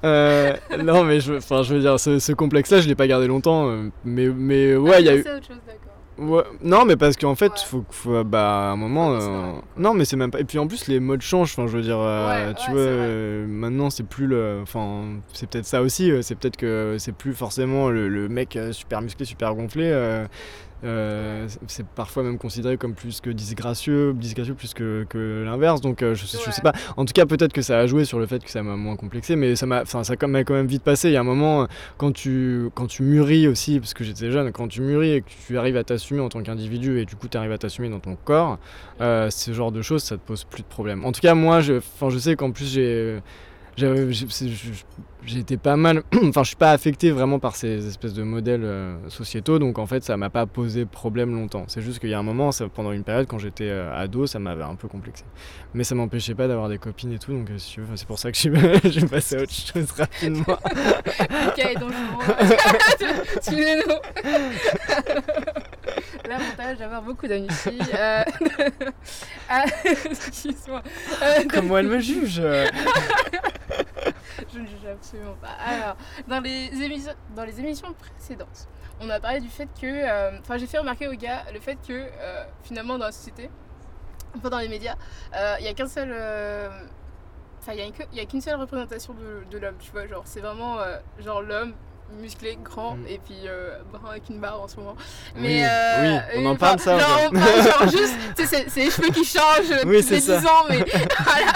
Euh, 0.05 0.53
non, 0.85 1.05
mais 1.05 1.21
je, 1.21 1.35
enfin, 1.35 1.63
je 1.63 1.75
veux 1.75 1.81
dire, 1.81 1.99
ce, 1.99 2.19
ce 2.19 2.33
complexe-là, 2.33 2.81
je 2.81 2.89
l'ai 2.89 2.95
pas 2.95 3.07
gardé 3.07 3.27
longtemps. 3.27 3.69
euh, 3.69 3.89
Mais, 4.05 4.29
mais 4.29 4.77
ouais, 4.77 5.01
il 5.01 5.07
y 5.07 5.09
a 5.09 5.13
Ah, 5.13 5.17
eu. 5.17 5.23
c'est 5.23 5.35
autre 5.35 5.47
chose, 5.47 5.57
d'accord. 5.67 5.83
Ouais, 6.19 6.45
non, 6.63 6.85
mais 6.87 6.97
parce 6.97 7.17
qu'en 7.17 7.35
fait, 7.35 7.53
Ouais. 7.53 7.59
faut, 7.67 7.85
faut, 7.91 8.25
bah, 8.25 8.69
à 8.69 8.71
un 8.73 8.77
moment. 8.77 9.13
Euh, 9.13 9.53
non, 9.77 9.93
mais 9.93 10.05
c'est 10.07 10.17
même 10.17 10.31
pas. 10.31 10.41
Et 10.41 10.45
puis 10.45 10.59
en 10.59 10.67
plus, 10.67 10.87
les 10.89 10.99
modes 11.01 11.21
changent. 11.21 11.53
Enfin, 11.53 11.67
je 11.67 11.77
veux 11.77 11.83
dire, 11.83 11.99
Ouais, 11.99 12.55
tu 12.55 12.71
vois, 12.71 13.47
maintenant, 13.47 13.91
c'est 13.91 14.07
plus 14.07 14.27
le. 14.27 14.61
Enfin, 14.63 15.03
c'est 15.35 15.49
peut-être 15.49 15.67
ça 15.67 15.83
aussi. 15.83 16.11
C'est 16.23 16.35
peut-être 16.39 16.57
que 16.57 16.97
c'est 16.99 17.13
plus 17.13 17.35
forcément 17.35 17.91
le, 17.91 18.09
le 18.09 18.29
mec 18.29 18.59
super 18.73 19.03
musclé, 19.03 19.27
super 19.27 19.55
gonflé. 19.55 19.91
Euh, 20.85 21.47
c'est- 21.67 21.87
parfois 21.87 22.23
même 22.23 22.39
considéré 22.39 22.77
comme 22.77 22.95
plus 22.95 23.21
que 23.21 23.31
disgracieux, 23.31 24.13
disgracieux 24.15 24.55
plus 24.55 24.75
que, 24.75 25.05
que 25.09 25.43
l'inverse. 25.45 25.81
Donc, 25.81 26.03
euh, 26.03 26.15
je, 26.15 26.27
sais- 26.27 26.39
je 26.45 26.51
sais 26.51 26.63
Ouais. 26.65 26.73
pas. 26.73 26.79
En 26.97 27.05
tout 27.05 27.13
cas, 27.13 27.25
peut-être 27.27 27.53
que 27.53 27.63
ça 27.63 27.79
a 27.79 27.87
joué 27.87 28.05
sur 28.05 28.19
le 28.19 28.27
fait 28.27 28.43
que 28.45 28.51
ça 28.51 28.63
m'a 28.63 28.77
moins 28.77 28.97
complexé, 28.97 29.37
mais 29.37 29.57
ça 29.57 29.67
m'a, 29.67 29.85
ça 29.85 30.03
m'a 30.27 30.45
quand 30.45 30.55
même 30.55 30.67
vite 30.67 30.83
passé. 30.83 31.09
Il 31.09 31.13
y 31.13 31.17
a 31.17 31.21
un 31.21 31.25
moment, 31.25 31.67
quand 31.97 32.13
tu, 32.13 32.69
quand 32.75 32.87
tu 32.87 33.03
mûris 33.03 33.49
aussi, 33.49 33.81
parce 33.81 33.95
que 33.95 34.05
j'étais 34.05 34.31
jeune, 34.31 34.53
quand 34.53 34.69
tu 34.69 34.81
mûris 34.83 35.13
et 35.13 35.21
que 35.23 35.31
tu 35.47 35.57
arrives 35.59 35.77
à 35.77 35.85
t'assumer 35.85 36.21
en 36.21 36.29
tant 36.29 36.43
qu'individu 36.43 36.99
et 37.01 37.05
du 37.05 37.17
coup 37.17 37.29
tu 37.29 37.37
arrives 37.39 37.53
à 37.53 37.59
t'assumer 37.59 37.89
dans 37.89 38.01
ton 38.01 38.17
corps, 38.17 38.59
euh, 39.01 39.31
ce 39.31 39.53
genre 39.53 39.73
de 39.73 39.83
choses, 39.83 40.03
ça 40.03 40.17
te 40.17 40.23
pose 40.27 40.45
plus 40.45 40.63
de 40.63 40.69
problème. 40.69 41.05
En 41.05 41.13
tout 41.13 41.21
cas, 41.21 41.35
moi, 41.35 41.61
je, 41.61 41.75
je 42.09 42.19
sais 42.19 42.37
qu'en 42.37 42.51
plus 42.53 42.71
j'ai, 42.73 43.19
j'avais- 43.77 44.09
j'ai 45.27 45.35
j'ai 45.37 45.41
été 45.41 45.57
pas 45.59 45.77
mal, 45.77 46.03
enfin, 46.29 46.43
je 46.43 46.49
suis 46.49 46.57
pas 46.57 46.71
affecté 46.71 47.11
vraiment 47.11 47.39
par 47.39 47.57
ces 47.57 47.87
espèces 47.87 48.15
de 48.15 48.23
modèles 48.23 48.65
euh, 48.65 48.97
sociétaux, 49.11 49.59
donc 49.59 49.79
en 49.79 49.85
fait, 49.87 50.03
ça 50.03 50.17
m'a 50.17 50.31
pas 50.31 50.47
posé 50.47 50.87
problème 50.87 51.35
longtemps. 51.35 51.65
C'est 51.69 51.83
juste 51.83 51.99
qu'il 51.99 52.09
y 52.09 52.15
a 52.15 52.19
un 52.19 52.23
moment, 52.23 52.53
ça- 52.53 52.69
pendant 52.69 52.93
une 52.93 53.05
période, 53.05 53.27
quand 53.27 53.39
j'étais 53.39 53.69
euh, 53.69 53.95
ado, 53.95 54.27
ça 54.27 54.39
m'avait 54.39 54.63
un 54.63 54.77
peu 54.77 54.89
complexé. 54.89 55.25
Mais 55.75 55.85
ça 55.85 55.95
m'empêchait 55.95 56.35
pas 56.35 56.49
d'avoir 56.49 56.71
des 56.71 56.79
copines 56.79 57.13
et 57.13 57.19
tout, 57.19 57.33
donc 57.33 57.51
euh, 57.51 57.59
si 57.59 57.75
tu 57.75 57.81
veux, 57.83 57.97
c'est 57.97 58.07
pour 58.09 58.19
ça 58.19 58.33
que 58.33 58.39
vais 59.01 59.07
passer 59.09 59.37
à 59.37 59.43
autre 59.43 59.53
chose 59.53 59.91
rapidement. 59.93 60.45
Ok, 61.49 61.81
donc 61.81 61.91
je 61.93 63.37
Excusez-nous. 63.37 64.25
L'avantage 66.29 66.79
d'avoir 66.79 67.03
beaucoup 67.03 67.27
d'amis 67.27 67.49
filles. 67.51 67.81
euh, 67.95 68.23
ah, 69.49 69.65
Excuse-moi. 69.85 70.83
Comment 71.53 71.79
elle 71.79 71.89
me 71.89 72.01
juge. 72.01 72.43
Je 74.53 74.59
ne 74.59 74.67
juge 74.67 74.87
absolument 74.93 75.16
Alors, 75.67 75.97
dans 76.29 76.41
les, 76.41 76.71
émissions, 76.83 77.15
dans 77.35 77.45
les 77.45 77.59
émissions 77.61 77.93
précédentes, 77.95 78.69
on 79.01 79.09
a 79.11 79.21
parlé 79.21 79.41
du 79.41 79.49
fait 79.49 79.69
que. 79.81 79.87
euh, 79.87 80.39
Enfin, 80.41 80.57
j'ai 80.59 80.67
fait 80.67 80.79
remarquer 80.79 81.09
aux 81.09 81.15
gars 81.15 81.45
le 81.53 81.61
fait 81.61 81.77
que 81.87 81.93
euh, 81.93 82.45
finalement, 82.63 82.99
dans 82.99 83.07
la 83.07 83.13
société, 83.13 83.51
enfin 84.37 84.49
dans 84.51 84.59
les 84.59 84.69
médias, 84.69 84.97
euh, 85.35 85.57
il 85.59 85.63
n'y 85.63 85.69
a 85.69 85.75
qu'un 85.75 85.89
seul. 85.89 86.11
euh, 86.13 86.69
il 87.69 88.21
a, 88.21 88.25
qu'une 88.27 88.41
seule 88.41 88.61
représentation 88.61 89.13
de, 89.15 89.45
de 89.51 89.59
l'homme, 89.59 89.75
tu 89.81 89.91
vois. 89.91 90.07
Genre, 90.07 90.23
c'est 90.25 90.41
vraiment 90.41 90.79
euh, 90.79 90.99
genre 91.19 91.43
l'homme 91.43 91.75
musclé, 92.21 92.59
grand, 92.63 92.97
Mm. 92.97 93.07
et 93.09 93.19
puis 93.25 93.35
euh, 93.47 93.79
brun 93.93 94.11
avec 94.11 94.23
une 94.31 94.39
barre 94.41 94.61
en 94.63 94.69
ce 94.69 94.77
moment. 94.77 94.97
Oui, 95.35 95.43
Mais 95.43 95.67
euh, 95.67 95.69
oui, 96.03 96.35
on 96.37 96.41
et 96.43 96.47
en 96.47 96.57
parle, 96.57 96.79
ça, 96.79 96.99
Genre, 96.99 97.21
on 97.27 97.31
parle 97.33 97.63
genre 97.63 97.89
juste, 97.91 98.15
c'est- 98.37 98.69
c'est 98.69 98.85
les 98.85 98.91
cheveux 98.91 99.09
qui 99.11 99.25
changent 99.25 99.71
euh, 99.73 99.83
Oui, 99.87 100.03
c'est 100.03 100.15
les 100.17 100.21
ça. 100.21 100.39
10 100.39 100.47
ans, 100.47 100.51
mais 100.71 100.79
voilà. 101.25 101.53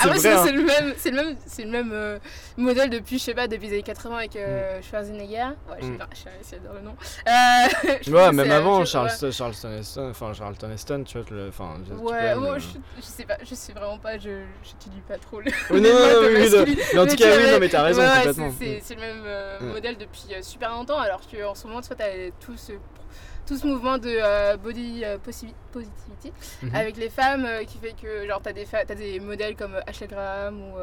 Après, 0.00 0.26
hein. 0.32 0.42
c'est 0.44 0.52
le 0.52 0.62
même, 0.62 0.94
c'est 0.96 1.10
le 1.10 1.16
même, 1.16 1.36
c'est 1.46 1.64
le 1.64 1.70
même 1.70 1.90
euh, 1.92 2.18
modèle 2.56 2.90
depuis, 2.90 3.18
je 3.18 3.24
sais 3.24 3.34
pas, 3.34 3.46
depuis 3.48 3.66
les 3.68 3.74
années 3.74 3.82
80 3.82 4.16
avec 4.16 4.36
euh, 4.36 4.80
Schwarzenegger. 4.82 5.48
Ouais, 5.70 5.76
je 5.80 5.86
Mm. 5.86 5.98
je 6.42 6.56
dire 6.56 6.72
le 6.74 6.80
nom. 6.80 6.96
Euh, 7.28 7.92
je 8.02 8.10
Ouais, 8.10 8.32
même 8.32 8.50
avant, 8.50 8.80
ouais. 8.80 8.86
Charles, 8.86 9.10
Charleston 9.32 9.70
Heston, 9.78 10.08
enfin 10.10 10.32
Charlton 10.32 10.70
Heston, 10.72 11.04
tu 11.06 11.18
vois, 11.18 11.26
le- 11.30 11.48
enfin, 11.48 11.74
tu 11.86 11.92
Ouais, 11.92 12.34
ouais, 12.34 12.58
je, 12.60 12.66
je 13.00 13.02
sais 13.06 13.24
pas, 13.24 13.36
je 13.48 13.54
sais 13.54 13.72
vraiment 13.72 13.98
pas, 13.98 14.16
je 14.18 14.30
j'utilise 14.64 15.02
pas 15.06 15.18
trop 15.18 15.40
le. 15.40 15.50
Non, 15.70 15.80
non, 15.82 16.28
oui, 16.28 16.48
mais 16.94 16.98
en 16.98 17.06
tout 17.06 17.16
cas, 17.16 17.36
oui, 17.36 17.50
non, 17.52 17.58
mais 17.60 17.68
t'as 17.68 17.82
raison, 17.82 18.00
ouais, 18.00 18.06
ouais, 18.08 18.16
complètement. 18.18 18.52
c'est- 18.58 18.80
le 18.94 19.00
même 19.00 19.24
euh, 19.66 19.70
Mm. 19.70 19.72
modèle 19.74 19.96
depuis 19.98 20.26
euh, 20.34 20.42
super 20.42 20.70
longtemps, 20.70 20.98
alors 20.98 21.20
qu'en 21.30 21.54
ce 21.54 21.66
moment, 21.66 21.80
tu 21.80 21.88
vois, 21.88 21.96
t'as 21.96 22.30
tout 22.40 22.56
ce, 22.56 22.72
tout 23.46 23.56
ce 23.56 23.66
mouvement 23.66 23.98
de 23.98 24.08
euh, 24.10 24.56
body 24.56 25.02
euh, 25.04 25.18
positivity 25.18 26.32
Mhm. 26.62 26.74
avec 26.74 26.96
les 26.96 27.08
femmes 27.10 27.44
euh, 27.44 27.64
qui 27.64 27.78
fait 27.78 27.94
que, 28.00 28.26
genre, 28.26 28.40
t'as 28.42 28.52
des, 28.52 28.64
t'as 28.66 28.94
des 28.94 29.20
modèles 29.20 29.56
comme 29.56 29.76
Ashley 29.86 30.06
Graham 30.08 30.60
ou 30.60 30.74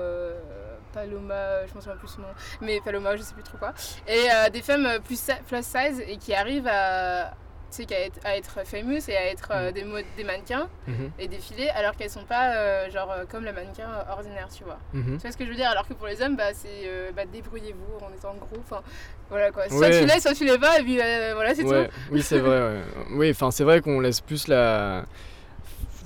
Paloma, 0.94 1.66
je 1.68 1.74
m'en 1.74 1.82
souviens 1.82 1.98
plus 1.98 2.08
son 2.08 2.22
nom, 2.22 2.28
mais 2.62 2.80
Paloma, 2.82 3.16
je 3.18 3.24
sais 3.24 3.34
plus 3.34 3.44
trop 3.44 3.58
quoi, 3.58 3.74
et 4.08 4.28
des 4.52 4.62
femmes 4.62 4.88
plus, 5.04 5.20
plus 5.48 5.64
size 5.66 6.00
et 6.08 6.18
qui 6.18 6.34
arrivent 6.36 6.68
à. 6.68 7.34
Tu 7.76 7.82
sais, 7.82 7.86
qu'à 7.86 8.00
être, 8.00 8.20
à 8.24 8.38
être 8.38 8.66
famous 8.66 9.10
et 9.10 9.18
à 9.18 9.26
être 9.32 9.50
euh, 9.52 9.70
Mm. 9.72 9.74
des, 9.74 9.86
des 10.18 10.24
mannequins 10.24 10.70
Mhm, 10.88 11.12
et 11.18 11.28
défiler 11.28 11.70
alors 11.70 11.96
qu'elles 11.96 12.10
sont 12.12 12.24
pas 12.26 12.56
euh, 12.56 12.90
genre 12.92 13.12
euh, 13.12 13.24
comme 13.30 13.44
le 13.46 13.52
mannequin 13.54 13.90
euh, 13.90 14.12
ordinaire 14.12 14.48
tu 14.56 14.64
vois 14.64 14.78
mhm. 14.94 15.16
tu 15.18 15.22
vois 15.24 15.32
ce 15.32 15.38
que 15.38 15.46
je 15.46 15.50
veux 15.50 15.56
dire? 15.56 15.70
Alors 15.70 15.88
que 15.88 15.94
pour 15.94 16.06
les 16.08 16.22
hommes 16.22 16.36
bah 16.36 16.54
c'est 16.54 16.84
euh, 16.86 17.12
bah, 17.16 17.24
débrouillez-vous 17.26 18.06
en 18.06 18.14
étant 18.14 18.34
gros 18.36 18.60
enfin 18.62 18.82
voilà 19.30 19.50
quoi 19.52 19.68
soit 19.70 19.80
Ouais. 19.80 20.00
tu 20.00 20.06
l'es 20.06 20.20
soit 20.20 20.34
tu 20.36 20.46
l'es 20.46 20.58
pas 20.60 20.80
et 20.80 20.84
puis 20.84 20.98
voilà 20.98 21.56
c'est 21.56 21.64
Ouais, 21.64 21.88
tout 21.88 21.94
oui, 22.12 22.22
c'est 22.22 22.40
vrai. 22.40 22.60
ouais. 22.62 22.82
Oui, 23.12 23.30
enfin, 23.32 23.50
c'est 23.52 23.64
vrai 23.64 23.82
qu'on 23.82 24.00
laisse 24.00 24.22
plus 24.22 24.48
la. 24.48 25.06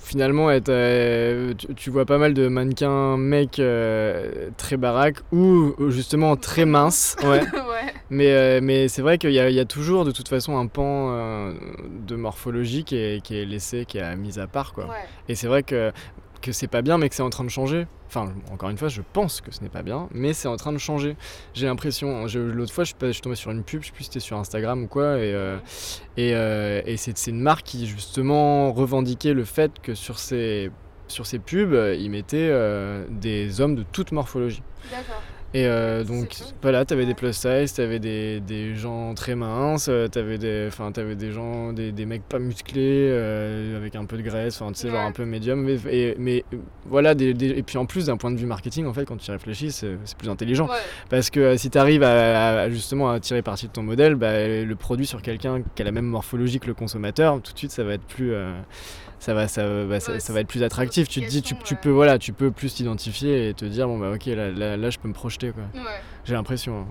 Finalement, 0.08 0.50
être, 0.50 0.70
euh, 0.70 1.54
tu, 1.58 1.68
tu 1.76 1.90
vois 1.90 2.06
pas 2.06 2.18
mal 2.18 2.34
de 2.34 2.48
mannequins 2.48 3.18
mecs 3.18 3.60
euh, 3.60 4.50
très 4.56 4.78
baraques 4.78 5.18
ou 5.34 5.74
justement 5.90 6.38
très 6.38 6.66
minces. 6.66 7.18
Ouais. 7.24 7.42
ouais 7.52 7.94
Mais, 8.10 8.32
euh, 8.32 8.60
mais 8.64 8.88
c'est 8.88 9.02
vrai 9.02 9.18
qu'il 9.18 9.32
y, 9.32 9.40
a- 9.40 9.50
il 9.50 9.56
y 9.56 9.60
a 9.60 9.66
toujours 9.66 10.06
de 10.06 10.12
toute 10.12 10.30
façon 10.30 10.58
un 10.58 10.68
pan 10.68 11.52
de 12.08 12.16
morphologie 12.16 12.86
qui 12.86 12.96
est, 12.96 13.22
qui 13.22 13.38
est 13.38 13.44
laissé, 13.44 13.84
qui 13.86 13.98
est 13.98 14.16
mis 14.16 14.40
à 14.40 14.48
part. 14.48 14.72
Quoi. 14.72 14.86
ouais 14.86 14.92
Et 15.28 15.36
c'est 15.36 15.48
vrai 15.48 15.64
que, 15.64 15.92
que 16.40 16.52
c'est 16.52 16.68
pas 16.68 16.82
bien, 16.82 16.98
mais 16.98 17.10
que 17.10 17.16
c'est 17.16 17.24
en 17.24 17.30
train 17.30 17.44
de 17.44 17.50
changer. 17.50 17.88
Enfin, 18.08 18.34
encore 18.52 18.70
une 18.70 18.78
fois, 18.78 18.88
je 18.88 19.02
pense 19.14 19.42
que 19.42 19.52
ce 19.52 19.62
n'est 19.62 19.70
pas 19.70 19.84
bien, 19.84 20.08
mais 20.12 20.34
c'est 20.34 20.48
en 20.48 20.56
train 20.56 20.72
de 20.72 20.78
changer. 20.78 21.16
J'ai 21.54 21.68
l'impression. 21.68 22.26
L'autre 22.26 22.74
fois, 22.74 22.84
je, 22.84 22.94
suis 23.12 23.22
tombé 23.22 23.36
sur 23.36 23.52
une 23.52 23.64
pub, 23.64 23.82
je 23.82 23.88
sais 23.88 23.94
plus 23.94 24.06
si 24.06 24.10
c'était 24.10 24.20
sur 24.20 24.38
Instagram 24.38 24.84
ou 24.84 24.88
quoi, 24.88 25.18
et, 25.18 25.34
euh, 25.34 25.58
euh, 26.18 26.96
c'est 26.98 27.28
une 27.28 27.42
marque 27.42 27.66
qui 27.66 27.86
justement 27.86 28.72
revendiquait 28.72 29.34
le 29.34 29.44
fait 29.44 29.72
que 29.82 29.94
sur 29.94 30.20
ses, 30.20 30.72
sur 31.08 31.26
ses 31.26 31.40
pubs, 31.40 31.74
ils 31.98 32.10
mettaient 32.10 32.50
euh, 32.50 33.06
des 33.10 33.62
hommes 33.62 33.76
de 33.76 33.84
toute 33.84 34.12
morphologie. 34.12 34.64
d'accord 34.92 35.22
Et 35.54 35.66
euh, 35.66 36.04
donc 36.04 36.28
voilà, 36.62 36.84
t'avais 36.84 37.06
des 37.06 37.14
plus 37.14 37.32
size, 37.32 37.74
t'avais 37.74 38.00
des, 38.00 38.42
des 38.42 38.76
gens 38.76 39.14
très 39.14 39.34
minces, 39.34 39.88
euh, 39.90 40.08
t'avais 40.10 40.38
des, 40.38 40.66
enfin 40.68 40.92
t'avais 40.92 41.16
des 41.16 41.32
gens, 41.32 41.72
des, 41.72 41.94
des 41.94 42.06
mecs 42.06 42.24
pas 42.28 42.38
musclés 42.38 43.10
euh, 43.10 43.78
avec 43.78 43.96
un 43.96 44.04
peu 44.04 44.18
de 44.18 44.24
graisse, 44.24 44.62
enfin 44.62 44.74
tu 44.74 44.80
sais 44.82 44.90
genre 44.90 45.06
un 45.06 45.14
peu 45.14 45.24
médium. 45.24 45.62
Mais, 45.62 45.78
et, 45.90 46.16
mais 46.20 46.44
voilà, 46.86 47.16
des, 47.16 47.34
des- 47.34 47.50
et 47.52 47.64
puis 47.64 47.78
en 47.78 47.86
plus 47.86 48.08
d'un 48.08 48.18
point 48.18 48.30
de 48.30 48.38
vue 48.38 48.46
marketing 48.46 48.86
en 48.88 48.94
fait, 48.94 49.06
quand 49.06 49.16
tu 49.18 49.30
y 49.30 49.32
réfléchis, 49.32 49.72
c'est 49.72 49.98
c'est 50.04 50.18
plus 50.18 50.30
intelligent 50.30 50.66
ouais 50.66 50.76
parce 51.10 51.30
que 51.30 51.56
si 51.56 51.70
t'arrives 51.70 52.04
à, 52.04 52.64
à- 52.64 52.70
justement 52.70 53.10
à 53.10 53.20
tirer 53.22 53.42
parti 53.42 53.68
de 53.68 53.72
ton 53.72 53.84
modèle, 53.84 54.16
bah, 54.16 54.46
le 54.48 54.76
produit 54.76 55.06
sur 55.06 55.22
quelqu'un 55.22 55.62
qui 55.76 55.82
a 55.82 55.86
la 55.86 55.92
même 55.92 56.06
morphologie 56.08 56.60
que 56.60 56.68
le 56.68 56.74
consommateur, 56.74 57.42
tout 57.42 57.54
de 57.54 57.58
suite 57.58 57.72
ça 57.72 57.86
va 57.86 57.94
être 57.94 58.04
plus 58.06 58.34
euh, 58.34 58.52
ça 59.20 59.34
va, 59.34 59.48
ça, 59.48 59.64
bah, 59.86 60.00
ça, 60.00 60.12
Ouais, 60.14 60.20
ça 60.20 60.32
va 60.32 60.42
être 60.42 60.48
plus 60.48 60.62
attractif. 60.62 61.08
Tu 61.10 61.22
te 61.22 61.28
dis, 61.28 61.42
tu, 61.42 61.56
tu 61.66 61.76
peux, 61.76 61.90
voilà, 61.90 62.20
tu 62.20 62.34
peux 62.34 62.52
plus 62.52 62.76
t'identifier 62.76 63.50
et 63.50 63.54
te 63.56 63.66
dire, 63.66 63.88
bon 63.88 63.98
bah 63.98 64.12
ok, 64.14 64.26
là, 64.28 64.52
là, 64.52 64.78
là, 64.78 64.90
je 64.92 65.00
peux 65.00 65.08
me 65.08 65.14
projeter 65.14 65.37
quoi. 65.40 65.64
ouais 65.74 66.02
J'ai 66.26 66.34
l'impression. 66.34 66.82
hein. 66.82 66.86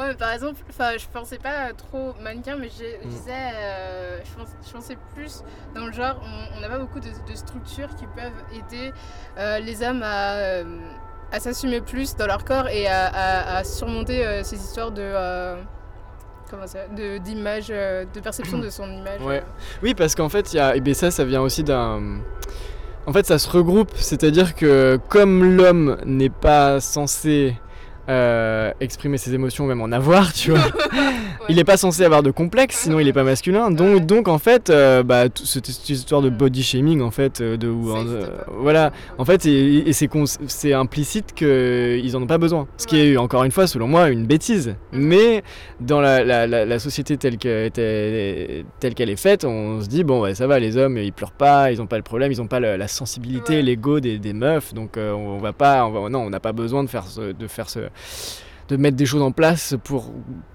Ouais, 0.00 0.08
mais 0.08 0.14
par 0.14 0.30
exemple, 0.32 0.60
enfin, 0.70 0.90
je 0.96 1.06
pensais 1.12 1.38
pas 1.38 1.72
trop 1.76 2.14
mannequin, 2.22 2.56
mais 2.56 2.68
je 2.68 3.04
Mm. 3.04 3.10
disais, 3.10 3.32
euh, 3.32 4.18
je, 4.64 4.72
pensais 4.72 4.96
plus 5.14 5.42
dans 5.74 5.86
le 5.86 5.92
genre, 5.92 6.20
on- 6.56 6.60
n'a 6.60 6.68
pas 6.68 6.78
beaucoup 6.78 7.00
de, 7.00 7.08
de 7.08 7.34
structures 7.34 7.88
qui 7.96 8.06
peuvent 8.06 8.30
aider 8.54 8.92
euh, 9.38 9.58
les 9.58 9.82
hommes 9.82 10.02
à, 10.04 10.34
euh, 10.34 10.64
à 11.32 11.40
s'assumer 11.40 11.80
plus 11.80 12.14
dans 12.14 12.26
leur 12.28 12.44
corps 12.44 12.68
et 12.68 12.86
à, 12.86 13.06
à- 13.06 13.56
à 13.56 13.64
surmonter 13.64 14.44
ces 14.44 14.56
histoires 14.56 14.92
de. 14.92 15.56
comment 16.48 16.66
ça 16.68 16.86
de- 16.88 17.18
d'image, 17.18 17.68
de 17.68 18.20
perception 18.22 18.58
de 18.58 18.70
son 18.70 18.88
image. 18.90 19.20
Ouais. 19.20 19.42
Oui, 19.82 19.94
parce 19.94 20.14
qu'en 20.14 20.28
fait, 20.28 20.52
il 20.52 20.56
y 20.56 20.60
a, 20.60 20.76
et 20.76 20.80
ben 20.80 20.94
ça, 20.94 21.10
ça 21.10 21.24
vient 21.24 21.40
aussi 21.42 21.64
d'un. 21.64 22.20
En 23.06 23.12
fait, 23.12 23.26
ça 23.26 23.38
se 23.38 23.48
regroupe, 23.50 23.90
c'est-à-dire 23.96 24.54
que 24.54 24.98
comme 25.08 25.56
l'homme 25.56 25.98
n'est 26.04 26.30
pas 26.30 26.78
censé 26.80 27.56
euh, 28.08 28.72
exprimer 28.80 29.18
ses 29.18 29.34
émotions, 29.34 29.66
même 29.66 29.80
en 29.82 29.92
avoir, 29.92 30.32
tu 30.32 30.50
vois, 30.50 30.60
il 31.48 31.56
n'est 31.56 31.64
pas 31.64 31.76
censé 31.76 32.04
avoir 32.04 32.22
de 32.22 32.30
complexe, 32.30 32.78
sinon 32.84 32.98
il 33.00 33.04
n'est 33.06 33.12
pas 33.12 33.22
masculin. 33.24 33.70
Donc, 33.70 34.06
donc 34.06 34.28
en 34.28 34.38
fait, 34.38 34.70
euh, 34.70 35.02
bah, 35.02 35.24
cette, 35.44 35.68
histoire 35.88 36.22
de 36.22 36.30
body 36.30 36.62
shaming, 36.62 37.00
en 37.02 37.10
fait, 37.10 37.40
euh, 37.40 37.56
de 37.56 37.68
où, 37.68 37.90
Ça 37.92 37.98
euh, 37.98 38.26
voilà, 38.58 38.92
en 39.18 39.24
fait, 39.24 39.44
et, 39.46 39.88
et 39.88 39.92
c'est 39.92 40.72
implicite 40.72 41.34
qu'ils 41.34 42.16
en 42.16 42.22
ont 42.22 42.26
pas 42.26 42.38
besoin. 42.38 42.66
Ce 42.78 42.86
qui 42.86 42.98
est, 43.00 43.16
encore 43.16 43.44
une 43.44 43.52
fois, 43.52 43.66
selon 43.66 43.88
moi, 43.88 44.08
une 44.08 44.26
bêtise. 44.26 44.74
Mais 44.92 45.42
dans 45.80 46.00
la, 46.00 46.24
la- 46.24 46.46
la- 46.46 46.64
la 46.64 46.78
société 46.78 47.16
telle 47.16 47.38
que- 47.38 47.68
telle 47.68 48.64
telle 48.80 48.94
qu'elle 48.94 49.10
est 49.10 49.16
faite, 49.16 49.44
on 49.44 49.80
se 49.80 49.86
dit, 49.88 50.04
bon, 50.04 50.22
ouais, 50.22 50.34
ça 50.34 50.46
va, 50.46 50.58
les 50.58 50.76
hommes, 50.76 50.96
ils 50.98 51.12
pleurent 51.12 51.32
pas, 51.32 51.70
ils 51.72 51.82
ont 51.82 51.86
pas 51.86 51.96
le 51.96 52.02
problème, 52.02 52.32
ils 52.32 52.40
ont 52.40 52.46
pas 52.46 52.60
la 52.60 52.88
sensibilité, 52.88 53.56
Ouais. 53.56 53.62
l'ego 53.62 54.00
des, 54.00 54.18
des 54.18 54.32
meufs, 54.32 54.72
donc 54.74 54.96
on, 54.96 55.00
on 55.00 55.38
va 55.38 55.52
pas, 55.52 55.84
on 55.86 55.90
va- 55.90 56.08
non, 56.08 56.20
on 56.20 56.30
n'a 56.30 56.40
pas 56.40 56.52
besoin 56.52 56.82
de 56.84 56.88
faire 56.88 57.06
ce, 57.06 57.32
de 57.32 57.46
faire 57.46 57.68
ce 57.70 57.80
de 58.68 58.76
mettre 58.76 58.96
des 58.96 59.06
choses 59.06 59.22
en 59.22 59.32
place 59.32 59.76
pour, 59.82 60.12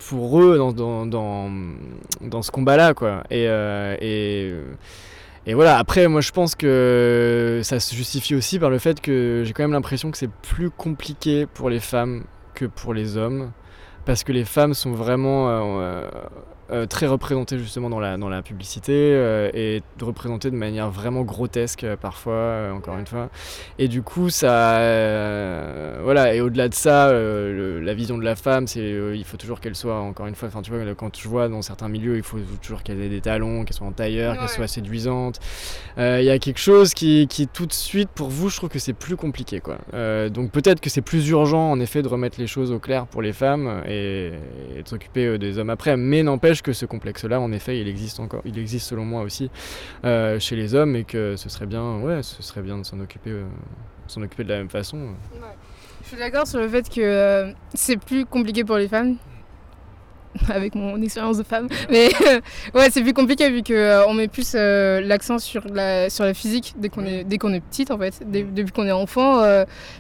pour 0.08 0.40
eux 0.42 0.58
dans, 0.58 1.06
dans, 1.06 1.50
dans, 2.22 2.42
ce 2.42 2.52
combat-là, 2.52 2.94
quoi. 2.94 3.24
Et, 3.32 3.48
euh, 3.48 3.96
et, 4.00 4.54
et 5.46 5.54
voilà, 5.56 5.78
après, 5.78 6.08
moi 6.08 6.22
je 6.22 6.32
pense 6.32 6.56
que 6.56 7.62
ça 7.64 7.80
se 7.80 7.96
justifie 7.96 8.36
aussi 8.36 8.60
par 8.60 8.70
le 8.70 8.78
fait 8.78 9.02
que 9.02 9.44
j'ai 9.46 9.54
quand 9.54 9.64
même 9.64 9.74
l'impression 9.74 10.12
que 10.12 10.18
c'est 10.18 10.30
plus 10.30 10.70
compliqué 10.70 11.48
pour 11.48 11.70
les 11.70 11.80
femmes 11.80 12.24
que 12.54 12.66
pour 12.66 12.94
les 12.94 13.18
hommes. 13.18 13.52
Parce 14.06 14.24
que 14.24 14.32
les 14.32 14.46
femmes 14.46 14.74
sont 14.74 14.92
vraiment 14.92 15.50
euh, 15.50 16.08
euh, 16.72 16.86
très 16.86 17.08
représentées 17.08 17.58
justement 17.60 17.90
dans 17.90 18.00
la, 18.00 18.18
dans 18.18 18.30
la 18.30 18.42
publicité 18.42 18.94
euh, 18.94 19.50
et 19.54 19.82
représentées 20.02 20.50
de 20.52 20.56
manière 20.56 20.90
vraiment 20.90 21.22
grotesque 21.24 21.84
euh, 21.84 21.96
parfois, 21.98 22.72
encore 22.74 22.98
une 22.98 23.06
fois. 23.08 23.30
Et 23.80 23.88
du 23.88 24.02
coup, 24.02 24.30
ça. 24.30 24.80
voilà, 26.04 26.34
et 26.34 26.42
au-delà 26.42 26.70
de 26.70 26.74
ça, 26.74 27.12
le- 27.12 27.80
la 27.80 27.94
vision 27.94 28.18
de 28.18 28.24
la 28.24 28.36
femme, 28.36 28.68
c'est 28.68 28.94
il 29.16 29.24
faut 29.24 29.38
toujours 29.38 29.60
qu'elle 29.60 29.76
soit, 29.76 30.00
encore 30.00 30.28
une 30.28 30.36
fois, 30.36 30.48
enfin 30.48 30.62
tu 30.62 30.72
vois, 30.72 30.82
quand 30.96 31.18
je 31.18 31.28
vois 31.28 31.50
dans 31.50 31.62
certains 31.62 31.90
milieux, 31.90 32.18
il 32.18 32.24
faut 32.24 32.38
toujours 32.62 32.84
qu'elle 32.84 33.02
ait 33.02 33.10
des 33.10 33.22
talons, 33.22 33.64
qu'elle 33.66 33.76
soit 33.76 33.88
en 33.88 33.92
tailleur, 33.92 34.34
Ouais. 34.34 34.40
qu'elle 34.40 34.50
soit 34.50 34.68
séduisante. 34.68 35.40
Il 35.98 36.24
y 36.24 36.30
a 36.30 36.40
quelque 36.40 36.60
chose 36.60 36.94
qui, 36.94 37.28
qui, 37.28 37.48
tout 37.48 37.66
de 37.66 37.74
suite, 37.74 38.10
pour 38.14 38.30
vous, 38.30 38.50
je 38.50 38.58
trouve 38.58 38.70
que 38.70 38.80
c'est 38.80 38.94
plus 38.94 39.16
compliqué. 39.16 39.60
Quoi. 39.60 39.78
Donc 40.30 40.52
peut-être 40.52 40.80
que 40.82 40.90
c'est 40.90 41.02
plus 41.02 41.28
urgent, 41.30 41.72
en 41.72 41.80
effet, 41.80 42.02
de 42.02 42.08
remettre 42.08 42.40
les 42.40 42.48
choses 42.48 42.72
au 42.72 42.80
clair 42.80 43.06
pour 43.08 43.22
les 43.22 43.34
femmes 43.34 43.84
et, 43.88 44.32
et 44.78 44.84
de 44.84 44.88
s'occuper 44.88 45.38
des 45.38 45.58
hommes 45.58 45.70
après. 45.70 45.98
Mais 45.98 46.24
n'empêche 46.24 46.53
que 46.62 46.74
ce 46.74 46.86
complexe-là, 46.86 47.40
en 47.40 47.52
effet, 47.52 47.80
il 47.80 47.88
existe 47.88 48.20
encore. 48.20 48.42
Il 48.46 48.60
existe 48.60 48.88
selon 48.90 49.06
moi 49.06 49.22
aussi 49.22 49.50
euh, 50.06 50.40
chez 50.40 50.56
les 50.56 50.76
hommes 50.76 50.96
et 50.96 51.04
que 51.04 51.36
ce 51.36 51.50
serait 51.50 51.66
bien, 51.66 52.00
ouais, 52.00 52.22
ce 52.22 52.44
serait 52.44 52.62
bien 52.62 52.78
de 52.78 52.84
s'en 52.84 53.00
occuper, 53.00 53.32
euh, 53.32 53.46
s'en 54.08 54.22
occuper 54.22 54.44
de 54.44 54.50
la 54.50 54.58
même 54.58 54.70
façon. 54.70 54.98
Ouais. 54.98 55.48
Je 56.04 56.10
suis 56.10 56.18
d'accord 56.18 56.46
sur 56.46 56.60
le 56.60 56.68
fait 56.68 56.88
que 56.90 57.00
euh, 57.02 57.52
c'est 57.74 57.98
plus 57.98 58.26
compliqué 58.26 58.64
pour 58.64 58.78
les 58.78 58.88
femmes. 58.88 59.16
Avec 60.50 60.74
mon 60.74 61.00
expérience 61.02 61.38
de 61.38 61.44
femme. 61.44 61.68
Mais 61.92 62.10
ouais, 62.74 62.90
c'est 62.92 63.04
plus 63.04 63.14
compliqué 63.14 63.50
vu 63.52 63.62
qu'on 63.62 64.14
met 64.16 64.28
plus 64.28 64.54
euh, 64.56 65.00
l'accent 65.02 65.38
sur 65.38 65.64
la, 65.68 66.10
sur 66.10 66.24
la 66.26 66.34
physique 66.34 66.74
dès 66.78 66.90
qu'on 66.90 67.06
est, 67.06 67.24
dès 67.24 67.38
qu'on 67.38 67.54
est 67.54 67.60
petite 67.62 67.92
en 67.92 68.00
fait. 68.00 68.20
Dès- 68.26 68.42
depuis 68.44 68.72
qu'on 68.72 68.88
est 68.88 68.92
enfant, 68.92 69.44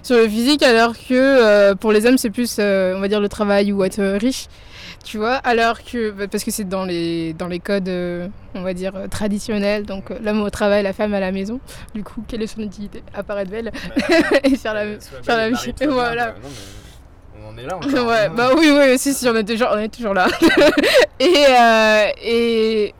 sur 0.01 0.17
le 0.17 0.27
physique, 0.27 0.63
alors 0.63 0.93
que 0.97 1.73
pour 1.75 1.91
les 1.91 2.07
hommes, 2.07 2.17
c'est 2.17 2.31
plus, 2.31 2.57
on 2.59 2.99
va 2.99 3.07
dire, 3.07 3.21
le 3.21 3.29
travail 3.29 3.71
ou 3.71 3.83
être 3.83 4.01
riche. 4.19 4.47
Tu 5.03 5.17
vois, 5.17 5.35
alors 5.35 5.83
que. 5.83 6.11
bah, 6.11 6.27
Parce 6.29 6.43
que 6.43 6.51
c'est 6.51 6.63
dans 6.63 6.85
les, 6.85 7.33
dans 7.33 7.47
les 7.47 7.59
codes, 7.59 7.89
euh, 7.89 8.27
on 8.55 8.61
va 8.61 8.73
dire, 8.73 8.95
euh, 8.95 9.07
traditionnels. 9.07 9.85
Donc 9.85 10.09
euh, 10.11 10.17
l'homme 10.21 10.41
au 10.41 10.49
travail, 10.49 10.81
la 10.81 10.93
femme 10.93 11.13
à 11.13 11.19
la 11.19 11.31
maison. 11.31 11.59
Du 11.93 12.03
coup, 12.03 12.23
quelle 12.27 12.41
est 12.41 12.47
son 12.47 12.61
utilité 12.61 13.03
Apparaître 13.13 13.51
belle 13.51 13.71
et 14.43 14.55
faire 14.55 14.73
la, 14.73 14.99
faire 14.99 15.37
la 15.37 15.49
vie. 15.49 15.73
Voilà. 15.89 16.35
on 17.37 17.49
en 17.49 17.57
est 17.57 17.65
là 17.65 17.77
Ouais, 17.79 18.29
bah 18.29 18.51
oui, 18.57 18.71
oui, 18.71 18.97
si, 18.97 19.13
si, 19.13 19.27
on 19.27 19.35
est 19.35 19.43
toujours, 19.43 19.69
on 19.73 19.77
est 19.77 19.93
toujours 19.93 20.13
là. 20.13 20.27
et, 21.19 21.45
euh, 21.49 22.07
et 22.23 22.95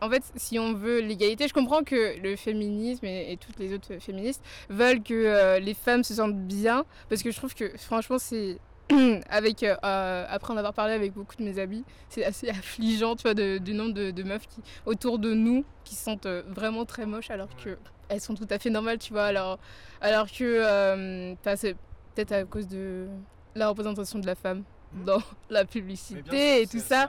en 0.00 0.08
fait, 0.08 0.22
si 0.36 0.60
on 0.60 0.74
veut 0.74 1.00
l'égalité, 1.00 1.48
je 1.48 1.52
comprends 1.52 1.82
que 1.82 2.20
le 2.22 2.36
féminisme 2.36 3.04
et, 3.04 3.32
et 3.32 3.36
toutes 3.36 3.58
les 3.58 3.74
autres 3.74 3.94
féministes 3.98 4.42
veulent 4.70 5.02
que 5.02 5.58
les 5.58 5.74
femmes 5.74 6.04
se 6.04 6.14
sentent 6.14 6.38
bien, 6.38 6.84
parce 7.08 7.24
que 7.24 7.32
je 7.32 7.36
trouve 7.36 7.52
que 7.52 7.72
franchement, 7.76 8.18
c'est 8.20 8.58
avec, 9.30 9.62
euh, 9.62 9.76
euh, 9.84 10.26
après 10.28 10.52
en 10.52 10.56
avoir 10.56 10.72
parlé 10.74 10.94
avec 10.94 11.12
beaucoup 11.12 11.36
de 11.36 11.42
mes 11.42 11.58
amis, 11.58 11.84
c'est 12.08 12.24
assez 12.24 12.48
affligeant, 12.60 13.16
tu 13.16 13.22
vois, 13.22 13.34
de- 13.34 13.58
du 13.58 13.74
nombre 13.74 13.92
de, 13.94 14.10
de 14.10 14.22
meufs 14.22 14.46
qui, 14.46 14.62
autour 14.86 15.18
de 15.18 15.34
nous 15.34 15.64
qui 15.84 15.94
se 15.94 16.04
sentent 16.04 16.26
euh, 16.26 16.42
vraiment 16.48 16.84
très 16.84 17.06
moches 17.06 17.30
alors 17.30 17.48
que 17.62 17.76
elles 18.08 18.20
sont 18.22 18.34
tout 18.34 18.46
à 18.50 18.58
fait 18.58 18.70
normales, 18.70 18.98
tu 18.98 19.12
vois. 19.12 19.24
Alors, 19.26 19.58
alors 20.00 20.26
que 20.30 20.42
euh, 20.44 21.34
c'est 21.56 21.74
peut-être 22.14 22.32
à 22.32 22.44
cause 22.44 22.66
de 22.66 23.06
la 23.54 23.68
représentation 23.68 24.18
de 24.18 24.26
la 24.26 24.34
femme. 24.34 24.62
dans 25.04 25.22
la 25.50 25.64
publicité 25.64 26.62
et 26.62 26.66
tout 26.66 26.80
ça. 26.80 27.08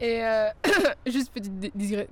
Et 0.00 0.24
euh, 0.24 0.48
juste 1.06 1.30
petite 1.32 1.52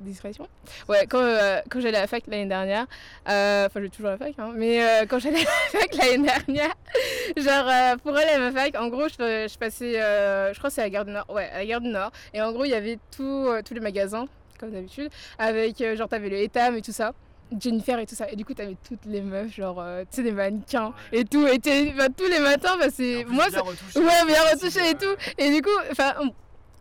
discrétion. 0.00 0.46
Ouais, 0.88 1.06
quand, 1.06 1.22
euh, 1.22 1.60
quand 1.70 1.80
j'allais 1.80 1.98
à 1.98 2.02
la 2.02 2.06
fac 2.06 2.24
l'année 2.26 2.46
dernière, 2.46 2.86
euh, 3.28 3.66
enfin, 3.66 3.80
je 3.80 3.84
vais 3.84 3.88
toujours 3.88 4.08
à 4.08 4.12
la 4.12 4.18
fac, 4.18 4.34
hein, 4.38 4.52
mais 4.54 5.06
quand 5.08 5.18
j'allais 5.18 5.40
à 5.40 5.72
la 5.72 5.80
fac 5.80 5.94
l'année 5.94 6.26
dernière, 6.26 6.74
genre 7.36 7.96
pour 8.02 8.14
aller 8.16 8.30
à 8.30 8.38
ma 8.38 8.52
fac, 8.52 8.76
en 8.76 8.88
gros, 8.88 9.08
je, 9.08 9.48
je 9.50 9.58
passais, 9.58 9.94
je 9.94 10.58
crois 10.58 10.70
c'est 10.70 10.82
à 10.82 10.84
la 10.84 10.90
gare 10.90 11.04
du 11.04 11.12
Nord, 11.12 11.30
ouais, 11.30 11.48
à 11.50 11.58
la 11.58 11.66
gare 11.66 11.80
du 11.80 11.88
Nord, 11.88 12.12
et 12.34 12.42
en 12.42 12.52
gros, 12.52 12.64
il 12.64 12.70
y 12.70 12.74
avait 12.74 12.98
tout, 13.16 13.48
tous 13.64 13.74
les 13.74 13.80
magasins, 13.80 14.26
comme 14.58 14.72
d'habitude, 14.72 15.08
avec 15.38 15.82
genre, 15.96 16.08
t'avais 16.08 16.28
le 16.28 16.36
Etam 16.38 16.76
et 16.76 16.82
tout 16.82 16.92
ça. 16.92 17.12
Jennifer 17.60 17.98
et 17.98 18.06
tout 18.06 18.14
ça 18.14 18.30
et 18.30 18.36
du 18.36 18.44
coup 18.44 18.54
t'avais 18.54 18.76
toutes 18.86 19.04
les 19.06 19.20
meufs 19.22 19.54
genre 19.54 19.80
euh, 19.80 20.02
tu 20.10 20.16
sais 20.16 20.22
des 20.22 20.32
mannequins 20.32 20.92
et 21.12 21.24
tout 21.24 21.46
et 21.46 21.58
t'es- 21.58 21.92
bah, 21.96 22.08
tous 22.14 22.26
les 22.28 22.40
matins 22.40 22.76
bah, 22.78 22.86
c'est 22.92 23.24
moi 23.28 23.48
bien 23.48 23.60
retouché, 23.60 23.98
ouais, 24.00 24.10
c'est 24.20 24.26
bien 24.26 24.42
retouché 24.52 24.90
et 24.90 24.94
tout. 24.94 25.14
Et 25.38 25.50
du 25.54 25.62
coup, 25.62 25.70
enfin, 25.90 26.14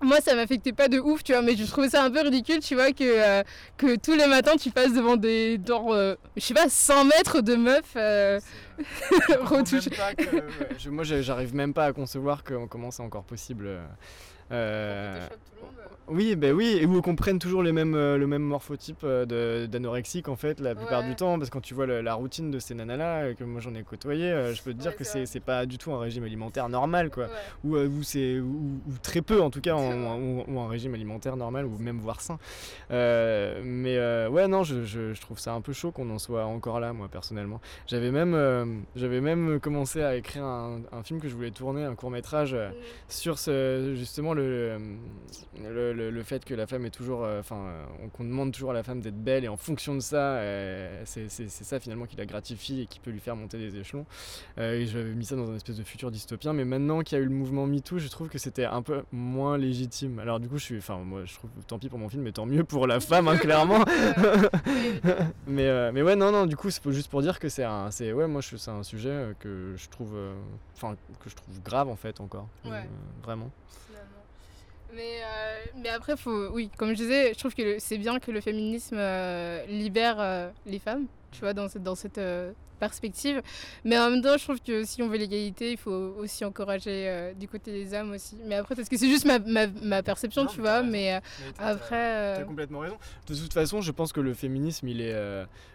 moi, 0.01 0.17
ça 0.21 0.35
m'affectait 0.35 0.73
pas 0.73 0.87
de 0.89 0.99
ouf, 0.99 1.23
tu 1.23 1.31
vois, 1.33 1.41
mais 1.41 1.55
je 1.55 1.65
trouvais 1.65 1.89
ça 1.89 2.03
un 2.03 2.11
peu 2.11 2.21
ridicule, 2.21 2.59
tu 2.59 2.75
vois, 2.75 2.91
que, 2.91 3.03
euh, 3.03 3.43
que 3.77 3.95
tous 3.95 4.13
les 4.13 4.27
matins, 4.27 4.55
tu 4.55 4.69
passes 4.69 4.93
devant 4.93 5.17
des, 5.17 5.59
genre, 5.65 5.91
euh, 5.91 6.13
je 6.35 6.41
sais 6.43 6.53
pas, 6.53 6.69
100 6.69 7.05
mètres 7.05 7.41
de 7.41 7.55
meufs 7.55 7.81
c'est- 7.93 8.39
retouchées. 9.41 9.89
que- 9.89 10.89
moi, 10.89 11.03
j'arrive 11.03 11.55
même 11.55 11.73
pas 11.73 11.85
à 11.85 11.93
concevoir 11.93 12.43
qu'on 12.43 12.67
commence 12.67 12.99
encore 12.99 13.23
possible. 13.23 13.79
Euh, 14.51 15.27
oui, 16.09 16.37
ben 16.37 16.53
oui, 16.53 16.77
et 16.79 16.85
où 16.85 17.01
qu'on 17.01 17.17
prenne 17.17 17.37
toujours 17.37 17.61
les 17.61 17.73
mêmes, 17.73 17.93
euh, 17.93 18.17
le 18.17 18.27
même 18.27 18.41
morphotype 18.41 18.99
euh, 19.03 19.25
de- 19.25 19.65
d'anorexique 19.65 20.29
en 20.29 20.37
fait 20.37 20.61
la 20.61 20.73
plupart 20.73 21.01
Ouais. 21.01 21.09
du 21.09 21.15
temps, 21.17 21.37
parce 21.37 21.49
que 21.49 21.55
quand 21.55 21.59
tu 21.61 21.73
vois 21.73 21.85
le- 21.85 21.99
la 21.99 22.13
routine 22.13 22.49
de 22.49 22.59
ces 22.59 22.75
nanas-là, 22.75 23.23
euh, 23.23 23.33
que 23.33 23.43
moi 23.43 23.59
j'en 23.59 23.75
ai 23.75 23.83
côtoyé, 23.83 24.29
je 24.53 24.61
peux 24.63 24.71
te 24.73 24.77
dire 24.79 24.91
Ouais, 24.91 24.97
que 24.97 25.03
c'est 25.25 25.39
pas 25.41 25.65
du 25.65 25.77
tout 25.77 25.91
un 25.91 25.99
régime 25.99 26.23
alimentaire 26.23 26.69
normal 26.69 27.09
quoi, 27.09 27.25
Ouais. 27.25 27.29
ou, 27.65 27.75
euh, 27.75 27.87
ou 27.89 28.03
c'est 28.03 28.39
ou, 28.39 28.79
très 29.03 29.21
peu 29.21 29.41
en 29.41 29.49
tout 29.49 29.59
cas, 29.59 29.75
ou, 29.75 30.59
un 30.59 30.67
régime 30.69 30.93
alimentaire 30.93 31.35
normal 31.35 31.65
ou 31.65 31.77
même 31.77 31.99
voire 31.99 32.21
sain. 32.21 32.39
Euh, 32.91 33.59
mais 33.65 33.97
euh, 33.97 34.29
ouais 34.29 34.47
non, 34.47 34.63
je, 34.63 34.85
je- 34.85 35.13
je 35.13 35.19
trouve 35.21 35.39
ça 35.39 35.51
un 35.53 35.59
peu 35.61 35.73
chaud 35.73 35.91
qu'on 35.91 36.09
en 36.09 36.19
soit 36.19 36.45
encore 36.45 36.79
là 36.79 36.93
moi 36.93 37.09
personnellement. 37.09 37.59
J'avais 37.85 38.11
même, 38.11 38.85
j'avais 38.95 39.19
même 39.19 39.59
commencé 39.59 40.01
à 40.03 40.15
écrire 40.15 40.45
un, 40.45 40.79
un 40.93 41.03
film 41.03 41.19
que 41.19 41.27
je 41.27 41.35
voulais 41.35 41.51
tourner, 41.51 41.83
un 41.83 41.95
court 41.95 42.11
métrage 42.11 42.55
sur 43.09 43.37
ce, 43.39 43.93
justement 43.97 44.33
le, 44.37 44.77
le, 45.61 45.91
le- 45.93 46.09
le 46.09 46.23
fait 46.23 46.45
que 46.45 46.53
la 46.53 46.65
femme 46.67 46.85
est 46.85 46.89
toujours, 46.91 47.23
euh, 47.25 47.39
enfin, 47.41 47.57
euh, 47.67 47.85
qu'on 48.13 48.23
demande 48.23 48.51
toujours 48.53 48.71
à 48.71 48.73
la 48.73 48.83
femme 48.83 49.01
d'être 49.01 49.21
belle 49.21 49.43
et 49.43 49.47
en 49.49 49.57
fonction 49.57 49.93
de 49.95 49.99
ça, 49.99 50.35
euh, 50.37 51.01
c'est 51.05 51.27
ça 51.29 51.79
finalement 51.79 52.05
qui 52.05 52.15
la 52.15 52.25
gratifie 52.25 52.81
et 52.81 52.85
qui 52.85 52.99
peut 52.99 53.11
lui 53.11 53.19
faire 53.19 53.35
monter 53.35 53.57
des 53.57 53.75
échelons. 53.77 54.05
Euh, 54.57 54.79
et 54.79 54.85
j'avais 54.85 55.13
mis 55.13 55.25
ça 55.25 55.35
dans 55.35 55.49
un 55.51 55.55
espèce 55.55 55.77
de 55.77 55.83
futur 55.83 56.09
dystopien, 56.11 56.53
mais 56.53 56.63
maintenant 56.65 57.01
qu'il 57.01 57.17
y 57.17 57.21
a 57.21 57.23
eu 57.23 57.27
le 57.27 57.33
mouvement 57.33 57.65
MeToo, 57.67 57.99
je 57.99 58.07
trouve 58.07 58.29
que 58.29 58.37
c'était 58.37 58.65
un 58.65 58.81
peu 58.81 59.03
moins 59.11 59.57
légitime. 59.57 60.19
Alors 60.19 60.39
du 60.39 60.47
coup, 60.47 60.57
je 60.57 60.63
suis, 60.63 60.77
enfin, 60.77 60.97
moi, 60.99 61.25
je 61.25 61.33
trouve 61.33 61.49
tant 61.67 61.79
pis 61.79 61.89
pour 61.89 61.99
mon 61.99 62.07
film, 62.09 62.23
mais 62.23 62.31
tant 62.31 62.45
mieux 62.45 62.63
pour 62.63 62.87
la 62.87 62.99
femme, 63.01 63.27
hein, 63.27 63.37
clairement. 63.37 63.83
mais, 65.47 65.65
euh, 65.67 65.91
mais 65.93 66.01
ouais, 66.01 66.15
non, 66.15 66.31
non, 66.31 66.45
du 66.45 66.55
coup, 66.55 66.69
c'est 66.69 66.81
juste 66.91 67.09
pour 67.09 67.21
dire 67.21 67.39
que 67.39 67.49
c'est 67.49 67.63
un, 67.63 67.89
ouais, 67.99 68.27
moi, 68.27 68.41
c'est 68.41 68.69
un 68.71 68.83
sujet 68.83 69.09
euh, 69.09 69.33
que 69.39 69.73
je 69.75 69.89
trouve, 69.89 70.13
euh, 70.15 70.33
enfin, 70.75 70.95
que 71.23 71.29
je 71.29 71.35
trouve 71.35 71.61
grave 71.63 71.89
en 71.89 71.95
fait 71.95 72.19
encore, 72.21 72.47
Ouais. 72.65 72.71
Euh, 72.71 73.23
vraiment. 73.23 73.49
Mais, 74.97 75.21
euh, 75.21 75.59
mais 75.77 75.89
après, 75.89 76.17
faut, 76.17 76.47
oui, 76.49 76.71
comme 76.75 76.89
je 76.89 76.95
disais, 76.95 77.33
je 77.33 77.37
trouve 77.37 77.53
que 77.53 77.77
c'est 77.77 77.99
bien 77.99 78.17
que 78.19 78.31
le 78.31 78.41
féminisme 78.41 78.95
euh, 78.97 79.63
libère 79.67 80.17
euh, 80.19 80.49
les 80.65 80.79
femmes, 80.79 81.05
tu 81.31 81.41
vois, 81.41 81.53
dans 81.53 81.67
cette, 81.67 81.83
dans 81.83 81.93
cette 81.93 82.19
perspective. 82.79 83.41
Mais 83.85 83.97
en 83.99 84.09
même 84.09 84.21
temps, 84.23 84.37
je 84.37 84.43
trouve 84.43 84.59
que 84.59 84.83
si 84.85 85.01
on 85.03 85.07
veut 85.07 85.17
l'égalité, 85.17 85.71
il 85.71 85.77
faut 85.77 86.15
aussi 86.17 86.43
encourager 86.45 87.31
du 87.39 87.47
côté 87.47 87.71
des 87.71 87.93
hommes 87.95 88.11
aussi. 88.11 88.37
Mais 88.45 88.55
après, 88.55 88.75
parce 88.75 88.89
que 88.89 88.97
c'est 88.97 89.09
juste 89.09 89.25
ma, 89.25 89.37
ma, 89.39 89.67
ma 89.67 90.01
perception, 90.03 90.43
Non, 90.43 90.49
tu 90.49 90.61
vois, 90.61 90.81
mais 90.83 91.19
Mais 91.45 91.51
t'as- 91.57 91.67
après... 91.67 92.35
T'as 92.37 92.43
complètement 92.43 92.79
raison. 92.79 92.97
De 93.27 93.35
toute 93.35 93.53
façon, 93.53 93.81
je 93.81 93.91
pense 93.91 94.11
que 94.13 94.19
le 94.19 94.33
féminisme, 94.33 94.87
il 94.87 95.01
est, 95.01 95.13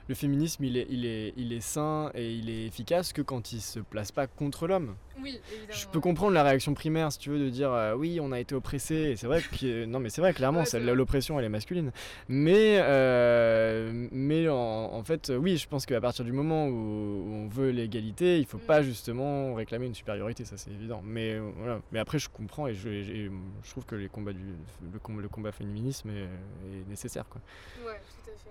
le 0.09 0.15
féminisme, 0.15 0.65
il 0.65 0.77
est, 0.77 0.87
il 0.91 1.07
est, 1.07 1.33
il 1.37 1.53
est 1.53 1.61
sain 1.61 2.11
et 2.15 2.33
il 2.33 2.51
est 2.51 2.67
efficace 2.67 3.13
que 3.13 3.23
quand 3.23 3.53
il 3.53 3.61
se 3.61 3.81
place 3.81 4.11
pas 4.13 4.27
contre 4.27 4.67
l'homme. 4.67 4.95
Oui, 5.21 5.41
évidemment. 5.51 5.73
Je 5.73 5.87
peux 5.89 6.01
comprendre 6.01 6.33
la 6.33 6.43
réaction 6.43 6.75
primaire, 6.75 7.13
si 7.13 7.19
tu 7.19 7.31
veux, 7.31 7.39
de 7.39 7.49
dire 7.51 7.71
euh, 7.73 7.95
oui, 7.95 8.19
on 8.21 8.33
a 8.33 8.41
été 8.41 8.55
oppressé. 8.55 8.95
Et 8.95 9.17
c'est 9.17 9.27
vrai 9.27 9.43
que 9.43 9.85
non, 9.85 10.01
mais 10.01 10.09
c'est 10.11 10.21
vrai, 10.21 10.33
clairement, 10.33 10.63
Ouais, 10.63 10.81
l'oppression, 10.81 11.39
elle 11.39 11.45
est 11.45 11.49
masculine. 11.51 11.93
Mais, 12.29 12.79
euh, 12.81 14.09
mais 14.11 14.49
en, 14.49 14.55
en 14.57 15.05
fait, 15.05 15.31
euh, 15.31 15.37
oui, 15.37 15.57
je 15.59 15.69
pense 15.69 15.87
qu'à 15.87 16.01
partir 16.01 16.25
du 16.25 16.33
moment 16.33 16.67
où, 16.67 16.73
où 16.73 17.35
on 17.35 17.49
veut 17.49 17.71
l'égalité, 17.71 18.39
il 18.39 18.47
faut 18.47 18.59
Mm. 18.59 18.67
pas 18.67 18.83
justement 18.83 19.55
réclamer 19.55 19.87
une 19.87 19.95
supériorité, 19.95 20.45
ça 20.45 20.57
c'est 20.57 20.71
évident. 20.71 21.03
Mais 21.05 21.33
euh, 21.35 21.51
voilà. 21.59 21.81
Mais 21.93 21.99
après, 21.99 22.19
je 22.19 22.29
comprends 22.29 22.67
et 22.67 22.75
je, 22.75 22.89
et 22.89 23.31
je 23.63 23.71
trouve 23.71 23.85
que 23.85 23.95
les 23.97 24.09
combats 24.09 24.33
du, 24.33 24.45
le, 24.93 24.99
combat, 24.99 25.23
le 25.23 25.29
combat 25.29 25.53
féminisme 25.53 26.11
est, 26.11 26.23
est 26.23 26.89
nécessaire, 26.89 27.29
quoi. 27.29 27.41
Ouais, 27.85 27.93
tout 28.25 28.31
à 28.31 28.35
fait. 28.35 28.51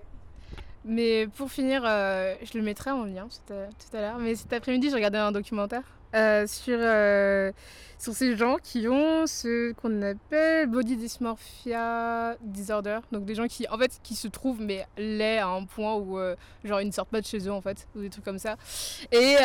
Mais 0.84 1.28
pour 1.36 1.50
finir, 1.50 1.82
euh, 1.86 2.34
je 2.42 2.58
le 2.58 2.64
mettrai 2.64 2.90
en 2.90 3.04
lien 3.04 3.28
tout 3.28 3.54
à, 3.54 3.98
à 3.98 4.00
l'heure. 4.00 4.18
Mais 4.18 4.34
cet 4.34 4.52
après-midi, 4.52 4.88
j'ai 4.90 4.96
regardé 4.96 5.18
un 5.18 5.30
documentaire 5.30 5.84
euh, 6.14 6.46
sur, 6.46 6.76
euh, 6.80 7.52
sur 7.98 8.12
ces 8.12 8.36
gens 8.36 8.56
qui 8.62 8.88
ont 8.88 9.26
ce 9.26 9.72
qu'on 9.74 10.02
appelle 10.02 10.66
body 10.66 10.96
dysmorphia 10.96 12.36
disorder. 12.40 12.98
Donc 13.12 13.24
des 13.24 13.36
gens 13.36 13.46
qui, 13.46 13.68
en 13.68 13.78
fait, 13.78 14.00
qui 14.02 14.16
se 14.16 14.26
trouvent 14.26 14.60
mais 14.60 14.84
laids 14.96 15.38
à 15.38 15.48
un 15.48 15.64
point 15.64 15.94
où 15.94 16.18
genre 16.64 16.80
ils 16.80 16.88
ne 16.88 16.92
sortent 16.92 17.10
pas 17.10 17.20
de 17.20 17.26
chez 17.26 17.46
eux 17.46 17.52
en 17.52 17.60
fait, 17.60 17.86
ou 17.94 18.00
des 18.00 18.10
trucs 18.10 18.24
comme 18.24 18.40
ça. 18.40 18.56
Et 19.12 19.36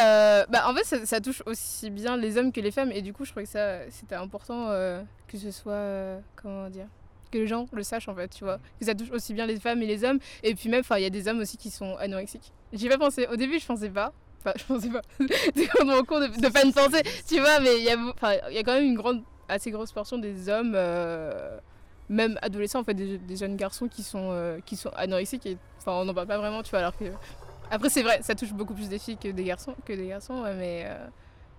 bah, 0.50 0.68
en 0.68 0.74
fait, 0.74 0.86
ça, 0.86 1.06
ça 1.06 1.22
touche 1.22 1.44
aussi 1.46 1.92
bien 1.92 2.18
les 2.18 2.38
hommes 2.38 2.52
que 2.52 2.62
les 2.62 2.72
femmes. 2.72 2.92
Et 2.92 3.04
du 3.04 3.14
coup, 3.14 3.26
je 3.26 3.32
trouvais 3.32 3.46
que 3.46 3.92
c'était 3.92 4.16
important 4.16 4.70
que 5.28 5.38
ce 5.38 5.52
soit, 5.52 6.20
comment 6.36 6.70
dire 6.70 6.88
que 7.30 7.38
les 7.38 7.48
gens 7.48 7.68
le 7.72 7.84
sachent 7.84 8.08
en 8.08 8.16
fait, 8.16 8.30
tu 8.30 8.44
vois. 8.44 8.60
Que 8.80 8.86
ça 8.86 8.96
touche 8.96 9.12
aussi 9.12 9.34
bien 9.34 9.46
les 9.46 9.60
femmes 9.60 9.82
et 9.82 9.88
les 9.88 10.04
hommes. 10.04 10.20
Et 10.44 10.56
puis 10.56 10.70
même, 10.70 10.84
il 10.96 11.02
y 11.02 11.06
a 11.06 11.10
des 11.10 11.28
hommes 11.28 11.40
aussi 11.40 11.58
qui 11.58 11.70
sont 11.70 11.96
anorexiques. 11.98 12.52
J'y 12.74 12.88
ai 12.88 12.90
pas 12.90 12.98
pensé. 12.98 13.28
Au 13.28 13.36
début, 13.36 13.60
je 13.60 13.66
pensais 13.66 13.90
pas. 13.90 14.14
Enfin, 14.40 14.54
je 14.56 14.64
pensais 14.66 14.90
pas. 14.90 15.02
C'est 15.56 15.68
comme 15.68 15.88
mon 15.88 16.04
cours 16.04 16.20
de, 16.20 16.28
de 16.28 16.50
pas 16.50 16.64
y 16.64 16.72
penser, 16.72 17.02
tu 17.28 17.40
vois. 17.40 17.60
Mais 17.60 17.78
il 17.78 17.84
y 17.84 17.90
a, 17.90 18.52
y 18.52 18.58
a 18.58 18.64
quand 18.64 18.74
même 18.74 18.86
une 18.86 18.96
grande, 18.96 19.24
assez 19.50 19.72
grosse 19.72 19.92
portion 19.92 20.18
des 20.18 20.50
hommes, 20.50 20.74
euh, 20.76 21.58
même 22.10 22.38
adolescents 22.42 22.82
en 22.82 22.84
fait, 22.84 22.94
des, 22.94 23.36
jeunes 23.36 23.56
garçons 23.56 23.88
qui 23.88 24.04
sont, 24.04 24.30
euh, 24.32 24.60
qui 24.66 24.76
sont 24.76 24.90
anorexiques. 24.96 25.48
Enfin, 25.80 25.94
on 25.94 26.06
n'en 26.06 26.14
parle 26.14 26.28
pas 26.28 26.38
vraiment, 26.38 26.64
tu 26.64 26.70
vois. 26.72 26.80
Alors 26.80 26.98
que 26.98 27.06
après, 27.70 27.90
c'est 27.90 28.04
vrai, 28.04 28.20
ça 28.22 28.36
touche 28.36 28.54
beaucoup 28.54 28.74
plus 28.74 28.90
des 28.90 29.00
filles 29.00 29.18
que 29.18 29.30
des 29.30 29.44
garçons, 29.44 29.76
que 29.86 29.94
des 29.94 30.08
garçons. 30.08 30.44
mais 30.58 30.86
euh, 30.86 31.08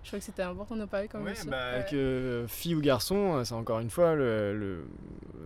je 0.09 0.15
crois 0.15 0.19
que 0.19 0.25
c'était 0.25 0.41
important 0.43 0.75
de 0.75 0.85
parler 0.85 1.07
quand 1.07 1.19
même. 1.19 1.27
Ouais, 1.27 1.33
aussi. 1.33 1.47
bah, 1.47 1.77
Ouais. 1.77 1.85
que 1.89 2.45
fille 2.47 2.73
ou 2.75 2.81
garçon, 2.81 3.35
euh, 3.37 3.43
c'est 3.43 3.53
encore 3.53 3.79
une 3.79 3.89
fois 3.91 4.15
le, 4.15 4.55
le- 4.57 4.87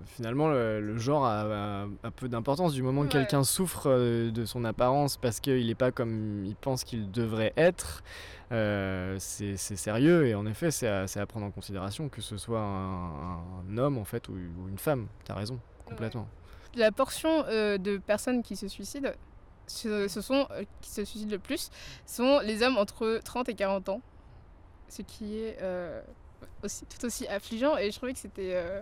finalement 0.05 0.47
le, 0.49 0.79
le 0.79 0.97
genre 0.97 1.25
a, 1.25 1.41
a- 1.83 1.87
a 2.03 2.11
peu 2.11 2.29
d'importance 2.29 2.73
du 2.73 2.81
moment 2.81 3.03
que 3.03 3.11
quelqu'un 3.11 3.43
souffre 3.43 3.87
euh, 3.89 4.31
de 4.31 4.45
son 4.45 4.63
apparence 4.65 5.17
parce 5.17 5.39
qu'il 5.39 5.67
n'est 5.67 5.75
pas 5.75 5.91
comme 5.91 6.45
il 6.45 6.55
pense 6.55 6.83
qu'il 6.85 7.11
devrait 7.11 7.53
être. 7.57 8.03
euh, 8.51 9.17
c'est 9.19 9.57
c'est 9.57 9.75
sérieux 9.75 10.27
et 10.27 10.35
en 10.35 10.45
effet 10.45 10.69
c'est 10.71 10.87
à, 10.87 11.07
c'est 11.07 11.19
à 11.19 11.25
prendre 11.25 11.45
en 11.45 11.51
considération 11.51 12.07
que 12.09 12.21
ce 12.21 12.37
soit 12.37 12.59
un, 12.61 13.39
un 13.69 13.77
homme 13.77 13.97
en 13.97 14.05
fait 14.05 14.27
ou, 14.29 14.33
ou 14.33 14.69
une 14.69 14.77
femme. 14.77 15.07
T'as 15.25 15.33
raison 15.35 15.59
complètement. 15.85 16.27
la 16.75 16.91
portion 16.91 17.43
euh, 17.47 17.77
de 17.77 17.97
personnes 17.97 18.41
qui 18.43 18.55
se 18.55 18.67
suicident, 18.67 19.09
ce, 19.67 20.07
ce 20.07 20.21
sont, 20.21 20.47
euh, 20.51 20.63
qui 20.81 20.89
se 20.89 21.03
suicident 21.05 21.31
le 21.31 21.39
plus, 21.39 21.69
sont 22.05 22.39
les 22.39 22.63
hommes 22.63 22.77
entre 22.77 23.19
30 23.23 23.49
et 23.49 23.55
40 23.55 23.89
ans. 23.89 24.01
Ce 24.95 25.01
qui 25.01 25.39
est 25.39 25.57
euh, 25.61 26.01
aussi, 26.63 26.85
tout 26.85 27.03
aussi 27.05 27.25
affligeant. 27.27 27.77
Et 27.77 27.89
je 27.89 27.97
trouvais 27.97 28.13
que 28.13 28.19
c'était 28.19 28.51
euh, 28.53 28.81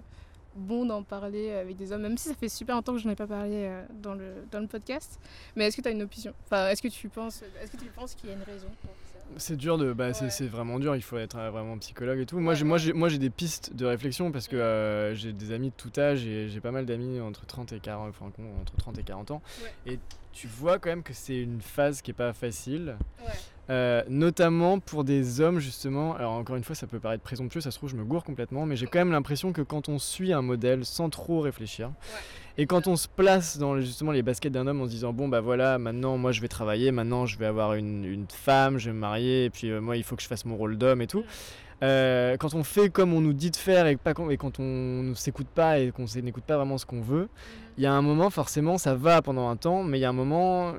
bon 0.56 0.86
d'en 0.86 1.04
parler 1.04 1.52
avec 1.52 1.78
des 1.78 1.94
hommes, 1.94 2.02
même 2.02 2.18
si 2.18 2.28
ça 2.28 2.36
fait 2.36 2.50
super 2.50 2.76
longtemps 2.76 2.92
que 2.94 3.00
je 3.00 3.06
n'en 3.08 3.14
ai 3.14 3.16
pas 3.16 3.28
parlé 3.28 3.54
euh, 3.68 3.84
dans, 4.02 4.14
le, 4.14 4.34
dans 4.52 4.60
le 4.60 4.68
podcast. 4.68 5.20
Mais 5.56 5.68
est-ce 5.68 5.78
que 5.78 5.82
tu 5.82 5.88
as 5.88 5.92
une 5.92 6.02
opinion? 6.02 6.34
Enfin, 6.46 6.68
est-ce 6.70 6.82
que 6.82 6.90
tu 6.90 7.08
penses, 7.08 7.44
est-ce 7.62 7.72
que 7.72 7.78
tu 7.78 7.90
penses 7.90 8.14
qu'il 8.16 8.30
y 8.30 8.34
a 8.34 8.36
une 8.36 8.44
raison 8.44 8.68
pour 8.82 8.90
ça? 8.92 8.98
C'est 9.38 9.56
dur 9.56 9.78
de, 9.78 9.94
bah, 9.94 10.08
Ouais. 10.10 10.30
c'est 10.30 10.48
vraiment 10.48 10.78
dur. 10.78 10.94
Il 10.98 11.02
faut 11.02 11.18
être 11.18 11.38
vraiment 11.38 11.78
psychologue 11.78 12.20
et 12.20 12.26
tout. 12.26 12.38
Moi, 12.40 12.52
Ouais, 12.52 12.60
j'ai, 12.60 12.66
moi, 12.66 12.78
j'ai, 12.78 12.92
moi, 12.92 13.08
j'ai 13.08 13.18
des 13.20 13.30
pistes 13.30 13.74
de 13.74 13.86
réflexion 13.86 14.30
parce 14.34 14.50
que 14.50 14.58
euh, 14.58 15.16
j'ai 15.16 15.32
des 15.32 15.54
amis 15.54 15.70
de 15.70 15.76
tout 15.78 15.98
âge 15.98 16.26
et 16.26 16.50
j'ai 16.50 16.60
pas 16.60 16.72
mal 16.72 16.86
d'amis 16.86 17.22
entre 17.22 17.46
30 17.46 17.72
et 17.72 17.80
40, 17.80 18.10
enfin, 18.10 18.30
qui 18.36 18.42
ont 18.42 18.60
entre 18.62 18.76
30 18.76 19.00
et 19.00 19.04
40 19.04 19.32
ans. 19.32 19.42
Et 19.86 20.00
tu 20.34 20.48
vois 20.48 20.80
quand 20.80 20.90
même 20.90 21.04
que 21.04 21.14
c'est 21.14 21.40
une 21.40 21.62
phase 21.62 22.02
qui 22.02 22.12
est 22.12 22.16
pas 22.16 22.34
facile. 22.34 22.98
Euh, 23.72 24.04
notamment 24.10 24.80
pour 24.80 25.06
des 25.06 25.40
hommes 25.40 25.60
justement, 25.60 26.14
alors 26.16 26.34
encore 26.34 26.58
une 26.58 26.64
fois 26.64 26.76
ça 26.76 26.88
peut 26.88 27.00
paraître 27.00 27.24
présomptueux, 27.24 27.62
ça 27.62 27.72
se 27.72 27.78
trouve 27.78 27.90
je 27.90 27.96
me 27.96 28.04
gourre 28.04 28.26
complètement, 28.26 28.66
mais 28.66 28.76
j'ai 28.76 28.86
quand 28.86 29.00
même 29.00 29.14
l'impression 29.14 29.54
que 29.54 29.62
quand 29.62 29.88
on 29.88 29.98
suit 29.98 30.34
un 30.34 30.42
modèle 30.42 30.84
sans 30.84 31.10
trop 31.10 31.40
réfléchir, 31.40 31.90
et 32.58 32.66
quand 32.66 32.88
on 32.88 32.98
se 32.98 33.08
place 33.08 33.58
dans 33.60 33.80
justement 33.80 34.12
les 34.12 34.24
baskets 34.24 34.52
d'un 34.52 34.68
homme 34.68 34.82
en 34.82 34.88
se 34.88 34.90
disant 34.90 35.14
bon 35.14 35.30
bah 35.30 35.40
voilà 35.40 35.78
maintenant 35.78 36.18
moi 36.18 36.34
je 36.34 36.42
vais 36.42 36.50
travailler, 36.50 36.92
maintenant 36.92 37.26
je 37.26 37.38
vais 37.38 37.46
avoir 37.46 37.76
une, 37.76 38.04
une 38.04 38.26
femme, 38.28 38.78
je 38.78 38.90
vais 38.90 38.94
me 38.94 39.00
marier, 39.00 39.46
et 39.46 39.50
puis 39.50 39.72
euh, 39.72 39.80
moi 39.80 39.96
il 39.96 40.04
faut 40.04 40.18
que 40.18 40.22
je 40.22 40.28
fasse 40.28 40.44
mon 40.44 40.58
rôle 40.58 40.78
d'homme 40.78 41.02
et 41.02 41.08
tout, 41.08 41.24
euh, 41.84 42.36
quand 42.38 42.54
on 42.54 42.64
fait 42.64 42.90
comme 42.90 43.14
on 43.14 43.22
nous 43.22 43.34
dit 43.34 43.52
de 43.52 43.56
faire 43.56 43.88
et, 43.88 43.96
pas, 43.96 44.14
et 44.30 44.38
quand 44.38 44.60
on 44.60 45.04
ne 45.04 45.14
s'écoute 45.14 45.48
pas 45.48 45.80
et 45.80 45.92
qu'on 45.92 46.06
n'écoute 46.22 46.44
pas 46.44 46.58
vraiment 46.58 46.78
ce 46.78 46.86
qu'on 46.86 47.02
veut, 47.02 47.30
il 47.78 47.84
y 47.84 47.88
a 47.88 47.94
un 47.94 48.02
moment, 48.02 48.30
forcément, 48.30 48.78
ça 48.78 48.94
va 48.96 49.22
pendant 49.22 49.50
un 49.50 49.56
temps, 49.56 49.84
mais 49.84 49.98
il 49.98 50.02
y 50.02 50.06
a 50.06 50.10
un 50.10 50.14
moment 50.14 50.74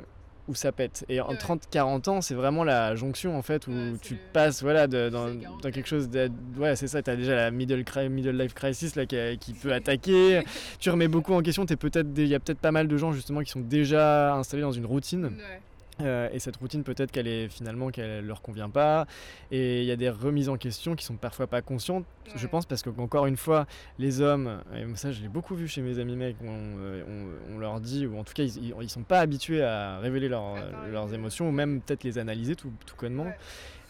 où 0.53 0.55
ça 0.55 0.71
pète. 0.71 1.05
Et 1.09 1.21
en 1.21 1.31
Ouais. 1.31 1.37
30-40 1.37 2.09
ans, 2.09 2.21
c'est 2.21 2.35
vraiment 2.35 2.63
la 2.63 2.95
jonction 2.95 3.37
en 3.37 3.43
fait 3.43 3.67
où 3.67 3.73
Ouais, 3.73 3.93
tu 4.01 4.17
passes 4.33 4.63
voilà, 4.63 4.87
de- 4.87 5.09
dans, 5.09 5.29
c'est 5.29 5.39
40, 5.39 5.63
dans 5.63 5.71
quelque 5.71 5.89
chose 5.89 6.09
de. 6.09 6.31
Ouais, 6.59 6.77
c'est 6.77 6.87
ça, 6.87 7.03
tu 7.03 7.11
as 7.11 7.17
déjà 7.17 7.35
la 7.35 7.51
middle, 7.51 7.83
middle 8.11 8.37
life 8.41 8.55
crisis 8.55 8.95
là, 8.95 9.07
qui, 9.07 9.17
qui 9.41 9.53
peut 9.55 9.73
attaquer. 9.73 10.43
tu 10.79 10.91
remets 10.91 11.09
beaucoup 11.09 11.33
en 11.35 11.43
question. 11.43 11.65
Il 11.69 11.77
peut 11.77 11.91
y 11.95 12.35
a 12.35 12.41
peut-être 12.41 12.59
pas 12.61 12.71
mal 12.73 12.87
de 12.87 12.97
gens 12.97 13.13
justement 13.13 13.41
qui 13.41 13.51
sont 13.51 13.61
déjà 13.61 14.35
installés 14.35 14.63
dans 14.63 14.73
une 14.73 14.87
routine. 14.87 15.25
Ouais. 15.27 15.61
Euh, 16.01 16.29
et 16.33 16.39
cette 16.39 16.57
routine, 16.57 16.83
peut-être 16.85 17.11
qu'elle 17.13 17.29
est 17.29 17.49
finalement 17.49 17.91
qu'elle 17.91 18.25
leur 18.27 18.41
convient 18.41 18.71
pas. 18.71 19.07
Et 19.51 19.81
il 19.83 19.85
y 19.87 19.91
a 19.91 19.97
des 19.97 20.09
remises 20.09 20.49
en 20.49 20.57
question 20.57 20.95
qui 20.97 21.05
sont 21.05 21.17
parfois 21.17 21.47
pas 21.47 21.61
conscientes. 21.61 22.07
Je 22.35 22.47
pense 22.47 22.65
parce 22.65 22.83
qu'encore 22.83 23.27
une 23.27 23.37
fois, 23.37 23.67
les 23.99 24.21
hommes, 24.23 24.63
et 24.75 24.85
ça 24.97 25.13
je 25.13 25.21
l'ai 25.21 25.29
beaucoup 25.29 25.55
vu 25.55 25.69
chez 25.69 25.83
mes 25.83 25.99
amis 25.99 26.17
mecs, 26.17 26.37
on, 26.43 26.47
euh, 26.79 27.03
on- 27.51 27.55
on 27.55 27.59
leur 27.59 27.79
dit, 27.81 28.07
ou 28.07 28.19
en 28.19 28.25
tout 28.25 28.33
cas 28.33 28.43
ils, 28.45 28.73
ils, 28.81 28.89
sont 28.91 29.03
pas 29.03 29.21
habitués 29.21 29.63
à 29.63 29.99
révéler 29.99 30.29
leur- 30.31 30.57
leurs 30.91 31.13
émotions, 31.13 31.49
ou 31.49 31.53
même 31.53 31.83
peut-être 31.83 32.05
les 32.05 32.17
analyser 32.19 32.57
tout, 32.57 32.73
tout 32.87 32.97
connement. 32.97 33.25
Ouais. 33.25 33.37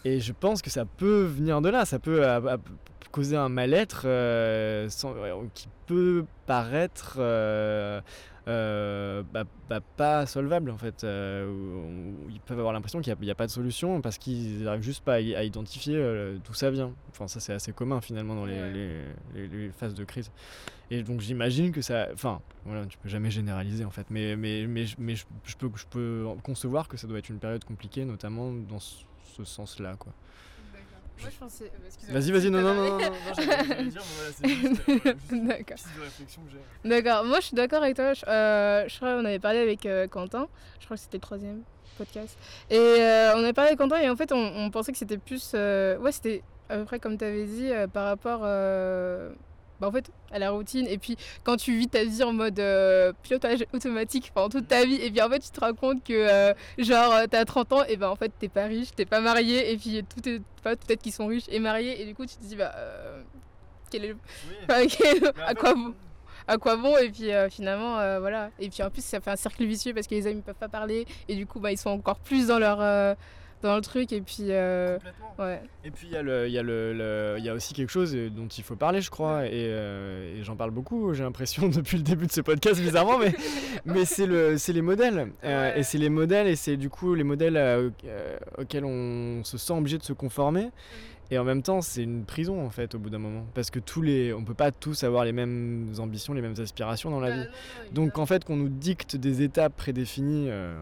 Et 0.05 0.19
je 0.21 0.33
pense 0.33 0.61
que 0.61 0.71
ça 0.71 0.85
peut 0.85 1.23
venir 1.23 1.61
de 1.61 1.69
là, 1.69 1.85
ça 1.85 2.01
peut 2.01 2.27
euh, 2.27 2.57
causer 3.13 3.37
un 3.37 3.49
mal-être 3.49 4.03
euh, 4.07 4.89
sans- 4.89 5.15
qui 5.55 5.69
peut 5.87 6.25
paraître 6.47 7.17
euh, 8.49 9.23
bah, 9.33 9.45
bah, 9.69 9.81
pas 9.97 10.27
solvable 10.27 10.71
en 10.71 10.77
fait. 10.79 11.05
euh, 11.05 11.47
où- 11.49 12.29
ils 12.31 12.41
peuvent 12.41 12.59
avoir 12.59 12.73
l'impression 12.73 13.01
qu'il 13.01 13.15
n'y 13.21 13.31
a, 13.31 13.35
pas 13.35 13.47
de 13.47 13.53
solution 13.53 14.01
parce 14.01 14.19
qu'ils 14.19 14.65
n'arrivent 14.65 14.83
juste 14.83 15.05
pas 15.05 15.15
à, 15.15 15.21
identifier 15.21 15.97
euh, 15.97 16.37
d'où 16.45 16.53
ça 16.55 16.71
vient. 16.71 16.93
Enfin, 17.11 17.29
ça 17.29 17.39
c'est 17.41 17.53
assez 17.53 17.73
commun 17.73 18.01
finalement 18.01 18.35
dans 18.35 18.47
les, 18.47 18.61
Ouais. 18.61 18.73
les- 18.73 19.05
les- 19.35 19.49
les 19.49 19.71
phases 19.71 19.95
de 19.95 20.05
crise. 20.05 20.31
Et 20.91 21.03
donc 21.03 21.21
j'imagine 21.21 21.71
que 21.73 21.83
ça. 21.83 22.09
Enfin, 22.13 22.41
voilà, 22.65 22.85
tu 22.87 22.99
peux 22.99 23.09
jamais 23.09 23.31
généraliser 23.31 23.85
en 23.85 23.91
fait, 23.91 24.07
mais, 24.11 24.37
mais, 24.37 24.67
mais, 24.67 24.87
je- 24.87 24.97
mais 24.99 25.15
je, 25.15 25.25
je 25.45 25.57
peux, 25.57 25.71
je 25.77 25.87
peux 25.87 26.27
concevoir 26.43 26.89
que 26.89 26.97
ça 26.97 27.07
doit 27.07 27.19
être 27.19 27.29
une 27.29 27.39
période 27.39 27.65
compliquée, 27.65 28.05
notamment 28.05 28.53
dans 28.53 28.81
ce, 28.81 29.05
ce 29.37 29.45
sens-là. 29.45 29.95
quoi. 29.97 30.13
Moi, 31.23 31.31
je 31.33 31.39
pensais. 31.39 31.65
euh, 31.65 32.13
Vas-y, 32.13 32.31
vas-y, 32.33 32.51
non, 32.51 32.61
non, 32.61 32.75
non, 32.75 32.83
non, 32.85 32.91
non, 32.99 32.99
non, 32.99 33.11
j'allais- 33.37 33.65
j'allais 33.67 33.85
dire, 33.85 34.03
mais 34.03 34.15
voilà, 34.17 34.33
c'est 34.33 34.49
juste, 34.49 35.07
euh, 35.07 35.15
une 35.37 35.47
D'accord. 35.49 35.65
piste 35.77 35.89
de 35.97 36.03
réflexion 36.03 36.43
que 36.43 36.51
j'ai. 36.51 36.89
D'accord, 36.89 37.25
moi 37.25 37.41
je 37.41 37.47
suis 37.47 37.55
d'accord 37.57 37.83
avec 37.83 37.97
toi. 37.97 38.13
Je, 38.15 38.25
euh, 38.29 38.89
je 38.89 38.97
crois 38.97 39.15
qu'on 39.15 39.25
avait 39.25 39.39
parlé 39.39 39.59
avec 39.61 39.87
euh, 39.87 40.07
Quentin. 40.09 40.49
Je 40.81 40.85
crois 40.85 40.97
que 40.97 41.03
c'était 41.03 41.17
le 41.19 41.23
troisième 41.23 41.63
podcast. 41.99 42.37
Et 42.71 42.77
on 43.35 43.39
avait 43.45 43.53
parlé 43.53 43.69
avec 43.69 43.79
Quentin 43.79 44.01
et 44.01 44.11
en 44.11 44.17
fait 44.17 44.33
on, 44.33 44.37
on 44.57 44.71
pensait 44.71 44.93
que 44.93 44.99
c'était 44.99 45.19
plus. 45.19 45.53
ouais, 45.55 46.13
c'était 46.13 46.43
à 46.69 46.77
peu 46.79 46.85
près 46.85 46.99
comme 46.99 47.17
tu 47.19 47.25
avais 47.25 47.45
dit 47.45 47.71
par 47.93 48.07
rapport. 48.07 48.41
Bah, 49.83 49.89
en 49.89 49.93
fait, 49.93 50.11
à 50.31 50.39
la 50.39 50.51
routine. 50.53 50.87
Et 50.87 50.97
puis 50.97 51.17
quand 51.45 51.57
tu 51.57 51.77
vis 51.77 51.89
ta 51.89 52.05
vie 52.05 52.23
en 52.23 52.33
mode 52.33 52.59
euh, 52.59 53.13
pilotage 53.23 53.65
automatique 53.75 54.31
pendant 54.35 54.49
toute 54.49 54.69
ta 54.69 54.85
vie, 54.87 54.95
et 55.03 55.11
bien 55.11 55.27
en 55.27 55.31
fait 55.31 55.41
tu 55.41 55.51
te 55.51 55.61
rends 55.61 55.75
compte 55.75 56.03
que 56.03 56.13
euh, 56.15 56.55
genre 56.79 57.13
euh, 57.13 57.27
t'as 57.31 57.45
30 57.45 57.73
ans 57.73 57.85
et 57.89 57.97
ben 57.97 58.09
en 58.09 58.17
fait 58.17 58.33
t'es 58.39 58.49
pas 58.49 58.65
riche, 58.65 58.89
t'es 58.97 59.05
pas 59.05 59.21
marié, 59.21 59.73
et 59.73 59.77
puis 59.77 60.03
tout 60.05 60.27
est. 60.29 60.41
Pas 60.63 60.77
peut-être 60.77 61.03
qu'ils 61.03 61.13
sont 61.13 61.27
riches 61.27 61.47
et 61.49 61.59
mariés, 61.59 62.01
et 62.01 62.05
du 62.07 62.15
coup 62.15 62.25
tu 62.25 62.37
te 62.37 62.43
dis 62.45 62.55
bah. 62.57 62.73
euh, 62.77 63.21
quel 63.91 64.05
est 64.05 64.09
le 64.09 64.15
Oui. 64.49 64.55
Enfin, 64.71 64.87
quel- 64.87 65.21
Mais 65.37 65.43
à 65.43 65.55
quoi 65.55 65.75
bon 65.75 65.93
à 66.49 66.57
quoi 66.59 66.77
bon 66.77 66.97
et 66.97 67.09
puis 67.09 67.31
euh, 67.33 67.49
finalement 67.49 67.99
euh, 68.01 68.19
voilà 68.19 68.51
et 68.59 68.69
puis 68.69 68.83
en 68.83 68.91
plus 68.91 69.05
ça 69.05 69.21
fait 69.21 69.31
un 69.31 69.37
cercle 69.37 69.65
vicieux 69.65 69.95
parce 69.95 70.09
que 70.09 70.15
les 70.17 70.27
hommes 70.27 70.39
ils 70.39 70.43
peuvent 70.43 70.57
pas 70.57 70.69
parler 70.69 71.07
et 71.29 71.37
du 71.37 71.47
coup 71.47 71.61
bah 71.61 71.71
ils 71.71 71.79
sont 71.79 71.91
encore 71.91 72.19
plus 72.19 72.49
dans 72.49 72.59
leur 72.59 72.79
euh, 72.81 73.15
dans 73.63 73.77
le 73.77 73.81
truc 73.83 74.13
et 74.13 74.21
puis 74.21 74.47
euh, 74.51 74.99
ouais 75.39 75.63
Et 75.85 75.91
puis 75.91 76.09
il 76.09 76.13
y, 76.13 76.17
a 76.17 76.23
le- 76.23 76.47
il 76.49 76.53
y, 76.53 76.59
a 76.59 76.63
le- 76.63 76.93
le- 76.93 77.37
il 77.39 77.45
y 77.45 77.49
a 77.49 77.55
aussi 77.55 77.75
quelque 77.75 77.91
chose 77.91 78.15
euh, 78.15 78.29
dont 78.31 78.47
il 78.49 78.63
faut 78.65 78.77
parler, 78.77 79.01
je 79.01 79.11
crois, 79.11 79.47
et, 79.47 79.51
euh, 79.55 80.39
et 80.41 80.43
j'en 80.43 80.57
parle 80.57 80.71
beaucoup, 80.73 81.15
j'ai 81.15 81.23
l'impression, 81.23 81.69
depuis 81.69 81.97
le 81.99 82.03
début 82.03 82.27
de 82.27 82.33
ce 82.33 82.41
podcast, 82.41 82.81
bizarrement, 82.81 83.19
mais, 83.19 83.35
mais 83.85 84.05
c'est 84.05 84.27
le, 84.27 84.59
c'est 84.59 84.73
les 84.73 84.83
modèles. 84.83 85.29
Euh, 85.45 85.73
Ouais. 85.73 85.81
Et 85.81 85.83
c'est 85.83 85.99
les 85.99 86.09
modèles, 86.09 86.47
et 86.49 86.57
c'est 86.57 86.77
du 86.77 86.89
coup 86.91 87.15
les 87.15 87.25
modèles 87.25 87.93
auxquels 88.59 88.85
on 88.85 89.43
se 89.45 89.57
sent 89.59 89.73
obligé 89.75 89.99
de 89.99 90.03
se 90.03 90.13
conformer. 90.13 90.69
Et 91.33 91.39
en 91.39 91.45
même 91.45 91.63
temps, 91.63 91.81
c'est 91.81 92.03
une 92.03 92.25
prison, 92.27 92.63
en 92.63 92.69
fait, 92.69 92.95
au 92.95 92.99
bout 92.99 93.09
d'un 93.09 93.19
moment. 93.19 93.47
Parce 93.55 93.71
que 93.71 93.79
tous 93.79 94.03
les, 94.03 94.35
on 94.35 94.45
peut 94.45 94.53
pas 94.53 94.71
tous 94.71 95.03
avoir 95.03 95.25
les 95.25 95.33
mêmes 95.33 95.91
ambitions, 95.99 96.35
les 96.35 96.43
mêmes 96.43 96.55
aspirations 96.61 97.11
dans 97.11 97.21
la 97.21 97.31
Bah, 97.31 97.37
vie. 97.37 97.49
Donc 97.93 98.19
en 98.19 98.27
fait 98.27 98.45
qu'on 98.45 98.57
nous 98.57 98.69
dicte 98.69 99.17
des 99.17 99.41
étapes 99.43 99.75
prédéfinies, 99.77 100.49
euh, 100.51 100.77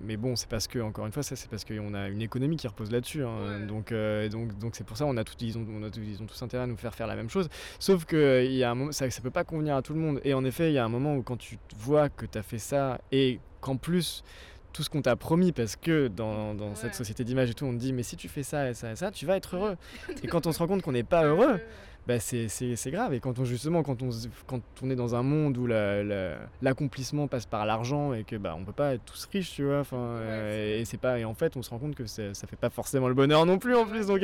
mais 0.00 0.16
bon 0.16 0.34
c'est 0.34 0.48
parce 0.48 0.66
que 0.66 0.78
encore 0.80 1.06
une 1.06 1.12
fois 1.12 1.22
ça 1.22 1.36
c'est 1.36 1.48
parce 1.48 1.64
qu'on 1.64 1.94
a 1.94 2.08
une 2.08 2.22
économie 2.22 2.56
qui 2.56 2.66
repose 2.66 2.90
là-dessus, 2.90 3.22
hein. 3.24 3.60
Ouais. 3.60 3.66
donc 3.66 3.92
euh, 3.92 4.28
donc 4.28 4.58
donc 4.58 4.74
c'est 4.74 4.84
pour 4.84 4.96
ça 4.96 5.06
on 5.06 5.16
a 5.16 5.22
tout, 5.24 5.34
ils 5.40 5.56
ont, 5.58 5.64
on 5.72 5.82
a 5.84 5.90
tout- 5.90 6.00
ils 6.02 6.20
ont 6.22 6.26
tous 6.26 6.42
intérêt 6.42 6.64
à 6.64 6.66
nous 6.66 6.76
faire 6.76 6.94
faire 6.94 7.06
la 7.06 7.14
même 7.16 7.30
chose, 7.30 7.48
sauf 7.78 8.04
que 8.04 8.44
il 8.44 8.54
y 8.54 8.64
a 8.64 8.70
un 8.70 8.74
moment 8.74 8.92
ça 8.92 9.08
ça 9.10 9.20
peut 9.22 9.30
pas 9.30 9.44
convenir 9.44 9.76
à 9.76 9.82
tout 9.82 9.94
le 9.94 10.00
monde 10.00 10.20
et 10.24 10.34
en 10.34 10.44
effet 10.44 10.70
il 10.70 10.74
y 10.74 10.78
a 10.78 10.84
un 10.84 10.88
moment 10.88 11.14
où 11.16 11.22
quand 11.22 11.36
tu 11.36 11.58
vois 11.76 12.08
que 12.08 12.26
tu 12.26 12.36
as 12.38 12.42
fait 12.42 12.58
ça 12.58 13.00
et 13.12 13.38
qu'en 13.60 13.76
plus 13.76 14.24
tout 14.72 14.82
ce 14.82 14.90
qu'on 14.90 15.02
t'a 15.02 15.16
promis 15.16 15.52
parce 15.52 15.76
que 15.76 16.08
dans, 16.08 16.54
dans 16.54 16.74
cette 16.74 16.94
société 16.94 17.24
d'image 17.24 17.50
et 17.50 17.54
tout 17.54 17.64
on 17.66 17.72
te 17.72 17.78
dit 17.78 17.92
mais 17.92 18.02
si 18.02 18.16
tu 18.16 18.28
fais 18.28 18.42
ça 18.42 18.70
et 18.70 18.74
ça 18.74 18.92
et 18.92 18.96
ça 18.96 19.10
tu 19.10 19.26
vas 19.26 19.36
être 19.36 19.56
heureux 19.56 19.76
et 20.22 20.26
quand 20.28 20.46
on 20.46 20.52
se 20.52 20.58
rend 20.58 20.66
compte 20.66 20.82
qu'on 20.82 20.92
n'est 20.92 21.02
pas 21.02 21.24
heureux 21.24 21.60
bah 22.06 22.18
c'est, 22.18 22.48
grave. 22.86 23.14
Et 23.14 23.20
quand 23.20 23.38
on, 23.38 23.44
justement, 23.44 23.82
quand 23.82 24.02
on, 24.02 24.08
quand 24.46 24.60
on 24.82 24.90
est 24.90 24.96
dans 24.96 25.14
un 25.14 25.22
monde 25.22 25.56
où 25.56 25.66
la- 25.66 26.02
la- 26.02 26.36
l'accomplissement 26.60 27.28
passe 27.28 27.46
par 27.46 27.64
l'argent 27.64 28.12
et 28.12 28.24
que 28.24 28.34
bah, 28.36 28.56
on 28.58 28.64
peut 28.64 28.72
pas 28.72 28.94
être 28.94 29.04
tous 29.04 29.28
riches, 29.32 29.52
tu 29.52 29.64
vois, 29.64 29.80
enfin, 29.80 29.96
euh, 29.98 30.80
et 30.80 30.84
c'est 30.84 30.96
pas, 30.96 31.18
et 31.20 31.24
en 31.24 31.34
fait, 31.34 31.56
on 31.56 31.62
se 31.62 31.70
rend 31.70 31.78
compte 31.78 31.94
que 31.94 32.06
ça 32.06 32.32
fait 32.34 32.56
pas 32.56 32.70
forcément 32.70 33.08
le 33.08 33.14
bonheur 33.14 33.46
non 33.46 33.58
plus 33.58 33.76
en 33.76 33.86
plus. 33.86 34.06
Donc, 34.06 34.20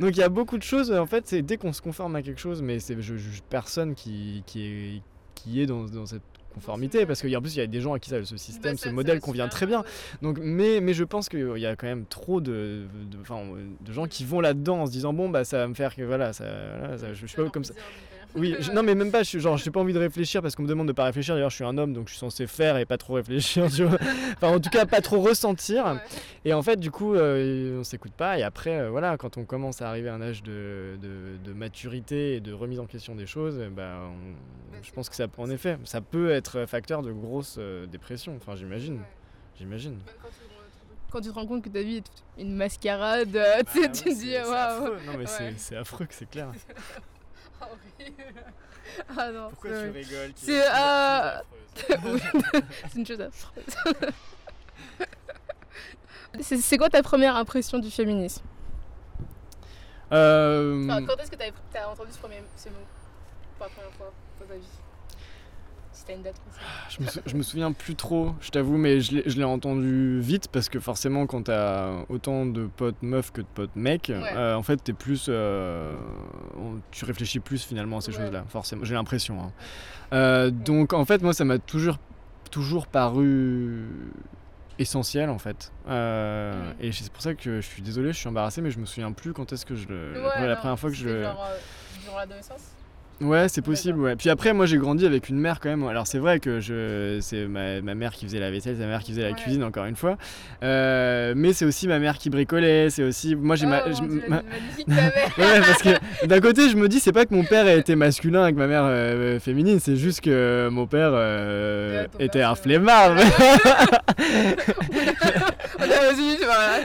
donc 0.00 0.10
il 0.10 0.18
y 0.18 0.22
a 0.24 0.28
beaucoup 0.28 0.58
de 0.58 0.62
choses. 0.64 0.90
En 0.92 1.06
fait, 1.06 1.26
c'est 1.28 1.42
dès 1.42 1.56
qu'on 1.56 1.72
se 1.72 1.82
conforme 1.82 2.16
à 2.16 2.22
quelque 2.22 2.40
chose, 2.40 2.62
mais 2.62 2.80
c'est, 2.80 3.00
je 3.00 3.16
juge 3.16 3.42
personne 3.48 3.94
qui, 3.94 4.42
qui 4.46 4.66
est, 4.66 5.02
qui 5.36 5.60
est 5.62 5.66
dans, 5.66 5.84
dans 5.84 6.06
cette 6.06 6.22
conformité 6.54 7.06
parce 7.06 7.22
qu'en 7.22 7.40
plus 7.40 7.54
il 7.54 7.58
y 7.58 7.62
a 7.62 7.66
des 7.66 7.80
gens 7.80 7.92
à 7.94 7.98
qui 7.98 8.10
ça, 8.10 8.24
ce 8.24 8.36
système, 8.36 8.76
ce 8.76 8.88
modèle 8.88 9.20
convient 9.20 9.48
très 9.48 9.66
bien. 9.66 9.84
Donc, 10.22 10.38
mais, 10.42 10.80
mais 10.80 10.94
je 10.94 11.04
pense 11.04 11.28
qu'il 11.28 11.58
y 11.58 11.66
a 11.66 11.76
quand 11.76 11.86
même 11.86 12.04
trop 12.06 12.40
de, 12.40 12.86
de, 13.10 13.18
de 13.80 13.92
gens 13.92 14.06
qui 14.06 14.24
vont 14.24 14.40
là-dedans 14.40 14.82
en 14.82 14.86
se 14.86 14.92
disant 14.92 15.12
bon 15.12 15.28
bah 15.28 15.44
ça 15.44 15.58
va 15.58 15.68
me 15.68 15.74
faire 15.74 15.94
que 15.94 16.02
voilà, 16.02 16.32
ça, 16.32 16.44
voilà, 16.78 16.98
ça- 16.98 17.12
je, 17.12 17.26
sais 17.26 17.42
pas 17.42 17.48
comme 17.50 17.64
ça. 17.64 17.74
Oui, 18.36 18.54
je- 18.60 18.70
non 18.70 18.82
mais 18.82 18.94
même 18.94 19.10
pas, 19.10 19.22
je, 19.22 19.28
suis- 19.28 19.40
genre 19.40 19.56
j'ai 19.56 19.70
pas 19.70 19.80
envie 19.80 19.92
de 19.92 19.98
réfléchir 19.98 20.40
parce 20.42 20.54
qu'on 20.54 20.62
me 20.62 20.68
demande 20.68 20.86
de 20.88 20.92
pas 20.92 21.04
réfléchir. 21.04 21.34
D'ailleurs 21.34 21.50
je 21.50 21.56
suis 21.56 21.64
un 21.64 21.76
homme 21.78 21.92
donc 21.92 22.06
je 22.06 22.12
suis 22.12 22.18
censé 22.20 22.46
faire 22.46 22.76
et 22.76 22.84
pas 22.86 22.96
trop 22.98 23.14
réfléchir, 23.14 23.66
tu 23.70 23.84
vois. 23.84 23.98
Enfin 24.36 24.48
en 24.54 24.60
tout 24.60 24.70
cas 24.70 24.86
pas 24.86 25.00
trop 25.00 25.20
ressentir. 25.20 26.00
Et 26.44 26.52
en 26.54 26.62
fait 26.62 26.78
du 26.78 26.90
coup 26.90 27.14
euh, 27.14 27.80
on 27.80 27.84
s'écoute 27.84 28.12
pas 28.12 28.38
et 28.38 28.42
après 28.42 28.78
euh, 28.78 28.90
voilà 28.90 29.16
quand 29.16 29.36
on 29.36 29.44
commence 29.44 29.82
à 29.82 29.88
arriver 29.88 30.08
à 30.08 30.14
un 30.14 30.20
âge 30.22 30.42
de, 30.42 30.96
de, 31.02 31.36
de 31.44 31.52
maturité 31.52 32.36
et 32.36 32.40
de 32.40 32.52
remise 32.52 32.78
en 32.80 32.86
question 32.86 33.14
des 33.16 33.26
choses, 33.26 33.56
euh, 33.58 33.68
bah, 33.68 33.98
on- 34.02 34.72
Bah, 34.72 34.78
je 34.82 34.90
pense 34.92 35.08
que 35.08 35.16
ça. 35.16 35.26
en 35.36 35.50
effet, 35.50 35.76
ça 35.84 36.00
peut 36.00 36.30
être 36.30 36.66
facteur 36.66 37.02
de 37.02 37.10
grosse 37.12 37.56
euh, 37.58 37.86
dépression. 37.86 38.34
Enfin 38.36 38.54
j'imagine, 38.56 39.00
j'imagine. 39.58 39.98
quand 41.10 41.20
tu 41.20 41.28
te 41.30 41.34
rends 41.34 41.46
compte 41.46 41.64
que 41.64 41.68
ta 41.68 41.82
vie 41.82 41.96
est 41.96 42.04
une 42.38 42.54
mascarade 42.54 43.34
euh, 43.34 43.56
Bah 43.58 43.70
tu 43.72 43.80
ouais, 43.80 43.88
te 43.90 44.08
dis 44.14 44.34
waouh. 44.36 44.94
Non 45.06 45.12
mais 45.12 45.18
Ouais. 45.18 45.26
c'est- 45.26 45.54
c'est 45.56 45.76
affreux 45.76 46.06
que 46.06 46.14
c'est 46.14 46.30
clair. 46.30 46.52
ah 49.16 49.30
non 49.30 49.50
Pourquoi 49.50 49.70
c'est 49.70 49.92
tu 49.92 49.98
rigoles 49.98 50.32
C'est, 50.36 50.62
euh, 50.66 51.40
C'est 52.88 52.98
une 52.98 53.06
chose 53.06 53.20
affreuse. 53.20 53.64
C'est 56.40 56.58
c'est 56.58 56.78
quoi 56.78 56.88
ta 56.88 57.02
première 57.02 57.36
impression 57.36 57.78
du 57.78 57.90
féminisme? 57.90 58.42
Euh, 60.12 60.84
Enfin, 60.88 61.04
quand 61.06 61.16
est-ce 61.22 61.30
que 61.30 61.36
t'as 61.36 61.86
entendu 61.88 62.12
ce, 62.12 62.18
premier, 62.18 62.42
ce 62.56 62.68
mot? 62.68 62.74
Pour 63.58 63.66
la 63.66 63.72
première 63.72 63.92
fois 63.92 64.12
dans 64.40 64.46
ta 64.46 64.54
vie? 64.54 64.60
Si 66.00 66.06
t'as 66.06 66.14
une 66.14 66.22
date 66.22 66.40
précise. 66.40 66.60
je, 66.98 67.02
me 67.04 67.08
sou- 67.10 67.20
je 67.26 67.36
me 67.36 67.42
souviens 67.42 67.72
plus 67.72 67.94
trop, 67.94 68.34
je 68.40 68.48
t'avoue, 68.48 68.78
mais 68.78 69.02
je 69.02 69.20
l'ai- 69.20 69.44
entendu 69.44 70.18
vite 70.20 70.48
parce 70.48 70.70
que 70.70 70.80
forcément, 70.80 71.26
quand 71.26 71.42
t'as 71.42 72.04
autant 72.08 72.46
de 72.46 72.66
potes 72.74 73.02
meufs 73.02 73.30
que 73.32 73.42
de 73.42 73.46
potes 73.46 73.76
mecs, 73.76 74.08
euh, 74.08 74.54
en 74.54 74.62
fait, 74.62 74.78
t'es 74.78 74.94
plus. 74.94 75.26
euh, 75.28 75.94
tu 76.90 77.04
réfléchis 77.04 77.38
plus 77.40 77.62
finalement 77.64 77.98
à 77.98 78.00
ces 78.00 78.12
Ouais. 78.12 78.16
choses-là, 78.24 78.44
forcément, 78.48 78.82
j'ai 78.84 78.94
l'impression. 78.94 79.42
hein. 79.42 79.52
Euh, 80.14 80.50
donc, 80.50 80.94
en 80.94 81.04
fait, 81.04 81.20
moi, 81.20 81.34
ça 81.34 81.44
m'a 81.44 81.58
toujours, 81.58 81.98
toujours 82.50 82.86
paru 82.86 83.84
essentiel 84.78 85.28
en 85.28 85.38
fait 85.38 85.70
Euh, 85.88 86.70
Mhm. 86.70 86.74
et 86.80 86.92
c'est 86.92 87.12
pour 87.12 87.20
ça 87.22 87.34
que 87.34 87.60
je 87.60 87.66
suis 87.66 87.82
désolé 87.82 88.14
je 88.14 88.18
suis 88.18 88.28
embarrassé 88.28 88.62
mais 88.62 88.70
je 88.70 88.78
me 88.78 88.86
souviens 88.86 89.12
plus 89.12 89.34
quand 89.34 89.52
est-ce 89.52 89.66
que 89.66 89.74
je 89.74 89.86
le 89.88 90.14
la 90.14 90.20
Ouais, 90.22 90.30
première- 90.30 90.48
la 90.48 90.54
non, 90.54 90.60
première 90.60 90.78
fois 90.78 90.88
que 90.88 90.96
je 90.96 91.04
le 91.06 91.22
Genre, 91.22 91.44
euh, 91.50 91.58
durant 92.02 92.16
l'adolescence 92.18 92.62
Ouais, 93.20 93.48
c'est 93.48 93.60
possible, 93.60 94.00
ouais. 94.00 94.16
Puis 94.16 94.30
après, 94.30 94.54
moi, 94.54 94.64
j'ai 94.64 94.78
grandi 94.78 95.04
avec 95.04 95.28
une 95.28 95.38
mère 95.38 95.60
quand 95.60 95.68
même. 95.68 95.86
Alors, 95.86 96.06
c'est 96.06 96.18
vrai 96.18 96.40
que 96.40 96.58
je, 96.60 97.18
c'est 97.20 97.46
ma, 97.46 97.82
ma 97.82 97.94
mère 97.94 98.12
qui 98.12 98.24
faisait 98.24 98.40
la 98.40 98.50
vaisselle, 98.50 98.76
c'est 98.78 98.82
ma 98.84 98.88
mère 98.88 99.00
qui 99.02 99.12
faisait 99.12 99.22
la 99.22 99.28
Ouais. 99.30 99.34
cuisine, 99.34 99.62
encore 99.62 99.84
une 99.84 99.96
fois. 99.96 100.16
Euh, 100.62 101.34
mais 101.36 101.52
c'est 101.52 101.66
aussi 101.66 101.86
ma 101.86 101.98
mère 101.98 102.16
qui 102.16 102.30
bricolait, 102.30 102.88
c'est 102.88 103.02
aussi. 103.02 103.36
Moi, 103.36 103.56
j'ai 103.56 103.66
ma. 103.66 103.82
Oh, 103.86 103.90
je- 103.94 104.00
mon 104.00 104.08
Dieu, 104.08 104.22
ma- 104.28 104.36
Ouais, 104.88 105.60
parce 105.60 105.82
que 105.82 106.26
d'un 106.26 106.40
côté, 106.40 106.70
je 106.70 106.76
me 106.76 106.88
dis, 106.88 106.98
c'est 106.98 107.12
pas 107.12 107.26
que 107.26 107.34
mon 107.34 107.44
père 107.44 107.68
était 107.68 107.96
masculin 107.96 108.46
et 108.46 108.52
que 108.52 108.58
ma 108.58 108.66
mère 108.66 108.84
euh, 108.86 109.38
féminine, 109.38 109.80
c'est 109.80 109.96
juste 109.96 110.22
que 110.22 110.68
mon 110.72 110.86
père 110.86 111.10
euh, 111.12 112.06
Ouais, 112.18 112.24
était 112.24 112.42
un 112.42 112.54
flemmard. 112.54 113.16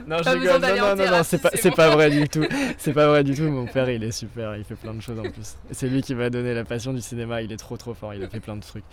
Non, 0.07 0.17
je 0.23 0.29
rigole. 0.29 0.61
Non, 0.61 0.95
non, 0.95 0.95
non, 0.95 1.11
non, 1.17 1.23
c'est 1.23 1.41
pas, 1.41 1.51
c'est 1.53 1.69
vrai 1.75 2.09
du 2.09 2.27
tout. 2.29 2.45
C'est 2.77 2.93
pas 2.93 3.07
vrai 3.07 3.23
du 3.23 3.35
tout. 3.35 3.43
Mon 3.43 3.65
père, 3.65 3.89
il 3.89 4.03
est 4.03 4.11
super. 4.11 4.55
Il 4.55 4.63
fait 4.63 4.75
plein 4.75 4.93
de 4.93 5.01
choses 5.01 5.19
en 5.19 5.23
plus. 5.23 5.55
C'est 5.71 5.87
lui 5.87 6.01
qui 6.01 6.15
m'a 6.15 6.29
donné 6.29 6.53
la 6.53 6.63
passion 6.63 6.93
du 6.93 7.01
cinéma. 7.01 7.41
Il 7.41 7.51
est 7.51 7.57
trop, 7.57 7.77
trop 7.77 7.93
fort. 7.93 8.13
Il 8.13 8.23
a 8.23 8.27
fait 8.27 8.39
plein 8.39 8.55
de 8.55 8.61
trucs. 8.61 8.83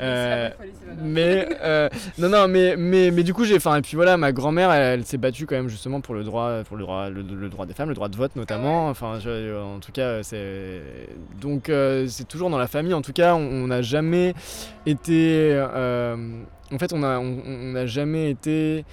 Euh, 0.00 0.50
mais 1.02 1.48
euh, 1.62 1.88
non 2.18 2.28
non 2.28 2.48
mais 2.48 2.74
mais 2.76 3.10
mais 3.10 3.22
du 3.22 3.34
coup 3.34 3.44
j'ai 3.44 3.56
enfin 3.56 3.76
et 3.76 3.82
puis 3.82 3.96
voilà 3.96 4.16
ma 4.16 4.32
grand-mère 4.32 4.70
elle, 4.72 5.00
elle 5.00 5.04
s'est 5.06 5.18
battue 5.18 5.46
quand 5.46 5.54
même 5.56 5.68
justement 5.68 6.00
pour 6.00 6.14
le 6.14 6.24
droit 6.24 6.62
pour 6.64 6.76
le 6.76 6.82
droit 6.82 7.08
le, 7.10 7.22
le 7.22 7.48
droit 7.48 7.66
des 7.66 7.74
femmes 7.74 7.88
le 7.88 7.94
droit 7.94 8.08
de 8.08 8.16
vote 8.16 8.34
notamment 8.36 8.88
enfin 8.88 9.18
je- 9.22 9.56
en 9.60 9.78
tout 9.78 9.92
cas 9.92 10.22
c'est 10.22 10.80
donc 11.40 11.68
euh, 11.68 12.06
c'est 12.08 12.26
toujours 12.28 12.50
dans 12.50 12.58
la 12.58 12.66
famille 12.66 12.94
en 12.94 13.02
tout 13.02 13.12
cas 13.12 13.34
on 13.34 13.66
n'a 13.68 13.82
jamais 13.82 14.34
été 14.86 15.50
euh, 15.52 16.16
en 16.72 16.78
fait 16.78 16.92
on 16.92 17.02
a 17.02 17.18
on 17.18 17.38
on 17.46 17.72
n'a 17.72 17.86
jamais 17.86 18.30
été 18.30 18.84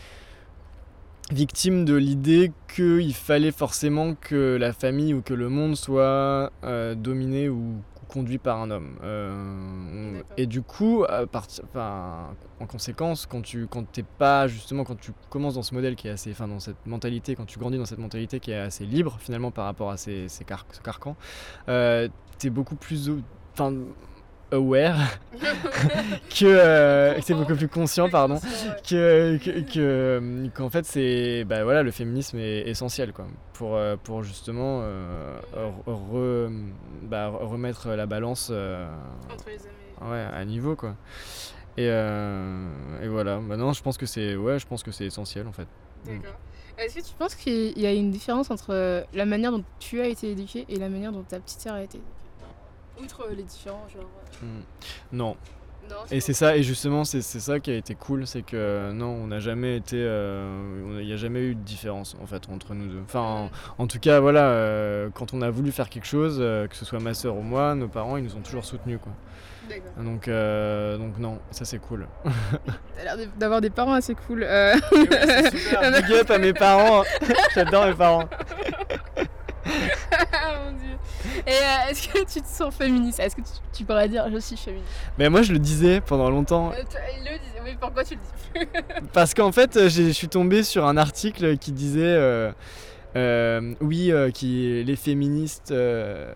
victime 1.31 1.85
de 1.85 1.95
l'idée 1.95 2.51
qu'il 2.73 3.13
fallait 3.13 3.51
forcément 3.51 4.15
que 4.15 4.55
la 4.59 4.73
famille 4.73 5.13
ou 5.13 5.21
que 5.21 5.33
le 5.33 5.49
monde 5.49 5.75
soit 5.75 6.51
euh, 6.63 6.95
dominé 6.95 7.49
ou 7.49 7.75
conduit 8.07 8.37
par 8.37 8.61
un 8.61 8.71
homme. 8.71 8.95
Euh, 9.03 10.21
et 10.37 10.45
du 10.45 10.61
coup, 10.61 11.03
à 11.09 11.27
partir- 11.27 11.65
enfin, 11.67 12.29
en 12.61 12.65
conséquence, 12.65 13.25
quand 13.25 13.41
tu 13.41 13.67
quand 13.67 13.83
t'es 13.91 14.03
pas 14.03 14.47
justement 14.47 14.85
quand 14.85 14.95
tu 14.97 15.11
commences 15.29 15.55
dans 15.55 15.61
ce 15.63 15.75
modèle 15.75 15.97
qui 15.97 16.07
est 16.07 16.11
assez, 16.11 16.31
enfin 16.31 16.47
dans 16.47 16.61
cette 16.61 16.85
mentalité, 16.85 17.35
quand 17.35 17.45
tu 17.45 17.59
grandis 17.59 17.77
dans 17.77 17.83
cette 17.85 17.99
mentalité 17.99 18.39
qui 18.39 18.51
est 18.51 18.57
assez 18.59 18.85
libre 18.85 19.17
finalement 19.19 19.51
par 19.51 19.65
rapport 19.65 19.91
à 19.91 19.97
ces, 19.97 20.29
ces 20.29 20.45
car- 20.45 20.65
ce 20.71 20.79
carcan, 20.79 21.17
euh, 21.67 22.07
t'es 22.37 22.49
beaucoup 22.49 22.77
plus, 22.77 23.11
enfin 23.53 23.73
aware 24.51 24.97
que 26.29 26.45
euh, 26.45 27.19
t'es 27.25 27.33
beaucoup 27.33 27.55
plus 27.55 27.67
conscient 27.67 28.09
pardon 28.09 28.39
que 28.87 29.37
que- 29.37 29.59
que- 29.73 30.47
qu'en 30.55 30.69
fait 30.69 30.85
c'est 30.85 31.43
bah 31.43 31.63
voilà 31.63 31.83
le 31.83 31.91
féminisme 31.91 32.37
est 32.39 32.67
essentiel 32.67 33.13
quoi 33.13 33.25
pour 33.53 33.75
euh, 33.75 33.95
pour 34.01 34.23
justement 34.23 34.79
euh, 34.83 35.37
re- 35.85 36.51
bah, 37.03 37.27
remettre 37.29 37.89
la 37.89 38.05
balance 38.05 38.49
euh, 38.51 38.87
Entre 39.31 39.47
les 39.49 39.55
hommes 39.57 40.09
et- 40.09 40.11
ouais 40.11 40.25
à 40.33 40.45
niveau 40.45 40.75
quoi. 40.75 40.95
Et, 41.79 41.89
euh, 41.91 42.65
et 43.03 43.07
voilà. 43.07 43.39
Maintenant 43.39 43.71
je 43.73 43.83
pense 43.83 43.97
que 43.97 44.05
c'est 44.07 44.35
ouais 44.35 44.57
je 44.59 44.65
pense 44.65 44.81
que 44.81 44.91
c'est 44.91 45.05
essentiel 45.05 45.47
en 45.47 45.51
fait. 45.51 45.67
D'accord. 46.05 46.35
Est-ce 46.79 46.95
que 46.95 47.01
tu 47.01 47.13
penses 47.17 47.35
qu'il 47.35 47.77
y 47.79 47.85
a 47.85 47.91
une 47.93 48.11
différence 48.11 48.49
entre 48.51 48.73
euh, 48.73 49.03
la 49.13 49.25
manière 49.25 49.51
dont 49.51 49.63
tu 49.79 49.99
as 50.01 50.07
été 50.07 50.31
éduqué 50.31 50.65
et 50.69 50.75
la 50.77 50.89
manière 50.89 51.11
dont 51.11 51.23
ta 51.23 51.39
petite 51.39 51.59
sœur 51.59 51.73
a 51.75 51.81
été 51.83 51.97
éduquée? 51.97 52.11
Outre 53.03 53.27
les 53.35 53.43
différents, 53.43 53.87
genre. 53.93 54.03
euh, 54.43 54.45
Mm. 54.45 54.61
non 55.17 55.35
Non, 55.89 55.95
Et 56.11 56.19
c'est 56.19 56.33
ça, 56.33 56.57
et 56.57 56.63
justement, 56.63 57.05
c'est 57.05 57.21
ça 57.21 57.59
qui 57.61 57.71
a 57.71 57.75
été 57.75 57.95
cool, 57.95 58.27
c'est 58.27 58.41
que 58.41 58.91
non, 58.91 59.07
on 59.07 59.27
n'a 59.27 59.39
jamais 59.39 59.77
été. 59.77 59.95
euh, 59.99 60.97
Il 60.99 61.05
n'y 61.07 61.13
a 61.13 61.17
jamais 61.17 61.39
eu 61.39 61.55
de 61.55 61.61
différence 61.61 62.15
en 62.21 62.25
fait 62.27 62.49
entre 62.49 62.73
nous 62.73 62.87
deux. 62.87 63.01
Enfin, 63.05 63.49
en, 63.79 63.83
en 63.83 63.87
tout 63.87 63.99
cas, 63.99 64.19
voilà, 64.19 64.49
euh, 64.49 65.09
quand 65.13 65.33
on 65.33 65.41
a 65.41 65.49
voulu 65.49 65.71
faire 65.71 65.89
quelque 65.89 66.05
chose, 66.07 66.37
euh, 66.41 66.67
que 66.67 66.75
ce 66.75 66.83
soit 66.85 66.99
ma 66.99 67.13
soeur 67.13 67.35
ou 67.37 67.41
moi, 67.41 67.73
nos 67.75 67.87
parents, 67.87 68.17
ils 68.17 68.23
nous 68.25 68.35
ont 68.35 68.41
toujours 68.41 68.65
soutenus 68.65 68.99
quoi. 69.01 69.13
D'accord. 69.69 70.03
Donc, 70.03 70.27
euh, 70.27 70.97
donc 70.97 71.17
non, 71.19 71.39
ça 71.51 71.63
c'est 71.65 71.79
cool. 71.79 72.07
T'as 72.97 73.03
l'air 73.03 73.17
d'avoir 73.37 73.61
des 73.61 73.69
parents 73.69 73.93
assez 73.93 74.15
cool. 74.15 74.43
euh. 74.43 74.75
super, 75.51 75.91
big 76.01 76.11
up 76.13 76.29
à 76.31 76.37
mes 76.37 76.53
parents, 76.53 77.03
j'adore 77.55 77.85
mes 77.87 77.93
parents. 77.95 78.27
Mon 79.65 80.71
dieu. 80.77 80.96
Et 81.45 81.51
euh, 81.51 81.89
est-ce 81.91 82.07
que 82.07 82.19
tu 82.19 82.41
te 82.41 82.47
sens 82.47 82.73
féministe? 82.73 83.19
Est-ce 83.19 83.35
que 83.35 83.41
tu, 83.41 83.47
tu 83.73 83.83
pourrais 83.83 84.09
dire 84.09 84.25
je 84.31 84.37
suis 84.37 84.57
féministe? 84.57 84.87
Mais 85.17 85.29
moi 85.29 85.41
je 85.41 85.53
le 85.53 85.59
disais 85.59 86.01
pendant 86.01 86.29
longtemps, 86.29 86.71
Euh, 86.71 86.83
Il 87.17 87.23
le 87.23 87.37
disait, 87.39 87.61
oui, 87.63 87.77
pourquoi 87.79 88.03
tu 88.03 88.15
le 88.15 88.19
dis 88.21 88.67
Parce 89.13 89.33
qu'en 89.33 89.51
fait, 89.51 89.77
euh, 89.77 89.89
je 89.89 90.09
suis 90.11 90.27
tombé 90.29 90.63
sur 90.63 90.85
un 90.85 90.97
article 90.97 91.57
qui 91.57 91.71
disait 91.71 92.01
euh, 93.15 93.73
oui, 93.81 94.11
qui 94.33 94.83
les 94.83 94.95
féministes. 94.95 95.73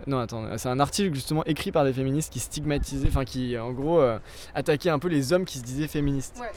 non, 0.07 0.19
attends, 0.19 0.45
c'est 0.57 0.69
un 0.69 0.79
article 0.79 1.13
justement 1.13 1.43
écrit 1.45 1.71
par 1.71 1.83
des 1.85 1.93
féministes 1.93 2.33
qui 2.33 2.39
stigmatisaient, 2.39 3.07
enfin 3.07 3.25
qui 3.25 3.57
en 3.57 3.71
gros 3.71 4.01
attaquaient 4.55 4.89
un 4.89 4.99
peu 4.99 5.07
les 5.09 5.31
hommes 5.33 5.45
qui 5.45 5.59
se 5.59 5.63
disaient 5.63 5.87
féministes. 5.87 6.37
Ouais. 6.39 6.47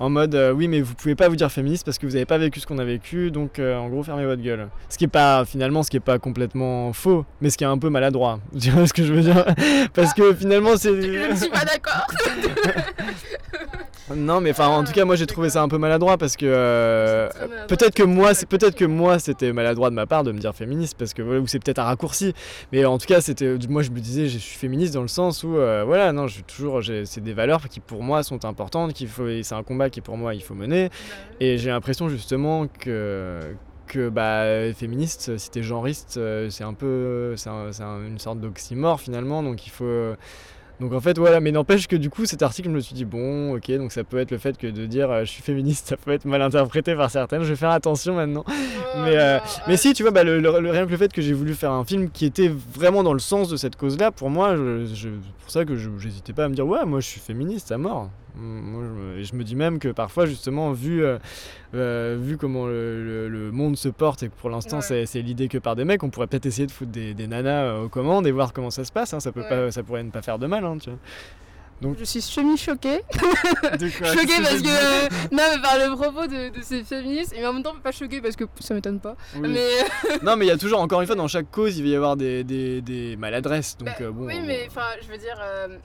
En 0.00 0.10
mode 0.10 0.34
euh, 0.34 0.52
oui, 0.52 0.68
mais 0.68 0.80
vous 0.80 0.94
pouvez 0.94 1.16
pas 1.16 1.28
vous 1.28 1.36
dire 1.36 1.50
féministe 1.50 1.84
parce 1.84 1.98
que 1.98 2.06
vous 2.06 2.14
avez 2.14 2.24
pas 2.24 2.38
vécu 2.38 2.60
ce 2.60 2.66
qu'on 2.66 2.78
a 2.78 2.84
vécu, 2.84 3.30
donc 3.30 3.58
euh, 3.58 3.76
en 3.76 3.88
gros 3.88 4.02
fermez 4.02 4.24
votre 4.24 4.42
gueule. 4.42 4.68
Ce 4.88 4.96
qui 4.96 5.04
est 5.04 5.08
pas 5.08 5.44
finalement, 5.44 5.82
ce 5.82 5.90
qui 5.90 5.96
est 5.96 6.00
pas 6.00 6.18
complètement 6.18 6.92
faux, 6.92 7.24
mais 7.40 7.50
ce 7.50 7.58
qui 7.58 7.64
est 7.64 7.68
un 7.68 7.78
peu 7.78 7.90
maladroit. 7.90 8.38
Tu 8.60 8.70
vois 8.70 8.86
ce 8.86 8.92
que 8.92 9.02
je 9.02 9.12
veux 9.12 9.22
dire? 9.22 9.44
Parce 9.94 10.14
que 10.14 10.34
finalement 10.34 10.76
c'est. 10.76 11.00
Je 11.00 11.30
ne 11.30 11.36
suis 11.36 11.50
pas 11.50 11.64
d'accord. 11.64 12.06
Non, 14.14 14.40
mais 14.40 14.50
enfin, 14.52 14.68
en 14.68 14.84
tout 14.84 14.92
cas, 14.92 15.04
moi 15.04 15.16
j'ai 15.16 15.26
trouvé 15.26 15.50
ça 15.50 15.62
un 15.62 15.68
peu 15.68 15.76
maladroit 15.78 16.16
parce 16.16 16.36
que 16.36 16.46
euh, 16.46 17.28
peut-être 17.68 17.94
que 17.94 18.02
moi, 18.02 18.32
c'est 18.34 18.46
peut-être 18.46 18.74
que 18.74 18.84
moi 18.84 19.18
c'était 19.18 19.52
maladroit 19.52 19.90
de 19.90 19.94
ma 19.94 20.06
part 20.06 20.24
de 20.24 20.32
me 20.32 20.38
dire 20.38 20.54
féministe 20.54 20.96
parce 20.98 21.12
que 21.14 21.22
voilà, 21.22 21.40
ou 21.40 21.46
c'est 21.46 21.58
peut-être 21.58 21.78
un 21.78 21.84
raccourci. 21.84 22.32
Mais 22.72 22.84
en 22.84 22.98
tout 22.98 23.06
cas, 23.06 23.20
c'était 23.20 23.56
moi 23.68 23.82
je 23.82 23.90
me 23.90 24.00
disais 24.00 24.26
je 24.28 24.38
suis 24.38 24.56
féministe 24.58 24.94
dans 24.94 25.02
le 25.02 25.08
sens 25.08 25.44
où 25.44 25.56
euh, 25.56 25.84
voilà, 25.86 26.12
non, 26.12 26.26
je 26.26 26.34
suis 26.34 26.42
toujours, 26.42 26.80
c'est 27.04 27.20
des 27.22 27.32
valeurs 27.34 27.68
qui 27.68 27.80
pour 27.80 28.02
moi 28.02 28.22
sont 28.22 28.44
importantes, 28.44 28.92
qu'il 28.94 29.08
faut, 29.08 29.26
c'est 29.42 29.54
un 29.54 29.62
combat 29.62 29.90
qui 29.90 30.00
pour 30.00 30.16
moi 30.16 30.34
il 30.34 30.42
faut 30.42 30.54
mener. 30.54 30.88
Et 31.40 31.58
j'ai 31.58 31.70
l'impression 31.70 32.08
justement 32.08 32.66
que 32.66 33.40
que 33.86 34.10
bah 34.10 34.44
féministe, 34.74 35.38
si 35.38 35.50
t'es 35.50 35.62
genriste, 35.62 36.18
euh, 36.18 36.50
c'est 36.50 36.62
un 36.64 36.74
peu, 36.74 37.34
c'est 37.36 37.48
un- 37.48 37.72
c'est 37.72 37.82
un- 37.82 38.06
une 38.06 38.18
sorte 38.18 38.38
d'oxymore 38.38 39.00
finalement, 39.00 39.42
donc 39.42 39.66
il 39.66 39.70
faut 39.70 40.12
donc 40.80 40.92
en 40.92 41.00
fait 41.00 41.18
voilà, 41.18 41.40
mais 41.40 41.50
n'empêche 41.50 41.88
que 41.88 41.96
du 41.96 42.08
coup 42.10 42.24
cet 42.24 42.42
article 42.42 42.68
je 42.68 42.74
me 42.74 42.80
suis 42.80 42.94
dit 42.94 43.04
bon 43.04 43.54
ok 43.56 43.70
donc 43.72 43.90
ça 43.92 44.04
peut 44.04 44.18
être 44.18 44.30
le 44.30 44.38
fait 44.38 44.56
que 44.56 44.66
de 44.68 44.86
dire 44.86 45.10
euh, 45.10 45.20
je 45.24 45.30
suis 45.30 45.42
féministe 45.42 45.86
ça 45.88 45.96
peut 45.96 46.12
être 46.12 46.24
mal 46.24 46.40
interprété 46.42 46.94
par 46.94 47.10
certaines, 47.10 47.42
je 47.42 47.48
vais 47.48 47.56
faire 47.56 47.70
attention 47.70 48.14
maintenant. 48.14 48.44
Mais, 49.04 49.16
euh, 49.16 49.38
Mais 49.66 49.76
si 49.76 49.92
tu 49.92 50.02
vois 50.02 50.12
bah, 50.12 50.24
le, 50.24 50.38
le- 50.40 50.60
le- 50.60 50.70
rien 50.70 50.86
que 50.86 50.90
le 50.90 50.96
fait 50.96 51.12
que 51.12 51.20
j'ai 51.22 51.32
voulu 51.34 51.54
faire 51.54 51.72
un 51.72 51.84
film 51.84 52.10
qui 52.10 52.24
était 52.26 52.48
vraiment 52.74 53.02
dans 53.02 53.12
le 53.12 53.18
sens 53.18 53.48
de 53.48 53.56
cette 53.56 53.76
cause 53.76 53.98
là, 53.98 54.10
pour 54.10 54.30
moi 54.30 54.56
je- 54.56 55.08
pour 55.42 55.50
ça 55.50 55.64
que 55.64 55.76
j'hésitais 55.98 56.32
pas 56.32 56.44
à 56.44 56.48
me 56.48 56.54
dire 56.54 56.66
ouais 56.66 56.84
moi 56.84 57.00
je 57.00 57.06
suis 57.06 57.20
féministe 57.20 57.72
à 57.72 57.78
mort. 57.78 58.10
Moi, 58.38 58.82
je, 58.84 58.88
me- 58.90 59.18
et 59.18 59.24
je 59.24 59.34
me 59.34 59.42
dis 59.44 59.56
même 59.56 59.78
que 59.78 59.88
parfois 59.88 60.26
justement 60.26 60.72
vu, 60.72 61.04
euh, 61.04 61.18
euh, 61.74 62.16
vu 62.20 62.36
comment 62.36 62.66
le, 62.66 63.04
le- 63.04 63.28
le 63.28 63.50
monde 63.50 63.76
se 63.76 63.88
porte 63.88 64.22
et 64.22 64.28
que 64.28 64.34
pour 64.34 64.48
l'instant 64.50 64.76
Ouais. 64.76 64.82
c'est, 64.82 65.06
c'est 65.06 65.22
l'idée 65.22 65.48
que 65.48 65.58
par 65.58 65.74
des 65.76 65.84
mecs, 65.84 66.02
on 66.02 66.10
pourrait 66.10 66.26
peut-être 66.28 66.46
essayer 66.46 66.66
de 66.66 66.72
foutre 66.72 66.92
des, 66.92 67.14
des 67.14 67.26
nanas 67.26 67.64
euh, 67.64 67.82
aux 67.84 67.88
commandes 67.88 68.26
et 68.26 68.30
voir 68.30 68.52
comment 68.52 68.70
ça 68.70 68.84
se 68.84 68.92
passe. 68.92 69.12
hein, 69.14 69.20
ça, 69.20 69.32
peut 69.32 69.40
Ouais. 69.40 69.48
pas, 69.48 69.70
ça 69.72 69.82
pourrait 69.82 70.02
ne 70.04 70.10
pas 70.10 70.22
faire 70.22 70.38
de 70.38 70.46
mal. 70.46 70.64
Hein, 70.64 70.78
tu 70.80 70.90
vois. 70.90 70.98
Je 71.96 72.04
suis 72.04 72.20
semi-choquée. 72.20 73.02
Choquée 73.12 74.42
parce 74.42 74.62
que. 74.62 75.04
euh, 75.06 75.08
non, 75.30 75.42
mais 75.54 75.62
par 75.62 75.78
le 75.78 75.94
propos 75.96 76.26
de, 76.26 76.56
de 76.56 76.60
ces 76.60 76.82
féministes, 76.82 77.32
mais 77.36 77.46
en 77.46 77.52
même 77.52 77.62
temps, 77.62 77.74
pas 77.80 77.92
choquée 77.92 78.20
parce 78.20 78.34
que 78.34 78.44
ça 78.58 78.74
m'étonne 78.74 78.98
pas. 78.98 79.14
Oui. 79.36 79.48
Mais. 79.48 79.68
Non 80.24 80.36
mais 80.36 80.46
il 80.46 80.48
y 80.48 80.52
a 80.52 80.56
toujours, 80.58 80.80
encore 80.80 81.00
une 81.02 81.06
fois, 81.06 81.14
dans 81.14 81.28
chaque 81.36 81.50
cause, 81.52 81.78
il 81.78 81.84
va 81.84 81.88
y 81.88 81.94
avoir 81.94 82.16
des, 82.16 82.42
des, 82.42 82.80
des 82.82 83.16
maladresses. 83.16 83.76
Donc 83.78 83.88
bah, 83.88 83.94
euh, 84.00 84.10
bon. 84.10 84.26
oui, 84.26 84.34
euh, 84.38 84.44
mais 84.44 84.66
enfin, 84.68 84.86
je 85.02 85.08
veux 85.08 85.18
dire. 85.18 85.38
euh, 85.40 85.78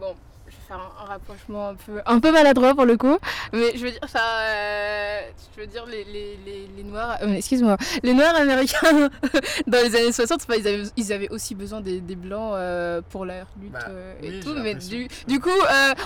Bon, 0.00 0.14
je 0.50 0.56
vais 0.56 0.62
faire 0.68 0.76
un, 0.78 1.02
un 1.04 1.06
rapprochement 1.06 1.68
un 1.68 1.74
peu, 1.74 2.00
un 2.06 2.20
peu 2.20 2.32
maladroit 2.32 2.74
pour 2.74 2.84
le 2.84 2.96
coup, 2.96 3.18
mais 3.52 3.72
je 3.76 3.84
veux 3.84 3.90
dire, 3.90 4.00
enfin, 4.02 4.18
euh, 4.40 5.20
je 5.56 5.60
veux 5.60 5.66
dire, 5.66 5.86
les, 5.86 6.04
les, 6.04 6.38
les, 6.44 6.68
les 6.76 6.82
Noirs, 6.84 7.18
euh, 7.22 7.32
excuse-moi, 7.34 7.76
les 8.02 8.14
Noirs 8.14 8.34
américains 8.36 9.10
dans 9.66 9.78
les 9.84 9.94
années 9.96 10.12
60, 10.12 10.40
enfin, 10.42 10.58
ils, 10.58 10.66
avaient, 10.68 10.82
ils 10.96 11.12
avaient 11.12 11.28
aussi 11.30 11.54
besoin 11.54 11.80
des, 11.80 12.00
des 12.00 12.16
Blancs 12.16 12.52
euh, 12.54 13.00
pour 13.10 13.24
leur 13.24 13.46
lutte 13.60 13.72
Bah, 13.72 13.80
et 14.22 14.30
oui, 14.30 14.40
tout, 14.40 14.54
mais 14.54 14.74
du, 14.74 15.08
du 15.26 15.40
coup, 15.40 15.50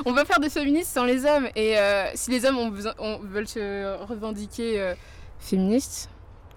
on 0.05 0.14
peut 0.14 0.24
faire 0.24 0.40
des 0.40 0.51
féministes 0.51 0.93
sans 0.93 1.05
les 1.05 1.24
hommes, 1.24 1.49
et 1.57 1.76
si 2.14 2.30
les 2.30 2.45
hommes 2.47 2.59
ont 2.59 2.68
besoin, 2.68 2.93
ont- 2.99 3.20
veulent 3.22 3.49
se 3.49 3.97
revendiquer 4.05 4.95
féministes, 5.38 6.09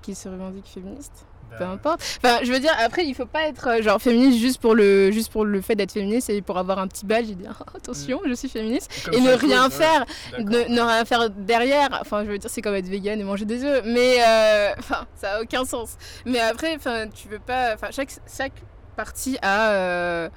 qu'ils 0.01 0.15
se 0.15 0.29
revendiquent 0.29 0.67
féministes 0.67 1.25
peu 1.51 1.63
bah, 1.63 1.69
importe. 1.69 2.01
Enfin, 2.23 2.39
je 2.43 2.51
veux 2.51 2.59
dire, 2.59 2.73
après, 2.79 3.05
il 3.05 3.13
faut 3.15 3.25
pas 3.25 3.47
être 3.47 3.67
euh, 3.67 3.81
genre 3.81 4.01
féministe 4.01 4.39
juste 4.39 4.59
pour 4.59 4.75
le, 4.75 5.11
juste 5.11 5.31
pour 5.31 5.45
le 5.45 5.61
fait 5.61 5.75
d'être 5.75 5.91
féministe 5.91 6.29
et 6.29 6.41
pour 6.41 6.57
avoir 6.57 6.79
un 6.79 6.87
petit 6.87 7.05
badge 7.05 7.29
et 7.29 7.35
dire 7.35 7.63
attention, 7.75 8.21
je 8.25 8.33
suis 8.33 8.49
féministe. 8.49 8.91
comme 9.05 9.13
et 9.13 9.21
ne 9.21 9.33
rien 9.33 9.69
faire, 9.69 10.05
d'accord. 10.31 10.45
ne, 10.45 10.73
ne 10.75 10.81
rien 10.81 11.05
faire 11.05 11.29
derrière. 11.29 11.97
Enfin, 12.01 12.23
je 12.25 12.31
veux 12.31 12.37
dire, 12.37 12.49
c'est 12.49 12.61
comme 12.61 12.75
être 12.75 12.87
vegan 12.87 13.19
et 13.19 13.23
manger 13.23 13.45
des 13.45 13.63
œufs. 13.63 13.83
Mais, 13.85 14.17
euh, 14.27 14.73
enfin, 14.79 15.05
ça 15.15 15.35
a 15.35 15.41
aucun 15.41 15.65
sens. 15.65 15.97
Mais 16.25 16.39
après, 16.39 16.75
enfin, 16.75 17.07
tu 17.07 17.27
veux 17.27 17.39
pas. 17.39 17.73
Enfin, 17.73 17.87
chaque, 17.91 18.11
chaque 18.35 18.53
partie 18.95 19.37
a. 19.41 19.71
euh, 19.71 20.29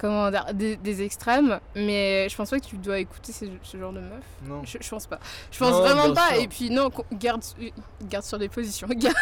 comment 0.00 0.30
dire, 0.30 0.46
des, 0.54 0.76
des 0.76 1.02
extrêmes, 1.02 1.60
mais 1.74 2.28
je 2.28 2.36
pense 2.36 2.48
pas 2.50 2.58
que 2.58 2.64
tu 2.64 2.76
dois 2.76 2.98
écouter 2.98 3.32
ce, 3.32 3.44
ce 3.62 3.76
genre 3.76 3.92
de 3.92 4.00
meuf. 4.00 4.24
Non. 4.46 4.62
Je, 4.64 4.78
je 4.80 4.88
pense 4.88 5.06
pas. 5.06 5.18
Je 5.52 5.58
pense 5.58 5.72
Non, 5.72 5.80
vraiment 5.80 6.14
pas. 6.14 6.30
sûr. 6.34 6.42
Et 6.42 6.48
puis, 6.48 6.70
non, 6.70 6.90
garde, 7.12 7.42
garde 8.08 8.24
sur 8.24 8.38
des 8.38 8.48
positions. 8.48 8.86
Garde, 8.96 9.14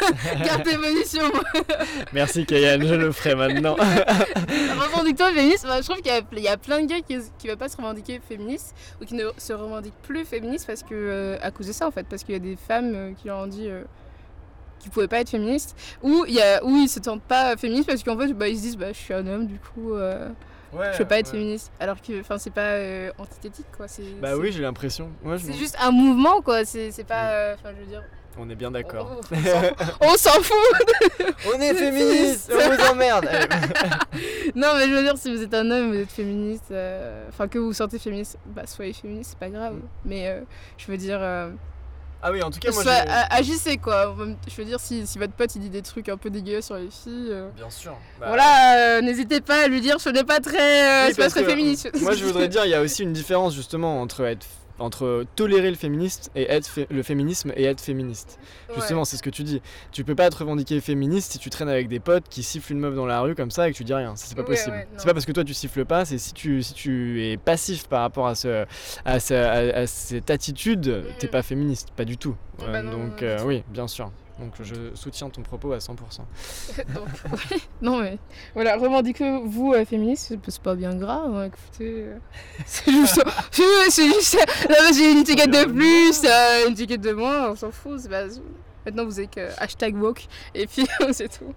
garde 0.44 0.62
tes 0.62 0.76
positions. 0.76 1.30
Merci 2.12 2.46
Kayane, 2.46 2.86
je 2.86 2.94
le 2.94 3.10
ferai 3.12 3.34
maintenant. 3.34 3.74
Revendique-toi 4.38 5.32
féministe. 5.32 5.64
Enfin, 5.66 5.78
je 5.80 5.84
trouve 5.88 5.96
qu'il 6.02 6.12
y, 6.12 6.16
a- 6.16 6.20
il 6.32 6.42
y 6.42 6.48
a 6.48 6.56
plein 6.56 6.80
de 6.80 6.86
gars 6.86 7.00
qui 7.00 7.16
ne 7.16 7.20
veulent 7.48 7.56
pas 7.56 7.68
se 7.68 7.76
revendiquer 7.76 8.20
féministes 8.26 8.74
ou 9.00 9.04
qui 9.04 9.14
ne 9.14 9.24
se 9.36 9.52
revendiquent 9.52 10.00
plus 10.02 10.24
féministes 10.24 10.66
parce 10.66 10.82
que, 10.82 10.88
euh, 10.92 11.36
à 11.42 11.50
cause 11.50 11.66
de 11.66 11.72
ça 11.72 11.86
en 11.86 11.90
fait. 11.90 12.06
Parce 12.08 12.24
qu'il 12.24 12.34
y 12.34 12.36
a 12.36 12.40
des 12.40 12.56
femmes 12.56 12.92
euh, 12.94 13.12
qui 13.20 13.26
leur 13.28 13.38
ont 13.38 13.46
dit 13.46 13.68
euh, 13.68 13.82
qui 14.78 14.88
pouvaient 14.90 15.08
pas 15.08 15.18
être 15.20 15.30
féministes, 15.30 15.74
ou, 16.04 16.24
il 16.28 16.34
y 16.34 16.40
a, 16.40 16.64
ou 16.64 16.76
ils 16.76 16.88
se 16.88 17.02
sentent 17.02 17.22
pas 17.22 17.56
féministes 17.56 17.88
parce 17.88 18.02
qu'en 18.04 18.16
fait, 18.16 18.32
bah, 18.32 18.46
ils 18.48 18.56
se 18.56 18.62
disent 18.62 18.76
bah, 18.76 18.92
je 18.92 18.98
suis 18.98 19.12
un 19.12 19.26
homme, 19.26 19.46
du 19.46 19.58
coup, 19.58 19.94
euh, 20.74 20.92
je 20.92 20.98
peux 20.98 21.04
pas 21.04 21.18
être 21.18 21.30
féministe. 21.30 21.72
Alors 21.80 22.00
que 22.00 22.22
c'est 22.38 22.52
pas 22.52 22.72
euh, 22.72 23.10
antithétique, 23.18 23.66
quoi. 23.76 23.86
Bah 24.20 24.36
oui, 24.36 24.52
j'ai 24.52 24.62
l'imprestion. 24.62 25.10
c'est 25.38 25.54
juste 25.54 25.76
un 25.80 25.90
mouvement, 25.90 26.42
quoi. 26.42 26.64
C'est 26.64 27.06
pas. 27.06 27.30
Euh, 27.30 27.54
enfin, 27.54 27.70
je 27.74 27.84
veux 27.84 27.90
dire. 27.90 28.02
On 28.40 28.48
est 28.50 28.54
bien 28.54 28.70
d'accord. 28.70 29.20
On 30.00 30.16
s'en 30.16 30.40
fout 30.40 30.56
On 31.52 31.60
est 31.60 31.74
féministe 31.74 32.52
On 32.54 32.70
vous 32.70 32.92
emmerde 32.92 33.24
Non 34.54 34.76
mais 34.76 34.86
je 34.86 34.94
veux 34.94 35.02
dire, 35.02 35.18
si 35.18 35.34
vous 35.34 35.42
êtes 35.42 35.54
un 35.54 35.68
homme, 35.68 35.88
vous 35.88 35.98
êtes 35.98 36.12
féministe, 36.12 36.72
enfin 37.28 37.48
que 37.48 37.58
vous 37.58 37.66
vous 37.66 37.72
sentez 37.72 37.98
féministe, 37.98 38.38
bah 38.46 38.62
soyez 38.66 38.92
féministe, 38.92 39.30
c'est 39.30 39.40
pas 39.40 39.50
grave. 39.50 39.74
Mm. 39.74 39.88
Mais 40.04 40.40
je 40.76 40.86
veux 40.86 40.96
dire, 40.96 41.18
ah 42.20 42.32
oui, 42.32 42.42
en 42.42 42.50
tout 42.50 42.58
cas, 42.58 42.72
moi. 42.72 42.82
agissez 43.30 43.78
quoi. 43.78 44.14
Je 44.48 44.54
veux 44.56 44.64
dire, 44.64 44.80
si, 44.80 45.06
si, 45.06 45.18
votre 45.18 45.32
pote 45.32 45.54
il 45.54 45.60
dit 45.60 45.70
des 45.70 45.82
trucs 45.82 46.08
un 46.08 46.16
peu 46.16 46.30
dégueux 46.30 46.60
sur 46.60 46.74
les 46.74 46.90
filles. 46.90 47.28
Euh, 47.30 47.48
Bien 47.56 47.70
sûr. 47.70 47.96
Bah, 48.18 48.26
voilà, 48.28 48.96
euh, 48.96 49.00
n'hésitez 49.00 49.40
pas 49.40 49.64
à 49.64 49.68
lui 49.68 49.80
dire 49.80 49.98
je 49.98 50.08
n'ai 50.08 50.24
pas 50.24 50.40
très, 50.40 51.10
euh, 51.10 51.14
pas 51.14 51.28
très 51.28 51.44
féministe. 51.44 51.90
Moi, 52.00 52.14
je 52.14 52.24
voudrais 52.24 52.48
dire, 52.48 52.64
il 52.64 52.70
y 52.70 52.74
a 52.74 52.80
aussi 52.80 53.04
une 53.04 53.12
différence 53.12 53.54
justement 53.54 54.00
entre 54.00 54.24
être 54.24 54.46
entre 54.78 55.24
tolérer 55.36 55.70
le 55.70 55.76
féministe 55.76 56.30
et 56.34 56.50
être 56.50 56.68
le 56.90 57.02
féminisme 57.02 57.52
et 57.56 57.64
être 57.64 57.80
féministe. 57.80 58.38
Justement, 58.74 59.04
c'est 59.04 59.16
ce 59.16 59.22
que 59.22 59.30
tu 59.30 59.42
dis. 59.42 59.60
Tu 59.92 60.04
peux 60.04 60.14
pas 60.14 60.30
te 60.30 60.36
revendiquer 60.36 60.80
féministe 60.80 61.32
si 61.32 61.38
tu 61.38 61.50
traînes 61.50 61.68
avec 61.68 61.88
des 61.88 62.00
potes 62.00 62.28
qui 62.28 62.42
sifflent 62.42 62.72
une 62.72 62.80
meuf 62.80 62.94
dans 62.94 63.06
la 63.06 63.20
rue 63.20 63.34
comme 63.34 63.50
ça 63.50 63.68
et 63.68 63.72
que 63.72 63.76
tu 63.76 63.84
dis 63.84 63.94
rien. 63.94 64.14
C'est 64.16 64.36
pas 64.36 64.44
possible. 64.44 64.86
c'est 64.96 65.06
pas 65.06 65.14
parce 65.14 65.26
que 65.26 65.32
toi 65.32 65.44
tu 65.44 65.54
siffles 65.54 65.84
pas, 65.84 66.04
c'est 66.04 66.18
si 66.18 66.32
tu 66.32 66.62
si 66.62 66.74
tu 66.74 67.24
es 67.24 67.36
passif 67.36 67.88
par 67.88 68.00
rapport 68.02 68.26
à 68.26 68.34
ce 68.34 68.66
à, 69.04 69.86
cette 69.86 70.30
attitude, 70.30 71.04
t'es 71.18 71.28
pas 71.28 71.42
féministe, 71.42 71.88
pas 71.96 72.04
du 72.04 72.16
tout. 72.16 72.36
Bah 72.58 72.82
donc 72.82 73.22
euh, 73.22 73.38
oui, 73.44 73.62
bien 73.68 73.86
sûr. 73.86 74.10
Donc 74.38 74.52
je 74.62 74.94
soutiens 74.94 75.30
ton 75.30 75.42
propos 75.42 75.72
à 75.72 75.78
100%. 75.78 75.96
Non 77.82 77.98
mais 77.98 78.18
voilà, 78.54 78.76
revendiquez-vous 78.76 79.74
euh, 79.74 79.84
féministe, 79.84 80.34
c'est 80.46 80.62
pas 80.62 80.74
bien 80.74 80.94
grave, 80.94 81.34
hein, 81.34 81.44
écoutez. 81.46 82.04
Euh, 82.04 82.18
c'est 82.66 82.92
juste, 82.92 83.22
c'est 83.90 84.06
juste, 84.06 84.38
là 84.68 84.92
j'ai 84.94 85.12
une 85.12 85.18
étiquette 85.18 85.50
de 85.50 85.64
plus, 85.64 86.22
euh, 86.24 86.66
une 86.66 86.72
étiquette 86.72 87.00
de 87.00 87.12
moins, 87.12 87.50
on 87.50 87.56
s'en 87.56 87.72
fout. 87.72 88.00
Maintenant 88.86 89.04
vous 89.04 89.18
avez 89.18 89.28
que 89.28 89.48
hashtag 89.58 89.96
woke 89.96 90.26
et 90.54 90.66
puis 90.66 90.86
c'est 91.12 91.28
tout. 91.28 91.52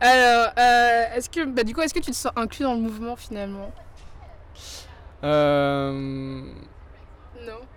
Alors, 0.00 0.52
est-ce 1.14 1.30
que, 1.30 1.44
bah, 1.44 1.64
du 1.64 1.74
coup, 1.74 1.80
est-ce 1.80 1.94
que 1.94 2.00
tu 2.00 2.10
te 2.10 2.16
sens 2.16 2.32
inclus 2.36 2.64
dans 2.64 2.74
le 2.74 2.80
mouvement 2.80 3.16
finalement? 3.16 3.72
Euh... 5.24 6.42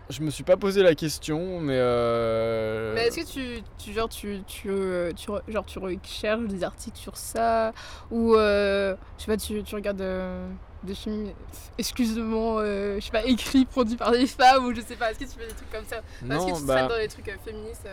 Je 0.10 0.24
me 0.24 0.32
suis 0.32 0.44
pas 0.44 0.58
posé 0.58 0.82
la 0.82 0.96
question, 0.96 1.60
mais. 1.60 1.78
Euh... 1.78 2.94
Mais 2.96 3.08
est-ce 3.08 3.18
que 3.18 3.32
tu, 3.32 3.62
tu, 3.78 3.94
genre, 3.94 4.10
tu, 4.10 4.42
tu, 4.48 4.68
euh, 4.70 5.12
tu, 5.14 5.30
genre, 5.48 5.66
tu 5.66 5.78
recherches 5.78 6.48
des 6.48 6.64
articles 6.64 6.98
sur 6.98 7.16
ça 7.16 7.74
Ou, 8.10 8.34
euh, 8.34 8.96
je 9.18 9.24
sais 9.24 9.32
pas, 9.32 9.38
tu, 9.38 9.62
tu 9.62 9.76
regardes 9.76 10.02
euh, 10.02 10.48
des 10.84 10.96
films 10.96 11.28
exclusivement, 11.78 12.60
je 12.60 13.00
sais 13.00 13.12
pas, 13.12 13.24
écrits, 13.24 13.66
produits 13.66 13.98
par 13.98 14.12
des 14.12 14.26
femmes 14.26 14.66
Ou 14.66 14.74
je 14.74 14.82
sais 14.82 14.96
pas, 14.96 15.12
est-ce 15.12 15.20
que 15.20 15.26
tu 15.26 15.40
fais 15.40 15.48
des 15.48 15.54
trucs 15.54 15.72
comme 15.72 15.86
ça? 15.86 15.98
Est-ce 15.98 16.54
que 16.54 16.60
tu 16.60 16.66
bah... 16.66 16.88
dans 16.88 16.98
les 16.98 17.08
trucs 17.08 17.32
féministes 17.46 17.88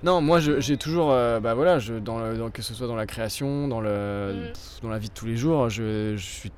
non, 0.00 0.20
moi 0.20 0.38
j'ai 0.38 0.76
toujours, 0.76 1.08
bah 1.08 1.54
voilà, 1.54 1.80
je, 1.80 1.94
dans, 1.94 2.50
que 2.52 2.62
ce 2.62 2.72
soit 2.72 2.86
dans 2.86 2.94
la 2.94 3.06
création, 3.06 3.66
dans, 3.66 3.80
le, 3.80 4.52
mm. 4.52 4.82
dans 4.82 4.90
la 4.90 4.98
vie 4.98 5.08
de 5.08 5.12
tous 5.12 5.26
les 5.26 5.36
jours, 5.36 5.68
je, 5.68 6.14
je 6.16 6.24
suis 6.24 6.52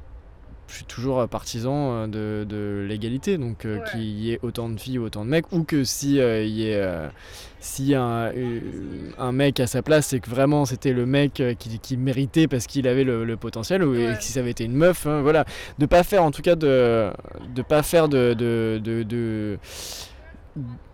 je 0.71 0.77
suis 0.77 0.85
toujours 0.85 1.27
partisan 1.29 2.07
euh, 2.15 2.45
de, 2.45 2.87
l'égalité, 2.87 3.39
donc 3.39 3.65
euh, 3.65 3.81
qu'il 3.91 4.03
y 4.03 4.33
ait 4.33 4.39
autant 4.43 4.69
de 4.69 4.79
filles 4.79 4.99
ou 4.99 5.05
autant 5.05 5.25
de 5.25 5.31
mecs, 5.31 5.51
ou 5.53 5.65
que 5.65 5.83
si 5.85 6.21
euh, 6.21 6.45
il 6.45 6.51
y 6.51 6.71
ait 6.71 6.83
si 7.59 7.95
un, 7.95 8.31
un, 9.19 9.33
mec 9.33 9.61
à 9.61 9.67
sa 9.67 9.83
place, 9.83 10.07
c'est 10.07 10.21
que 10.21 10.31
vraiment 10.31 10.65
c'était 10.65 10.93
le 10.93 11.05
mec 11.05 11.43
qui, 11.59 11.79
qui 11.79 11.97
méritait 11.97 12.49
parce 12.49 12.67
qu'il 12.67 12.89
avait 12.89 13.05
le, 13.05 13.37
potentiel, 13.37 13.83
ou 13.83 13.95
si 14.21 14.33
ça 14.33 14.41
avait 14.41 14.53
été 14.53 14.65
une 14.65 14.75
meuf, 14.75 15.07
hein, 15.07 15.21
voilà, 15.21 15.45
de 15.79 15.87
pas 15.87 16.03
faire 16.03 16.23
en 16.23 16.31
tout 16.31 16.43
cas 16.43 16.55
de 16.55 17.11
de 17.55 17.63
pas 17.63 17.83
faire 17.83 18.09
de, 18.09 18.35
de, 18.35 18.81
de, 18.83 19.59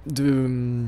de 0.06 0.84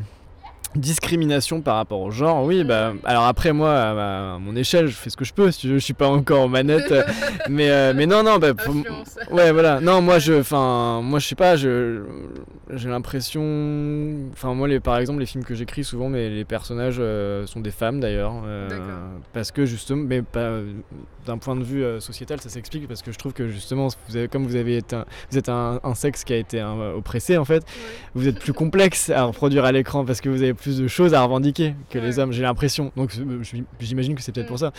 discrimination 0.77 1.61
par 1.61 1.77
rapport 1.77 2.01
au 2.01 2.11
genre, 2.11 2.45
oui, 2.45 2.65
bah, 2.65 2.93
alors 3.05 3.25
après 3.25 3.53
moi, 3.53 3.75
à, 3.75 4.39
mon 4.39 4.55
échelle, 4.57 4.87
je 4.87 4.95
fais 4.95 5.11
ce 5.11 5.17
que 5.17 5.25
je 5.25 5.33
peux, 5.33 5.51
si 5.51 5.69
je, 5.69 5.79
suis 5.79 5.95
pas 5.95 6.09
encore 6.09 6.43
en 6.43 6.49
manette, 6.49 6.93
mais, 7.49 7.71
euh, 7.71 7.93
mais 7.95 8.07
non, 8.07 8.23
non, 8.23 8.39
bah, 8.39 8.53
ouais, 9.31 9.53
voilà, 9.53 9.81
non, 9.81 10.01
moi, 10.01 10.19
je, 10.19 10.35
enfin, 10.35 11.01
moi, 11.03 11.19
je 11.19 11.27
sais 11.27 11.35
pas, 11.35 11.57
je, 11.57 12.03
j'ai 12.75 12.89
l'impression, 12.89 13.43
enfin, 14.33 14.55
moi, 14.55 14.69
les, 14.69 14.81
par 14.81 14.99
exemple, 14.99 15.21
les 15.21 15.27
films 15.27 15.45
que 15.45 15.55
j'écris, 15.55 15.85
souvent, 15.85 16.09
mais 16.09 16.29
les 16.29 16.45
personnages 16.45 16.99
euh, 16.99 17.47
sont 17.47 17.61
des 17.61 17.71
femmes, 17.71 18.01
d'ailleurs, 18.01 18.35
euh, 18.45 18.69
parce 19.33 19.51
que, 19.53 19.67
justement, 19.67 20.05
mais 20.07 20.23
pas, 20.23 20.61
d'un 21.27 21.39
point 21.39 21.57
de 21.57 21.65
vue 21.65 21.85
sociétal, 22.01 22.41
ça 22.41 22.49
s'explique, 22.49 22.87
parce 22.89 23.03
que 23.03 23.13
je 23.13 23.19
trouve 23.19 23.33
que, 23.33 23.49
justement, 23.49 23.89
vous 24.09 24.17
avez, 24.17 24.29
comme 24.29 24.47
vous 24.47 24.57
avez 24.57 24.79
été, 24.79 24.97
un, 24.97 25.05
vous 25.31 25.39
êtes 25.39 25.49
un, 25.49 25.81
sexe 25.95 26.25
qui 26.25 26.33
a 26.33 26.37
été 26.37 26.63
oppressé, 26.63 27.37
en 27.37 27.45
fait, 27.45 27.65
vous 28.15 28.29
êtes 28.29 28.39
plus 28.39 28.53
complexe 28.53 29.11
à 29.11 29.25
reproduire 29.25 29.65
à 29.65 29.73
l'écran, 29.73 30.05
parce 30.05 30.21
que 30.21 30.29
vous 30.29 30.43
avez 30.43 30.55
plus 30.55 30.79
de 30.79 30.89
choses 30.89 31.15
à 31.15 31.23
revendiquer 31.23 31.75
que 31.91 31.99
les 31.99 32.19
hommes, 32.19 32.33
j'ai 32.33 32.43
l'impression. 32.43 32.93
Donc 32.97 33.13
euh, 33.19 33.43
j'imagine 33.81 34.15
que 34.15 34.23
c'est 34.23 34.33
peut-être 34.33 34.49
pour 34.49 34.59
ça. 34.59 34.73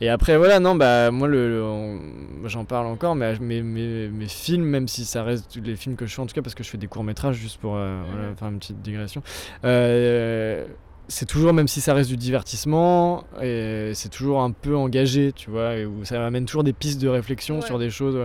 Et 0.00 0.08
après, 0.08 0.36
voilà, 0.38 0.60
non, 0.60 0.74
bah 0.76 1.10
moi, 1.10 1.28
le, 1.28 1.98
j'en 2.46 2.64
parle 2.64 2.86
encore, 2.86 3.14
mais 3.14 3.38
mes, 3.38 3.62
mes, 3.62 4.08
mes, 4.08 4.28
films, 4.28 4.64
même 4.64 4.88
si 4.88 5.04
ça 5.04 5.22
reste 5.22 5.56
les 5.56 5.76
films 5.76 5.96
que 5.96 6.06
je 6.06 6.14
fais, 6.14 6.22
en 6.22 6.26
tout 6.26 6.34
cas 6.34 6.42
parce 6.42 6.54
que 6.54 6.64
je 6.64 6.70
fais 6.70 6.78
des 6.78 6.86
courts-métrages, 6.86 7.36
juste 7.36 7.60
pour 7.60 7.74
euh, 7.76 8.02
faire 8.36 8.48
une 8.48 8.58
petite 8.58 8.80
digression. 8.80 9.22
Euh, 9.64 10.66
c'est 11.10 11.26
toujours, 11.26 11.52
même 11.52 11.68
si 11.68 11.80
ça 11.80 11.92
reste 11.92 12.08
du 12.08 12.16
divertissement, 12.16 13.24
et 13.42 13.90
c'est 13.94 14.08
toujours 14.08 14.40
un 14.42 14.52
peu 14.52 14.76
engagé, 14.76 15.32
tu 15.32 15.50
vois, 15.50 15.74
et 15.74 15.84
où 15.84 16.04
ça 16.04 16.24
amène 16.24 16.46
toujours 16.46 16.64
des 16.64 16.72
pistes 16.72 17.02
de 17.02 17.08
réflexion 17.08 17.60
sur 17.60 17.78
des 17.78 17.90
choses. 17.90 18.16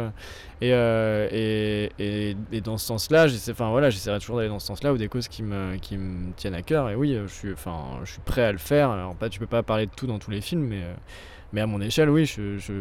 Euh, 0.64 1.28
et, 1.32 1.92
et, 2.00 2.38
et, 2.52 2.62
dans 2.62 2.78
ce 2.78 2.86
sens-là, 2.86 3.26
enfin, 3.50 3.72
voilà, 3.72 3.90
j'essaierai 3.90 4.20
toujours 4.20 4.38
d'aller 4.38 4.50
dans 4.50 4.60
ce 4.60 4.68
sens-là, 4.68 4.94
ou 4.94 4.98
des 4.98 5.08
causes 5.08 5.28
qui 5.28 5.44
me, 5.44 5.76
qui 5.78 5.98
me 5.98 6.32
tiennent 6.34 6.54
à 6.54 6.62
cœur. 6.62 6.90
Et 6.90 6.96
oui, 6.96 7.18
je 7.26 7.34
suis, 7.34 7.54
enfin, 7.54 8.00
je 8.04 8.12
suis 8.12 8.22
prêt 8.22 8.44
à 8.44 8.52
le 8.52 8.60
faire. 8.60 8.92
Alors, 8.92 9.16
pas, 9.16 9.30
tu 9.30 9.40
peux 9.40 9.48
pas 9.48 9.64
parler 9.64 9.88
de 9.88 9.92
tout 9.94 10.08
dans 10.08 10.20
tous 10.20 10.32
les 10.32 10.42
films, 10.42 10.66
mais. 10.66 10.84
Euh, 10.84 10.94
mais 11.54 11.62
à 11.62 11.68
mon 11.68 11.80
échelle, 11.80 12.10
oui, 12.10 12.26
je, 12.26 12.58
je 12.58 12.74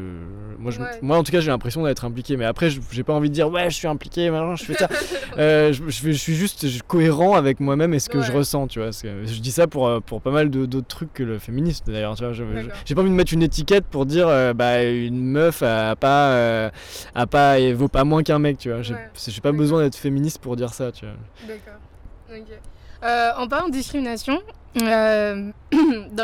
moi, 0.58 0.72
je, 0.72 0.80
moi, 1.00 1.16
en 1.16 1.22
tout 1.22 1.30
cas, 1.30 1.40
j'ai 1.40 1.50
l'impression 1.50 1.84
d'être 1.84 2.04
impliqué. 2.04 2.36
Mais 2.36 2.44
après, 2.44 2.70
j'ai 2.90 3.04
pas 3.04 3.12
envie 3.12 3.28
de 3.28 3.34
dire 3.34 3.48
ouais, 3.48 3.70
je 3.70 3.76
suis 3.76 3.86
impliqué, 3.86 4.30
maintenant, 4.30 4.56
je 4.56 4.64
fais 4.64 4.74
ça. 4.74 4.88
euh, 5.38 5.72
je, 5.72 5.82
je, 5.88 6.12
suis 6.12 6.34
juste 6.34 6.66
cohérent 6.86 7.34
avec 7.34 7.60
moi-même 7.60 7.94
et 7.94 7.98
ce 7.98 8.08
que 8.08 8.20
je 8.20 8.32
ressens, 8.32 8.66
tu 8.68 8.80
vois. 8.80 8.90
je 8.90 9.40
dis 9.40 9.52
ça 9.52 9.66
pour, 9.66 9.86
euh, 9.86 10.00
pour 10.00 10.20
pas 10.20 10.30
mal 10.30 10.50
d'autres 10.50 10.86
trucs 10.86 11.12
que 11.12 11.22
le 11.22 11.38
féministe, 11.38 11.86
d'ailleurs. 11.86 12.16
J'ai 12.16 12.94
pas 12.94 13.00
envie 13.00 13.10
de 13.10 13.14
mettre 13.14 13.32
une 13.32 13.42
étiquette 13.42 13.84
pour 13.86 14.06
dire 14.06 14.28
euh, 14.28 14.52
bah 14.54 14.82
une 14.82 15.24
meuf 15.24 15.62
a 15.62 15.94
pas, 15.96 16.32
euh, 16.32 16.70
a 17.14 17.26
pas, 17.26 17.58
vaut 17.72 17.88
pas 17.88 18.04
moins 18.04 18.22
qu'un 18.22 18.38
mec, 18.38 18.58
tu 18.58 18.70
vois. 18.70 18.82
J'ai 18.82 19.40
pas 19.40 19.52
besoin 19.52 19.82
d'être 19.82 19.96
féministe 19.96 20.38
pour 20.38 20.56
dire 20.56 20.72
ça, 20.74 20.90
tu 20.90 21.06
vois. 21.06 21.14
D'accord. 21.46 23.38
en 23.38 23.48
parlant 23.48 23.68
de 23.68 23.72
discrimination, 23.72 24.40
dans 24.74 25.52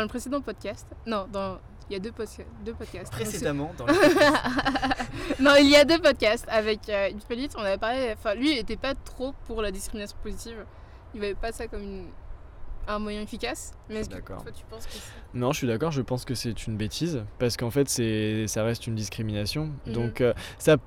le 0.01 0.07
précédent 0.07 0.41
podcast, 0.41 0.85
non, 1.05 1.27
dans 1.31 1.59
il 1.91 1.95
y 1.95 1.97
a 1.97 1.99
deux, 1.99 2.13
deux 2.63 2.73
podcasts. 2.73 3.11
Précédemment, 3.11 3.73
dans 3.77 3.85
Non, 5.39 5.55
il 5.59 5.69
y 5.69 5.75
a 5.75 5.83
deux 5.83 5.99
podcasts 5.99 6.45
avec 6.47 6.87
euh, 6.87 7.09
on 7.57 7.63
avait 7.63 7.77
parlé. 7.77 8.13
Enfin, 8.17 8.33
lui, 8.33 8.51
il 8.51 8.55
n'était 8.55 8.77
pas 8.77 8.95
trop 8.95 9.33
pour 9.45 9.61
la 9.61 9.71
discrimination 9.71 10.17
positive. 10.23 10.65
Il 11.13 11.17
ne 11.17 11.19
voyait 11.19 11.35
pas 11.35 11.51
ça 11.51 11.67
comme 11.67 11.81
une, 11.81 12.05
un 12.87 12.99
moyen 12.99 13.21
efficace. 13.21 13.73
Mais 13.89 13.99
est-ce 13.99 14.09
que 14.09 14.21
toi, 14.21 14.37
tu 14.55 14.63
penses 14.69 14.85
que 14.85 14.93
c'est. 14.93 15.01
Non, 15.33 15.51
je 15.51 15.57
suis 15.57 15.67
d'accord, 15.67 15.91
je 15.91 16.01
pense 16.01 16.23
que 16.23 16.33
c'est 16.33 16.65
une 16.65 16.77
bêtise. 16.77 17.25
Parce 17.39 17.57
qu'en 17.57 17.71
fait, 17.71 17.89
c'est 17.89 18.47
ça 18.47 18.63
reste 18.63 18.87
une 18.87 18.95
discrimination. 18.95 19.71
Mhm. 19.85 19.93
Donc, 19.93 20.21
euh, 20.21 20.33
ça. 20.59 20.77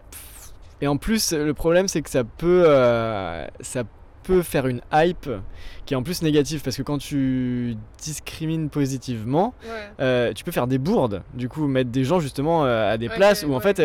Et 0.80 0.86
en 0.86 0.96
plus, 0.96 1.32
le 1.32 1.52
problème, 1.52 1.86
c'est 1.86 2.00
que 2.00 2.11
ça 2.11 2.24
peut. 2.24 2.64
Euh, 2.66 3.46
ça 3.61 3.84
peut 3.84 3.90
faire 4.42 4.66
une 4.66 4.80
hype 4.92 5.28
qui 5.86 5.94
est 5.94 5.96
en 5.96 6.02
plus 6.02 6.22
négative 6.22 6.62
parce 6.62 6.76
que 6.76 6.82
quand 6.82 6.98
tu 6.98 7.76
discrimines 8.02 8.70
positivement, 8.70 9.54
euh, 10.00 10.32
tu 10.32 10.44
peux 10.44 10.52
faire 10.52 10.66
des 10.66 10.78
bourdes. 10.78 11.22
Du 11.34 11.48
coup, 11.48 11.66
mettre 11.66 11.90
des 11.90 12.04
gens 12.04 12.20
justement 12.20 12.64
euh, 12.64 12.92
à 12.92 12.98
des 12.98 13.08
places 13.08 13.44
où 13.44 13.54
en 13.54 13.60
fait 13.60 13.78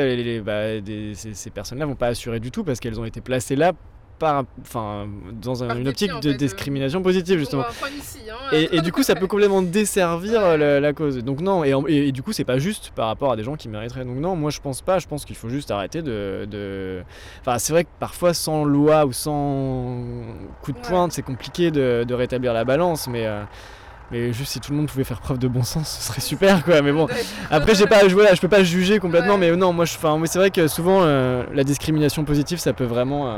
bah, 0.43 0.81
ces, 1.13 1.33
ces 1.33 1.49
personnes-là 1.49 1.85
vont 1.85 1.95
pas 1.95 2.07
assurer 2.07 2.39
du 2.39 2.51
tout 2.51 2.63
parce 2.63 2.79
qu'elles 2.79 2.99
ont 2.99 3.05
été 3.05 3.21
placées 3.21 3.55
là 3.55 3.73
enfin, 4.21 5.07
dans 5.41 5.63
une 5.63 5.87
optique 5.87 6.11
de 6.21 6.31
euh, 6.31 6.33
discrimination 6.33 7.01
positive 7.01 7.39
justement. 7.39 7.63
Hein. 7.63 8.51
et, 8.51 8.81
du 8.81 8.91
coup, 8.91 9.03
ça 9.03 9.15
peut 9.15 9.27
complètement 9.27 9.61
desservir 9.61 10.41
euh, 10.43 10.79
la, 10.79 10.93
cause. 10.93 11.17
Donc 11.19 11.41
non, 11.41 11.63
et, 11.63 11.73
et, 11.87 12.11
du 12.11 12.23
coup, 12.23 12.33
c'est 12.33 12.43
pas 12.43 12.59
juste 12.59 12.91
par 12.95 13.07
rapport 13.07 13.31
à 13.31 13.35
des 13.35 13.43
gens 13.43 13.55
qui 13.55 13.69
mériteraient. 13.69 14.05
Donc 14.05 14.17
non, 14.17 14.35
moi 14.35 14.51
je 14.51 14.59
pense 14.59 14.81
pas. 14.81 14.99
Je 14.99 15.07
pense 15.07 15.25
qu'il 15.25 15.35
faut 15.35 15.49
juste 15.49 15.71
arrêter 15.71 16.01
de. 16.01 17.03
Enfin, 17.41 17.59
c'est 17.59 17.73
vrai 17.73 17.83
que 17.83 17.89
parfois 17.99 18.33
sans 18.33 18.63
loi 18.63 19.05
ou 19.05 19.13
sans 19.13 20.03
coup 20.61 20.71
de 20.71 20.79
pointe, 20.79 21.11
c'est 21.11 21.21
compliqué 21.21 21.71
de, 21.71 22.13
rétablir 22.13 22.53
la 22.53 22.65
balance, 22.65 23.07
mais. 23.07 23.25
Euh, 23.25 23.43
mais 24.11 24.33
juste 24.33 24.53
si 24.53 24.59
tout 24.59 24.71
le 24.71 24.77
monde 24.77 24.87
pouvait 24.87 25.03
faire 25.03 25.21
preuve 25.21 25.37
de 25.37 25.47
bon 25.47 25.61
sens, 25.61 25.87
ce 25.87 26.07
serait 26.07 26.19
super 26.19 26.63
quoi. 26.63 26.81
Mais 26.81 26.91
bon, 26.91 27.07
après 27.51 27.75
j'ai 27.75 27.85
pas, 27.85 28.07
voilà, 28.07 28.33
je 28.33 28.41
peux 28.41 28.47
pas 28.47 28.63
juger 28.63 28.97
complètement, 28.97 29.37
mais 29.37 29.55
non, 29.55 29.71
moi 29.71 29.85
je, 29.85 29.91
c'est 30.25 30.39
vrai 30.39 30.49
que 30.49 30.67
souvent 30.67 31.05
la 31.05 31.63
discrimination 31.63 32.25
positive, 32.25 32.57
ça 32.57 32.73
peut 32.73 32.85
vraiment 32.85 33.29
euh, 33.29 33.37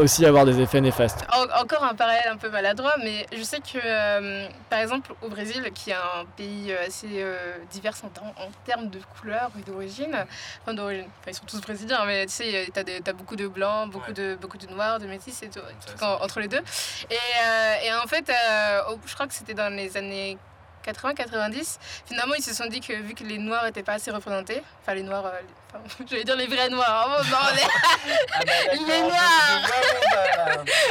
aussi 0.00 0.24
avoir 0.26 0.44
des 0.44 0.60
effets 0.60 0.80
néfastes. 0.80 1.24
En- 1.32 1.60
encore 1.62 1.84
un 1.84 1.94
parallèle 1.94 2.28
un 2.28 2.36
peu 2.36 2.48
maladroit, 2.50 2.94
mais 3.02 3.26
je 3.36 3.42
sais 3.42 3.58
que, 3.60 3.78
euh, 3.84 4.48
par 4.70 4.80
exemple, 4.80 5.12
au 5.22 5.28
Brésil, 5.28 5.62
qui 5.74 5.90
est 5.90 5.94
un 5.94 6.24
pays 6.36 6.72
euh, 6.72 6.86
assez 6.86 7.06
euh, 7.22 7.36
divers 7.70 7.94
en, 8.04 8.08
ter- 8.08 8.22
en 8.24 8.50
termes 8.64 8.88
de 8.88 8.98
couleur 9.20 9.50
et 9.58 9.62
d'origine, 9.70 10.16
enfin 10.62 10.74
d'origine, 10.74 11.06
enfin 11.20 11.30
ils 11.30 11.34
sont 11.34 11.44
tous 11.46 11.60
brésiliens, 11.60 12.04
mais 12.06 12.26
tu 12.26 12.32
sais, 12.32 12.68
t'as, 12.72 12.82
des- 12.82 13.00
t'as 13.00 13.12
beaucoup 13.12 13.36
de 13.36 13.46
blancs, 13.48 13.90
beaucoup, 13.90 14.08
Ouais. 14.08 14.14
de, 14.14 14.36
beaucoup 14.40 14.58
de 14.58 14.66
noirs, 14.68 14.98
de 14.98 15.06
métis 15.06 15.42
et 15.42 15.48
tout, 15.48 15.60
en- 16.02 16.22
entre 16.24 16.40
les 16.40 16.48
deux. 16.48 16.62
Et, 17.10 17.14
euh, 17.14 17.74
et 17.84 17.92
en 17.94 18.06
fait, 18.06 18.28
euh, 18.30 18.80
je 19.06 19.14
crois 19.14 19.26
que 19.26 19.34
c'était 19.34 19.54
dans 19.54 19.72
les 19.74 19.96
années 19.96 20.36
80-90, 20.84 21.78
finalement 22.06 22.34
ils 22.34 22.42
se 22.42 22.54
sont 22.54 22.66
dit 22.66 22.80
que 22.80 22.92
vu 22.94 23.14
que 23.14 23.24
les 23.24 23.38
noirs 23.38 23.64
n'étaient 23.64 23.82
pas 23.82 23.94
assez 23.94 24.10
représentés, 24.10 24.62
enfin 24.80 24.94
les 24.94 25.02
noirs, 25.02 25.30
enfin, 25.68 26.04
j'allais 26.08 26.24
dire 26.24 26.36
les 26.36 26.46
vrais 26.46 26.68
noirs, 26.68 27.18
oh, 27.20 27.24
non, 27.30 27.38
les- 27.54 28.78
Les 28.92 29.00
noirs. 29.02 29.70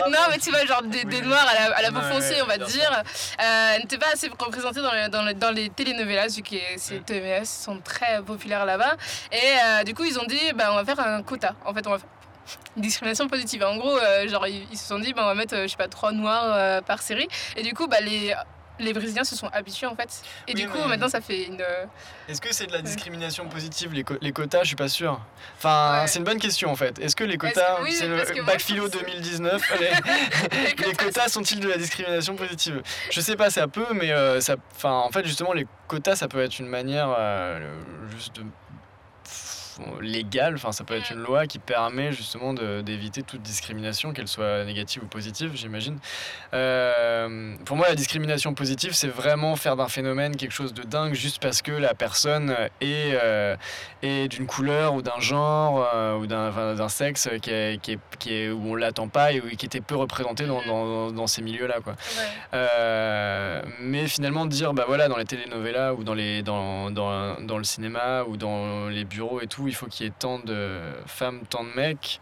Non, 0.09 0.19
mais 0.29 0.37
tu 0.37 0.49
vois, 0.51 0.65
genre 0.65 0.83
des, 0.83 1.03
des 1.05 1.21
noirs 1.21 1.45
à 1.47 1.53
la, 1.69 1.75
à 1.77 1.81
la 1.81 1.91
peau 1.91 1.97
Ouais, 1.99 2.11
foncée, 2.13 2.35
ouais, 2.35 2.41
on 2.43 2.45
va 2.45 2.57
dire, 2.57 3.03
euh, 3.41 3.77
n'étaient 3.79 3.97
pas 3.97 4.11
assez 4.13 4.27
représentés 4.29 4.81
dans, 4.81 4.91
les- 4.93 5.09
dans, 5.09 5.23
les- 5.23 5.33
dans 5.33 5.51
les 5.51 5.69
telenovelas, 5.69 6.27
vu 6.35 6.41
que 6.43 6.55
ces 6.77 6.99
telenovelas 6.99 7.45
sont 7.45 7.79
très 7.79 8.21
populaires 8.21 8.65
là-bas. 8.65 8.95
Et 9.31 9.37
euh, 9.65 9.83
du 9.83 9.93
coup, 9.93 10.03
ils 10.03 10.19
ont 10.19 10.25
dit, 10.25 10.51
bah, 10.55 10.69
on 10.71 10.75
va 10.75 10.85
faire 10.85 10.99
un 10.99 11.21
quota. 11.23 11.53
En 11.65 11.73
fait, 11.73 11.85
on 11.87 11.91
va 11.91 11.97
faire 11.99 12.07
une 12.75 12.81
discrimination 12.83 13.27
positive. 13.27 13.63
En 13.63 13.75
gros, 13.77 13.97
euh, 13.97 14.27
genre, 14.27 14.47
ils, 14.47 14.65
ils 14.71 14.77
se 14.77 14.87
sont 14.87 14.99
dit, 14.99 15.13
bah, 15.13 15.23
on 15.23 15.27
va 15.27 15.35
mettre, 15.35 15.55
euh, 15.55 15.63
je 15.63 15.67
sais 15.69 15.77
pas, 15.77 15.87
trois 15.87 16.11
noirs 16.11 16.45
euh, 16.53 16.81
par 16.81 17.01
série. 17.01 17.27
Et 17.55 17.63
du 17.63 17.73
coup, 17.73 17.87
bah, 17.87 17.99
les, 18.01 18.33
les 18.79 18.93
Brésiliens 18.93 19.23
se 19.23 19.35
sont 19.35 19.47
habitués, 19.47 19.87
en 19.87 19.95
fait. 19.95 20.21
Et 20.47 20.53
Oui, 20.53 20.61
du 20.61 20.67
coup, 20.69 20.77
mais- 20.79 20.87
maintenant, 20.87 21.09
ça 21.09 21.21
fait 21.21 21.43
une... 21.45 21.61
euh, 21.61 21.85
Est-ce 22.29 22.41
que 22.41 22.53
c'est 22.53 22.67
de 22.67 22.73
la 22.73 22.81
discrimination 22.81 23.47
positive, 23.49 23.93
les, 23.93 24.31
quotas? 24.31 24.61
Je 24.63 24.67
suis 24.67 24.75
pas 24.75 24.87
sûr. 24.87 25.19
Enfin, 25.57 26.01
Ouais. 26.01 26.07
c'est 26.07 26.19
une 26.19 26.25
bonne 26.25 26.39
question 26.39 26.69
en 26.71 26.75
fait. 26.75 26.99
Est-ce 26.99 27.15
que 27.15 27.23
les 27.23 27.37
quotas, 27.37 27.77
c'est 27.89 28.07
le 28.07 28.43
bac 28.43 28.59
philo 28.61 28.83
pense- 28.89 28.99
2019, 29.01 29.61
les, 29.79 30.85
les 30.87 30.93
quotas 30.93 31.29
sont-ils 31.29 31.59
de 31.59 31.67
la 31.69 31.77
discrimination 31.77 32.35
positive? 32.35 32.81
Je 33.11 33.21
sais 33.21 33.35
pas, 33.35 33.49
ça 33.49 33.67
peut, 33.67 33.85
mais 33.93 34.11
euh, 34.11 34.39
ça, 34.41 34.55
enfin, 34.75 34.91
en 34.91 35.09
fait, 35.11 35.25
justement, 35.25 35.53
les 35.53 35.65
quotas, 35.87 36.15
ça 36.15 36.27
peut 36.27 36.41
être 36.41 36.59
une 36.59 36.67
manière 36.67 37.13
euh, 37.17 37.59
juste 38.09 38.35
de 38.35 38.43
légale, 40.01 40.55
enfin 40.55 40.71
ça 40.71 40.83
peut 40.83 40.95
être 40.95 41.11
une 41.11 41.19
loi 41.19 41.47
qui 41.47 41.59
permet 41.59 42.11
justement 42.11 42.53
d'éviter 42.53 43.23
toute 43.23 43.41
discrimination, 43.41 44.13
qu'elle 44.13 44.27
soit 44.27 44.63
négative 44.65 45.03
ou 45.03 45.07
positive, 45.07 45.51
j'imagine. 45.55 45.97
Euh, 46.53 47.55
pour 47.65 47.77
moi, 47.77 47.87
la 47.89 47.95
discrimination 47.95 48.53
positive, 48.53 48.93
c'est 48.93 49.07
vraiment 49.07 49.55
faire 49.55 49.75
d'un 49.75 49.87
phénomène 49.87 50.35
quelque 50.35 50.51
chose 50.53 50.73
de 50.73 50.83
dingue 50.83 51.13
juste 51.13 51.41
parce 51.41 51.61
que 51.61 51.71
la 51.71 51.93
personne 51.93 52.55
est, 52.81 53.17
euh, 53.21 53.55
est 54.01 54.27
d'une 54.27 54.47
couleur 54.47 54.93
ou 54.95 55.01
d'un 55.01 55.19
genre 55.19 55.87
euh, 55.93 56.15
ou 56.17 56.27
d'un 56.27 56.89
sexe 56.89 57.29
qui 57.41 57.49
est, 57.51 57.81
qui 57.81 57.93
est, 57.93 57.99
qui 58.19 58.33
est- 58.33 58.49
où 58.49 58.71
on 58.71 58.75
l'attend 58.75 59.07
pas 59.07 59.31
et 59.31 59.41
où- 59.41 59.47
qui 59.55 59.65
était 59.65 59.81
peu 59.81 59.95
représenté 59.95 60.45
dans, 60.45 60.61
dans, 60.65 61.11
dans 61.11 61.27
ces 61.27 61.41
milieux-là. 61.41 61.75
Quoi. 61.83 61.95
Mais 63.79 64.07
finalement 64.07 64.45
dire 64.45 64.73
bah 64.73 64.85
voilà 64.87 65.07
dans 65.07 65.17
les 65.17 65.25
telenovelas 65.25 65.93
ou 65.93 66.03
dans 66.03 66.13
les 66.13 66.41
dans, 66.43 66.91
dans, 66.91 67.35
dans 67.41 67.57
le 67.57 67.63
cinéma 67.63 68.23
ou 68.27 68.37
dans 68.37 68.87
les 68.87 69.05
bureaux 69.05 69.41
et 69.41 69.47
tout 69.47 69.66
il 69.67 69.75
faut 69.75 69.87
qu'il 69.87 70.05
y 70.05 70.09
ait 70.09 70.13
tant 70.17 70.39
de 70.39 70.79
femmes 71.05 71.41
tant 71.49 71.63
de 71.63 71.69
mecs 71.75 72.19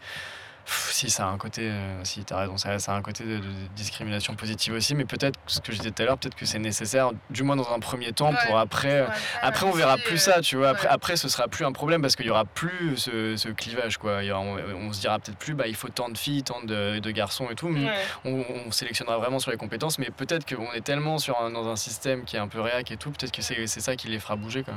Pff, 0.64 0.90
si 0.90 1.10
ça 1.10 1.26
a 1.26 1.28
un 1.28 1.38
côté 1.38 1.70
euh, 1.70 2.02
si 2.02 2.24
t'as 2.24 2.38
raison 2.40 2.56
ça, 2.56 2.80
ça 2.80 2.92
a 2.92 2.96
un 2.96 3.00
côté 3.02 3.22
de, 3.22 3.36
de 3.38 3.44
discrimination 3.76 4.34
positive 4.34 4.74
aussi 4.74 4.96
mais 4.96 5.04
peut-être 5.04 5.38
ce 5.46 5.60
que 5.60 5.70
je 5.70 5.76
disais 5.78 5.92
tout 5.92 6.02
à 6.02 6.06
l'heure 6.06 6.18
peut-être 6.18 6.34
que 6.34 6.44
c'est 6.44 6.58
nécessaire 6.58 7.12
du 7.30 7.44
moins 7.44 7.54
dans 7.54 7.72
un 7.72 7.78
premier 7.78 8.10
temps 8.12 8.32
pour 8.48 8.58
après 8.58 9.02
euh, 9.02 9.06
après, 9.42 9.64
on 9.66 9.70
verra 9.70 9.96
plus 9.96 10.18
ça, 10.18 10.40
tu 10.40 10.56
vois. 10.56 10.70
Après, 10.70 10.88
ouais. 10.88 10.92
après, 10.92 11.16
ce 11.16 11.28
sera 11.28 11.46
plus 11.46 11.64
un 11.64 11.70
problème 11.70 12.02
parce 12.02 12.16
qu'il 12.16 12.26
y 12.26 12.30
aura 12.30 12.44
plus 12.44 12.96
ce, 12.96 13.36
ce 13.36 13.48
clivage, 13.50 13.98
quoi. 13.98 14.24
Il 14.24 14.26
y 14.26 14.32
aura- 14.32 14.40
on, 14.40 14.56
on 14.88 14.92
se 14.92 15.00
dira 15.00 15.20
peut-être 15.20 15.38
plus, 15.38 15.54
bah, 15.54 15.68
il 15.68 15.76
faut 15.76 15.88
tant 15.88 16.08
de 16.08 16.18
filles, 16.18 16.42
tant 16.42 16.60
de, 16.64 16.98
de 16.98 17.10
garçons 17.12 17.48
et 17.50 17.54
tout. 17.54 17.68
Mais 17.68 17.86
on, 18.24 18.44
on 18.66 18.72
sélectionnera 18.72 19.18
vraiment 19.18 19.38
sur 19.38 19.52
les 19.52 19.56
compétences. 19.56 19.98
Mais 20.00 20.10
peut-être 20.10 20.46
qu'on 20.52 20.72
est 20.72 20.80
tellement 20.80 21.18
sur 21.18 21.40
un- 21.40 21.50
dans 21.50 21.68
un 21.68 21.76
système 21.76 22.24
qui 22.24 22.34
est 22.34 22.40
un 22.40 22.48
peu 22.48 22.60
réac 22.60 22.90
et 22.90 22.96
tout, 22.96 23.10
peut-être 23.12 23.30
que 23.32 23.42
c'est 23.42 23.66
c'est 23.68 23.80
ça 23.80 23.94
qui 23.94 24.08
les 24.08 24.18
fera 24.18 24.34
bouger, 24.34 24.64
quoi. 24.64 24.74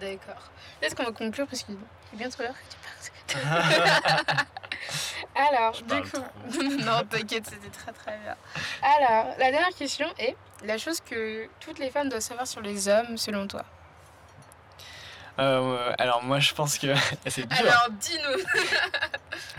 D'accord. 0.00 0.50
Est-ce 0.82 0.94
qu'on 0.94 1.04
va 1.04 1.12
conclure 1.12 1.46
parce 1.46 1.62
qu'il 1.62 1.74
est 1.74 2.16
bien 2.16 2.28
trop 2.28 2.42
l'heure 2.44 2.54
que 2.54 3.34
tu 3.34 3.36
parles 3.36 4.46
Alors, 5.34 5.74
Je 5.74 5.82
du 5.82 5.84
parle 5.88 6.02
coup. 6.10 6.22
non, 6.84 7.02
t'inquiète, 7.08 7.46
c'était 7.46 7.70
très 7.70 7.92
très 7.92 8.16
bien. 8.18 8.36
Alors, 8.82 9.34
la 9.38 9.50
dernière 9.50 9.74
question 9.76 10.06
est 10.18 10.36
la 10.64 10.78
chose 10.78 11.00
que 11.00 11.48
toutes 11.60 11.78
les 11.78 11.90
femmes 11.90 12.08
doivent 12.08 12.22
savoir 12.22 12.46
sur 12.46 12.60
les 12.60 12.88
hommes, 12.88 13.16
selon 13.16 13.46
toi? 13.46 13.64
Euh, 15.38 15.92
alors 15.98 16.22
moi, 16.22 16.40
je 16.40 16.52
pense 16.52 16.78
que 16.78 16.88
c'est 17.26 17.46
dur. 17.46 17.58
Alors, 17.58 17.88
dis-nous. 18.00 18.42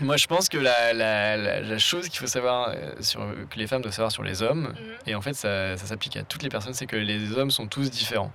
Moi, 0.02 0.16
je 0.16 0.26
pense 0.26 0.48
que 0.48 0.58
la, 0.58 0.92
la, 0.92 1.36
la, 1.36 1.60
la 1.60 1.78
chose 1.78 2.08
qu'il 2.08 2.18
faut 2.20 2.26
savoir 2.26 2.68
euh, 2.68 2.92
sur 3.00 3.20
que 3.50 3.58
les 3.58 3.66
femmes 3.66 3.80
doivent 3.82 3.94
savoir 3.94 4.12
sur 4.12 4.22
les 4.22 4.42
hommes, 4.42 4.68
Mhm, 4.68 4.94
et 5.06 5.14
en 5.14 5.20
fait, 5.22 5.34
ça, 5.34 5.76
ça 5.76 5.86
s'applique 5.86 6.16
à 6.16 6.22
toutes 6.22 6.42
les 6.42 6.48
personnes, 6.48 6.74
c'est 6.74 6.86
que 6.86 6.96
les 6.96 7.32
hommes 7.36 7.50
sont 7.50 7.66
tous 7.66 7.90
différents. 7.90 8.32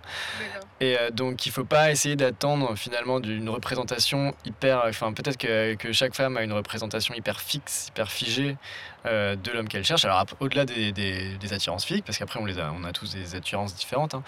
Et 0.80 0.98
euh, 1.00 1.10
donc 1.12 1.46
il 1.46 1.52
faut 1.52 1.64
pas 1.64 1.92
essayer 1.92 2.16
d'attendre 2.16 2.76
finalement 2.76 3.20
d'une 3.20 3.50
représentation 3.50 4.36
hyper... 4.46 4.84
Enfin 4.88 5.14
peut-être 5.14 5.38
que, 5.38 5.76
que 5.76 5.92
chaque 5.94 6.14
femme 6.16 6.36
a 6.38 6.44
une 6.44 6.54
représentation 6.54 7.14
hyper 7.16 7.40
fixe, 7.40 7.88
hyper 7.90 8.12
figée 8.12 8.58
euh, 9.06 9.36
de 9.36 9.52
l'homme 9.52 9.68
qu'elle 9.68 9.86
cherche. 9.86 10.06
Alors 10.06 10.26
au-delà 10.40 10.66
des, 10.66 10.92
des, 10.92 11.38
des 11.38 11.54
attirances 11.54 11.86
physiques, 11.86 12.06
parce 12.06 12.18
qu'après 12.18 12.40
on, 12.40 12.46
les 12.46 12.60
a, 12.60 12.74
on 12.80 12.84
a 12.84 12.92
tous 12.92 13.14
des 13.16 13.36
attirances 13.36 13.76
différentes. 13.76 14.14
hein. 14.14 14.24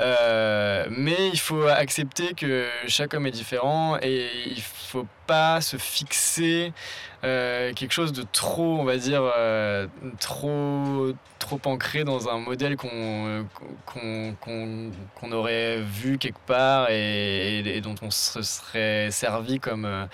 Euh, 0.00 0.86
mais 0.90 1.30
il 1.32 1.38
faut 1.38 1.66
accepter 1.66 2.34
que 2.34 2.66
chaque 2.86 3.14
homme 3.14 3.26
est 3.26 3.32
différent 3.32 3.98
et 4.00 4.28
il 4.46 4.62
faut 4.62 5.06
pas 5.26 5.60
se 5.60 5.76
fixer 5.76 6.72
euh, 7.24 7.72
quelque 7.74 7.92
chose 7.92 8.12
de 8.12 8.24
trop, 8.32 8.78
on 8.78 8.84
va 8.84 8.96
dire, 8.96 9.22
trop, 10.20 11.12
trop 11.48 11.70
ancré 11.70 12.04
dans 12.04 12.28
un 12.28 12.38
modèle 12.38 12.76
qu'on 12.76 13.46
qu'on 13.86 14.34
qu'on 14.38 14.90
qu'on 15.14 15.32
aurait 15.32 15.78
vu 15.80 16.18
quelque 16.18 16.40
part 16.46 16.90
et, 16.90 17.80
dont 17.82 17.94
on 18.02 18.10
se 18.10 18.42
serait 18.42 19.10
servi 19.10 19.58
comme, 19.58 19.86
euh, 19.86 20.04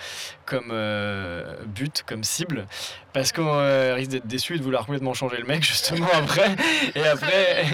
comme 0.45 0.69
euh, 0.71 1.55
but, 1.65 2.03
comme 2.05 2.23
cible. 2.23 2.65
Parce 3.13 3.31
qu'on 3.31 3.47
euh, 3.47 3.93
risque 3.95 4.11
d'être 4.11 4.27
déçu 4.27 4.55
et 4.55 4.57
de 4.57 4.63
vouloir 4.63 4.85
complètement 4.85 5.13
changer 5.13 5.37
le 5.37 5.45
mec 5.45 5.63
justement 5.63 6.07
après. 6.13 6.55
Et 6.95 7.03
après, 7.03 7.65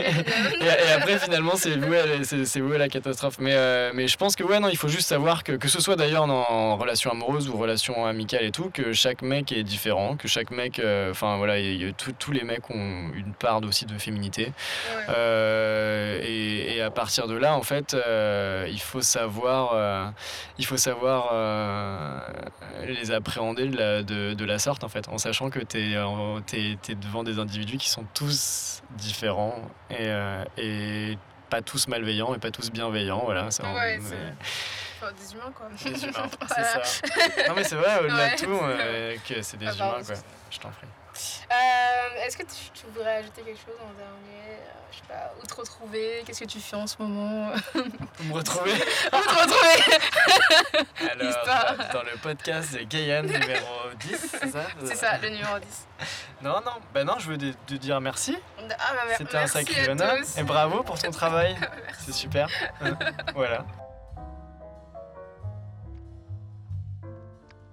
et, 0.61 0.91
après 0.95 1.19
finalement 1.19 1.55
c'est 1.55 1.77
voué, 1.77 1.97
à 1.99 2.75
à 2.75 2.77
la 2.77 2.89
catastrophe. 2.89 3.37
Mais, 3.39 3.53
euh, 3.53 3.91
mais 3.93 4.07
je 4.07 4.17
pense 4.17 4.35
que 4.35 4.43
ouais, 4.43 4.59
non, 4.59 4.69
il 4.69 4.77
faut 4.77 4.87
juste 4.87 5.07
savoir 5.07 5.43
que, 5.43 5.53
que 5.53 5.67
ce 5.67 5.81
soit 5.81 5.95
d'ailleurs 5.95 6.23
en, 6.23 6.77
relation 6.77 7.11
amoureuse 7.11 7.49
ou 7.49 7.57
relation 7.57 8.05
amicale 8.05 8.45
et 8.45 8.51
tout, 8.51 8.69
que 8.71 8.93
chaque 8.93 9.21
mec 9.21 9.51
est 9.51 9.63
différent, 9.63 10.15
que 10.15 10.27
chaque 10.27 10.51
mec, 10.51 10.81
enfin 11.09 11.37
voilà, 11.37 11.59
il 11.59 11.81
y 11.81 11.93
tous 11.93 12.31
les 12.31 12.43
mecs 12.43 12.69
ont 12.69 13.11
une 13.13 13.33
part 13.37 13.50
aussi 13.59 13.85
de 13.85 13.97
féminité. 13.97 14.51
Euh, 15.09 16.19
et, 16.23 16.75
et 16.77 16.81
à 16.81 16.91
partir 16.91 17.27
de 17.27 17.35
là, 17.35 17.55
en 17.55 17.61
fait, 17.63 17.93
euh, 17.93 18.67
il 18.69 18.79
faut 18.79 19.01
savoir, 19.01 19.71
euh, 19.73 20.05
il 20.57 20.65
faut 20.65 20.77
savoir 20.77 21.33
les 22.85 23.11
appréhender 23.11 23.67
de 23.67 23.77
la, 23.77 24.03
de, 24.03 24.33
de 24.33 24.45
la 24.45 24.59
sorte, 24.59 24.83
en 24.83 24.89
fait, 24.89 25.07
en 25.09 25.17
sachant 25.17 25.49
que 25.49 25.59
tu 25.59 25.77
es, 25.77 26.95
devant 26.95 27.23
des 27.23 27.39
individus 27.39 27.77
qui 27.77 27.89
sont 27.89 28.05
tous 28.13 28.81
différents 28.91 29.55
et, 29.89 30.07
et 30.57 31.17
pas 31.49 31.61
tous 31.61 31.87
malveillants 31.87 32.33
et 32.33 32.39
pas 32.39 32.51
tous 32.51 32.71
bienveillants. 32.71 33.21
Voilà, 33.25 33.51
ça, 33.51 33.63
Ouais, 33.63 33.99
on- 34.01 34.05
c'est- 34.05 34.15
mais- 34.15 34.33
Enfin, 35.03 35.13
des 35.19 35.33
humains, 35.33 35.51
quoi. 35.55 35.67
des 35.83 36.03
humains, 36.05 36.29
c'est 36.55 36.63
ça. 36.63 37.47
Non, 37.47 37.53
mais 37.55 37.63
c'est 37.63 37.75
vrai, 37.75 37.99
au-delà 38.01 38.15
Ouais, 38.15 38.35
de 38.35 38.41
tout, 38.45 38.59
euh, 38.61 39.15
que 39.27 39.41
c'est 39.41 39.57
des 39.57 39.65
Ah, 39.67 39.73
humains, 39.73 40.03
quoi. 40.05 40.15
Je 40.51 40.59
t'en 40.59 40.69
prie. 40.69 40.87
Euh, 41.51 42.25
Est-ce 42.25 42.37
que 42.37 42.43
tu, 42.43 42.69
tu 42.73 42.85
voudrais 42.93 43.17
ajouter 43.17 43.41
quelque 43.41 43.59
chose 43.59 43.75
en 43.81 43.93
dernier 43.93 44.57
Euh, 44.59 44.91
Je 44.91 44.97
sais 44.97 45.03
pas, 45.07 45.33
où 45.41 45.45
te 45.45 45.53
retrouver? 45.53 46.23
Qu'est-ce 46.25 46.39
que 46.41 46.45
tu 46.45 46.59
fais 46.59 46.75
en 46.75 46.87
ce 46.87 46.95
moment? 46.99 47.51
Vous 47.73 48.23
me 48.29 48.33
retrouvez 48.33 48.73
Où 48.73 48.77
te 49.09 49.15
retrouver 49.15 50.87
Alors, 51.11 51.29
Histoire. 51.29 51.75
dans 51.93 52.03
le 52.03 52.17
podcast 52.21 52.73
de 52.73 52.83
Guyane 52.83 53.25
numéro 53.27 53.89
10, 53.99 54.17
c'est 54.31 54.47
ça? 54.51 54.65
C'est 54.85 54.95
ça, 54.95 55.17
le 55.17 55.29
numéro 55.29 55.57
10. 55.59 55.87
Non, 56.41 56.61
non, 56.65 56.73
bah 56.93 57.03
non, 57.03 57.15
je 57.19 57.29
veux 57.31 57.37
te 57.37 57.73
dire 57.75 57.99
merci. 58.01 58.37
Ah, 58.57 58.63
bah, 58.67 59.13
C'était 59.17 59.37
un 59.37 59.47
sacré 59.47 59.89
honneur. 59.89 60.15
Et 60.37 60.43
bravo 60.43 60.83
pour 60.83 60.97
ton 60.99 61.11
travail. 61.11 61.55
C'est 62.05 62.13
super. 62.13 62.47
voilà. 63.35 63.65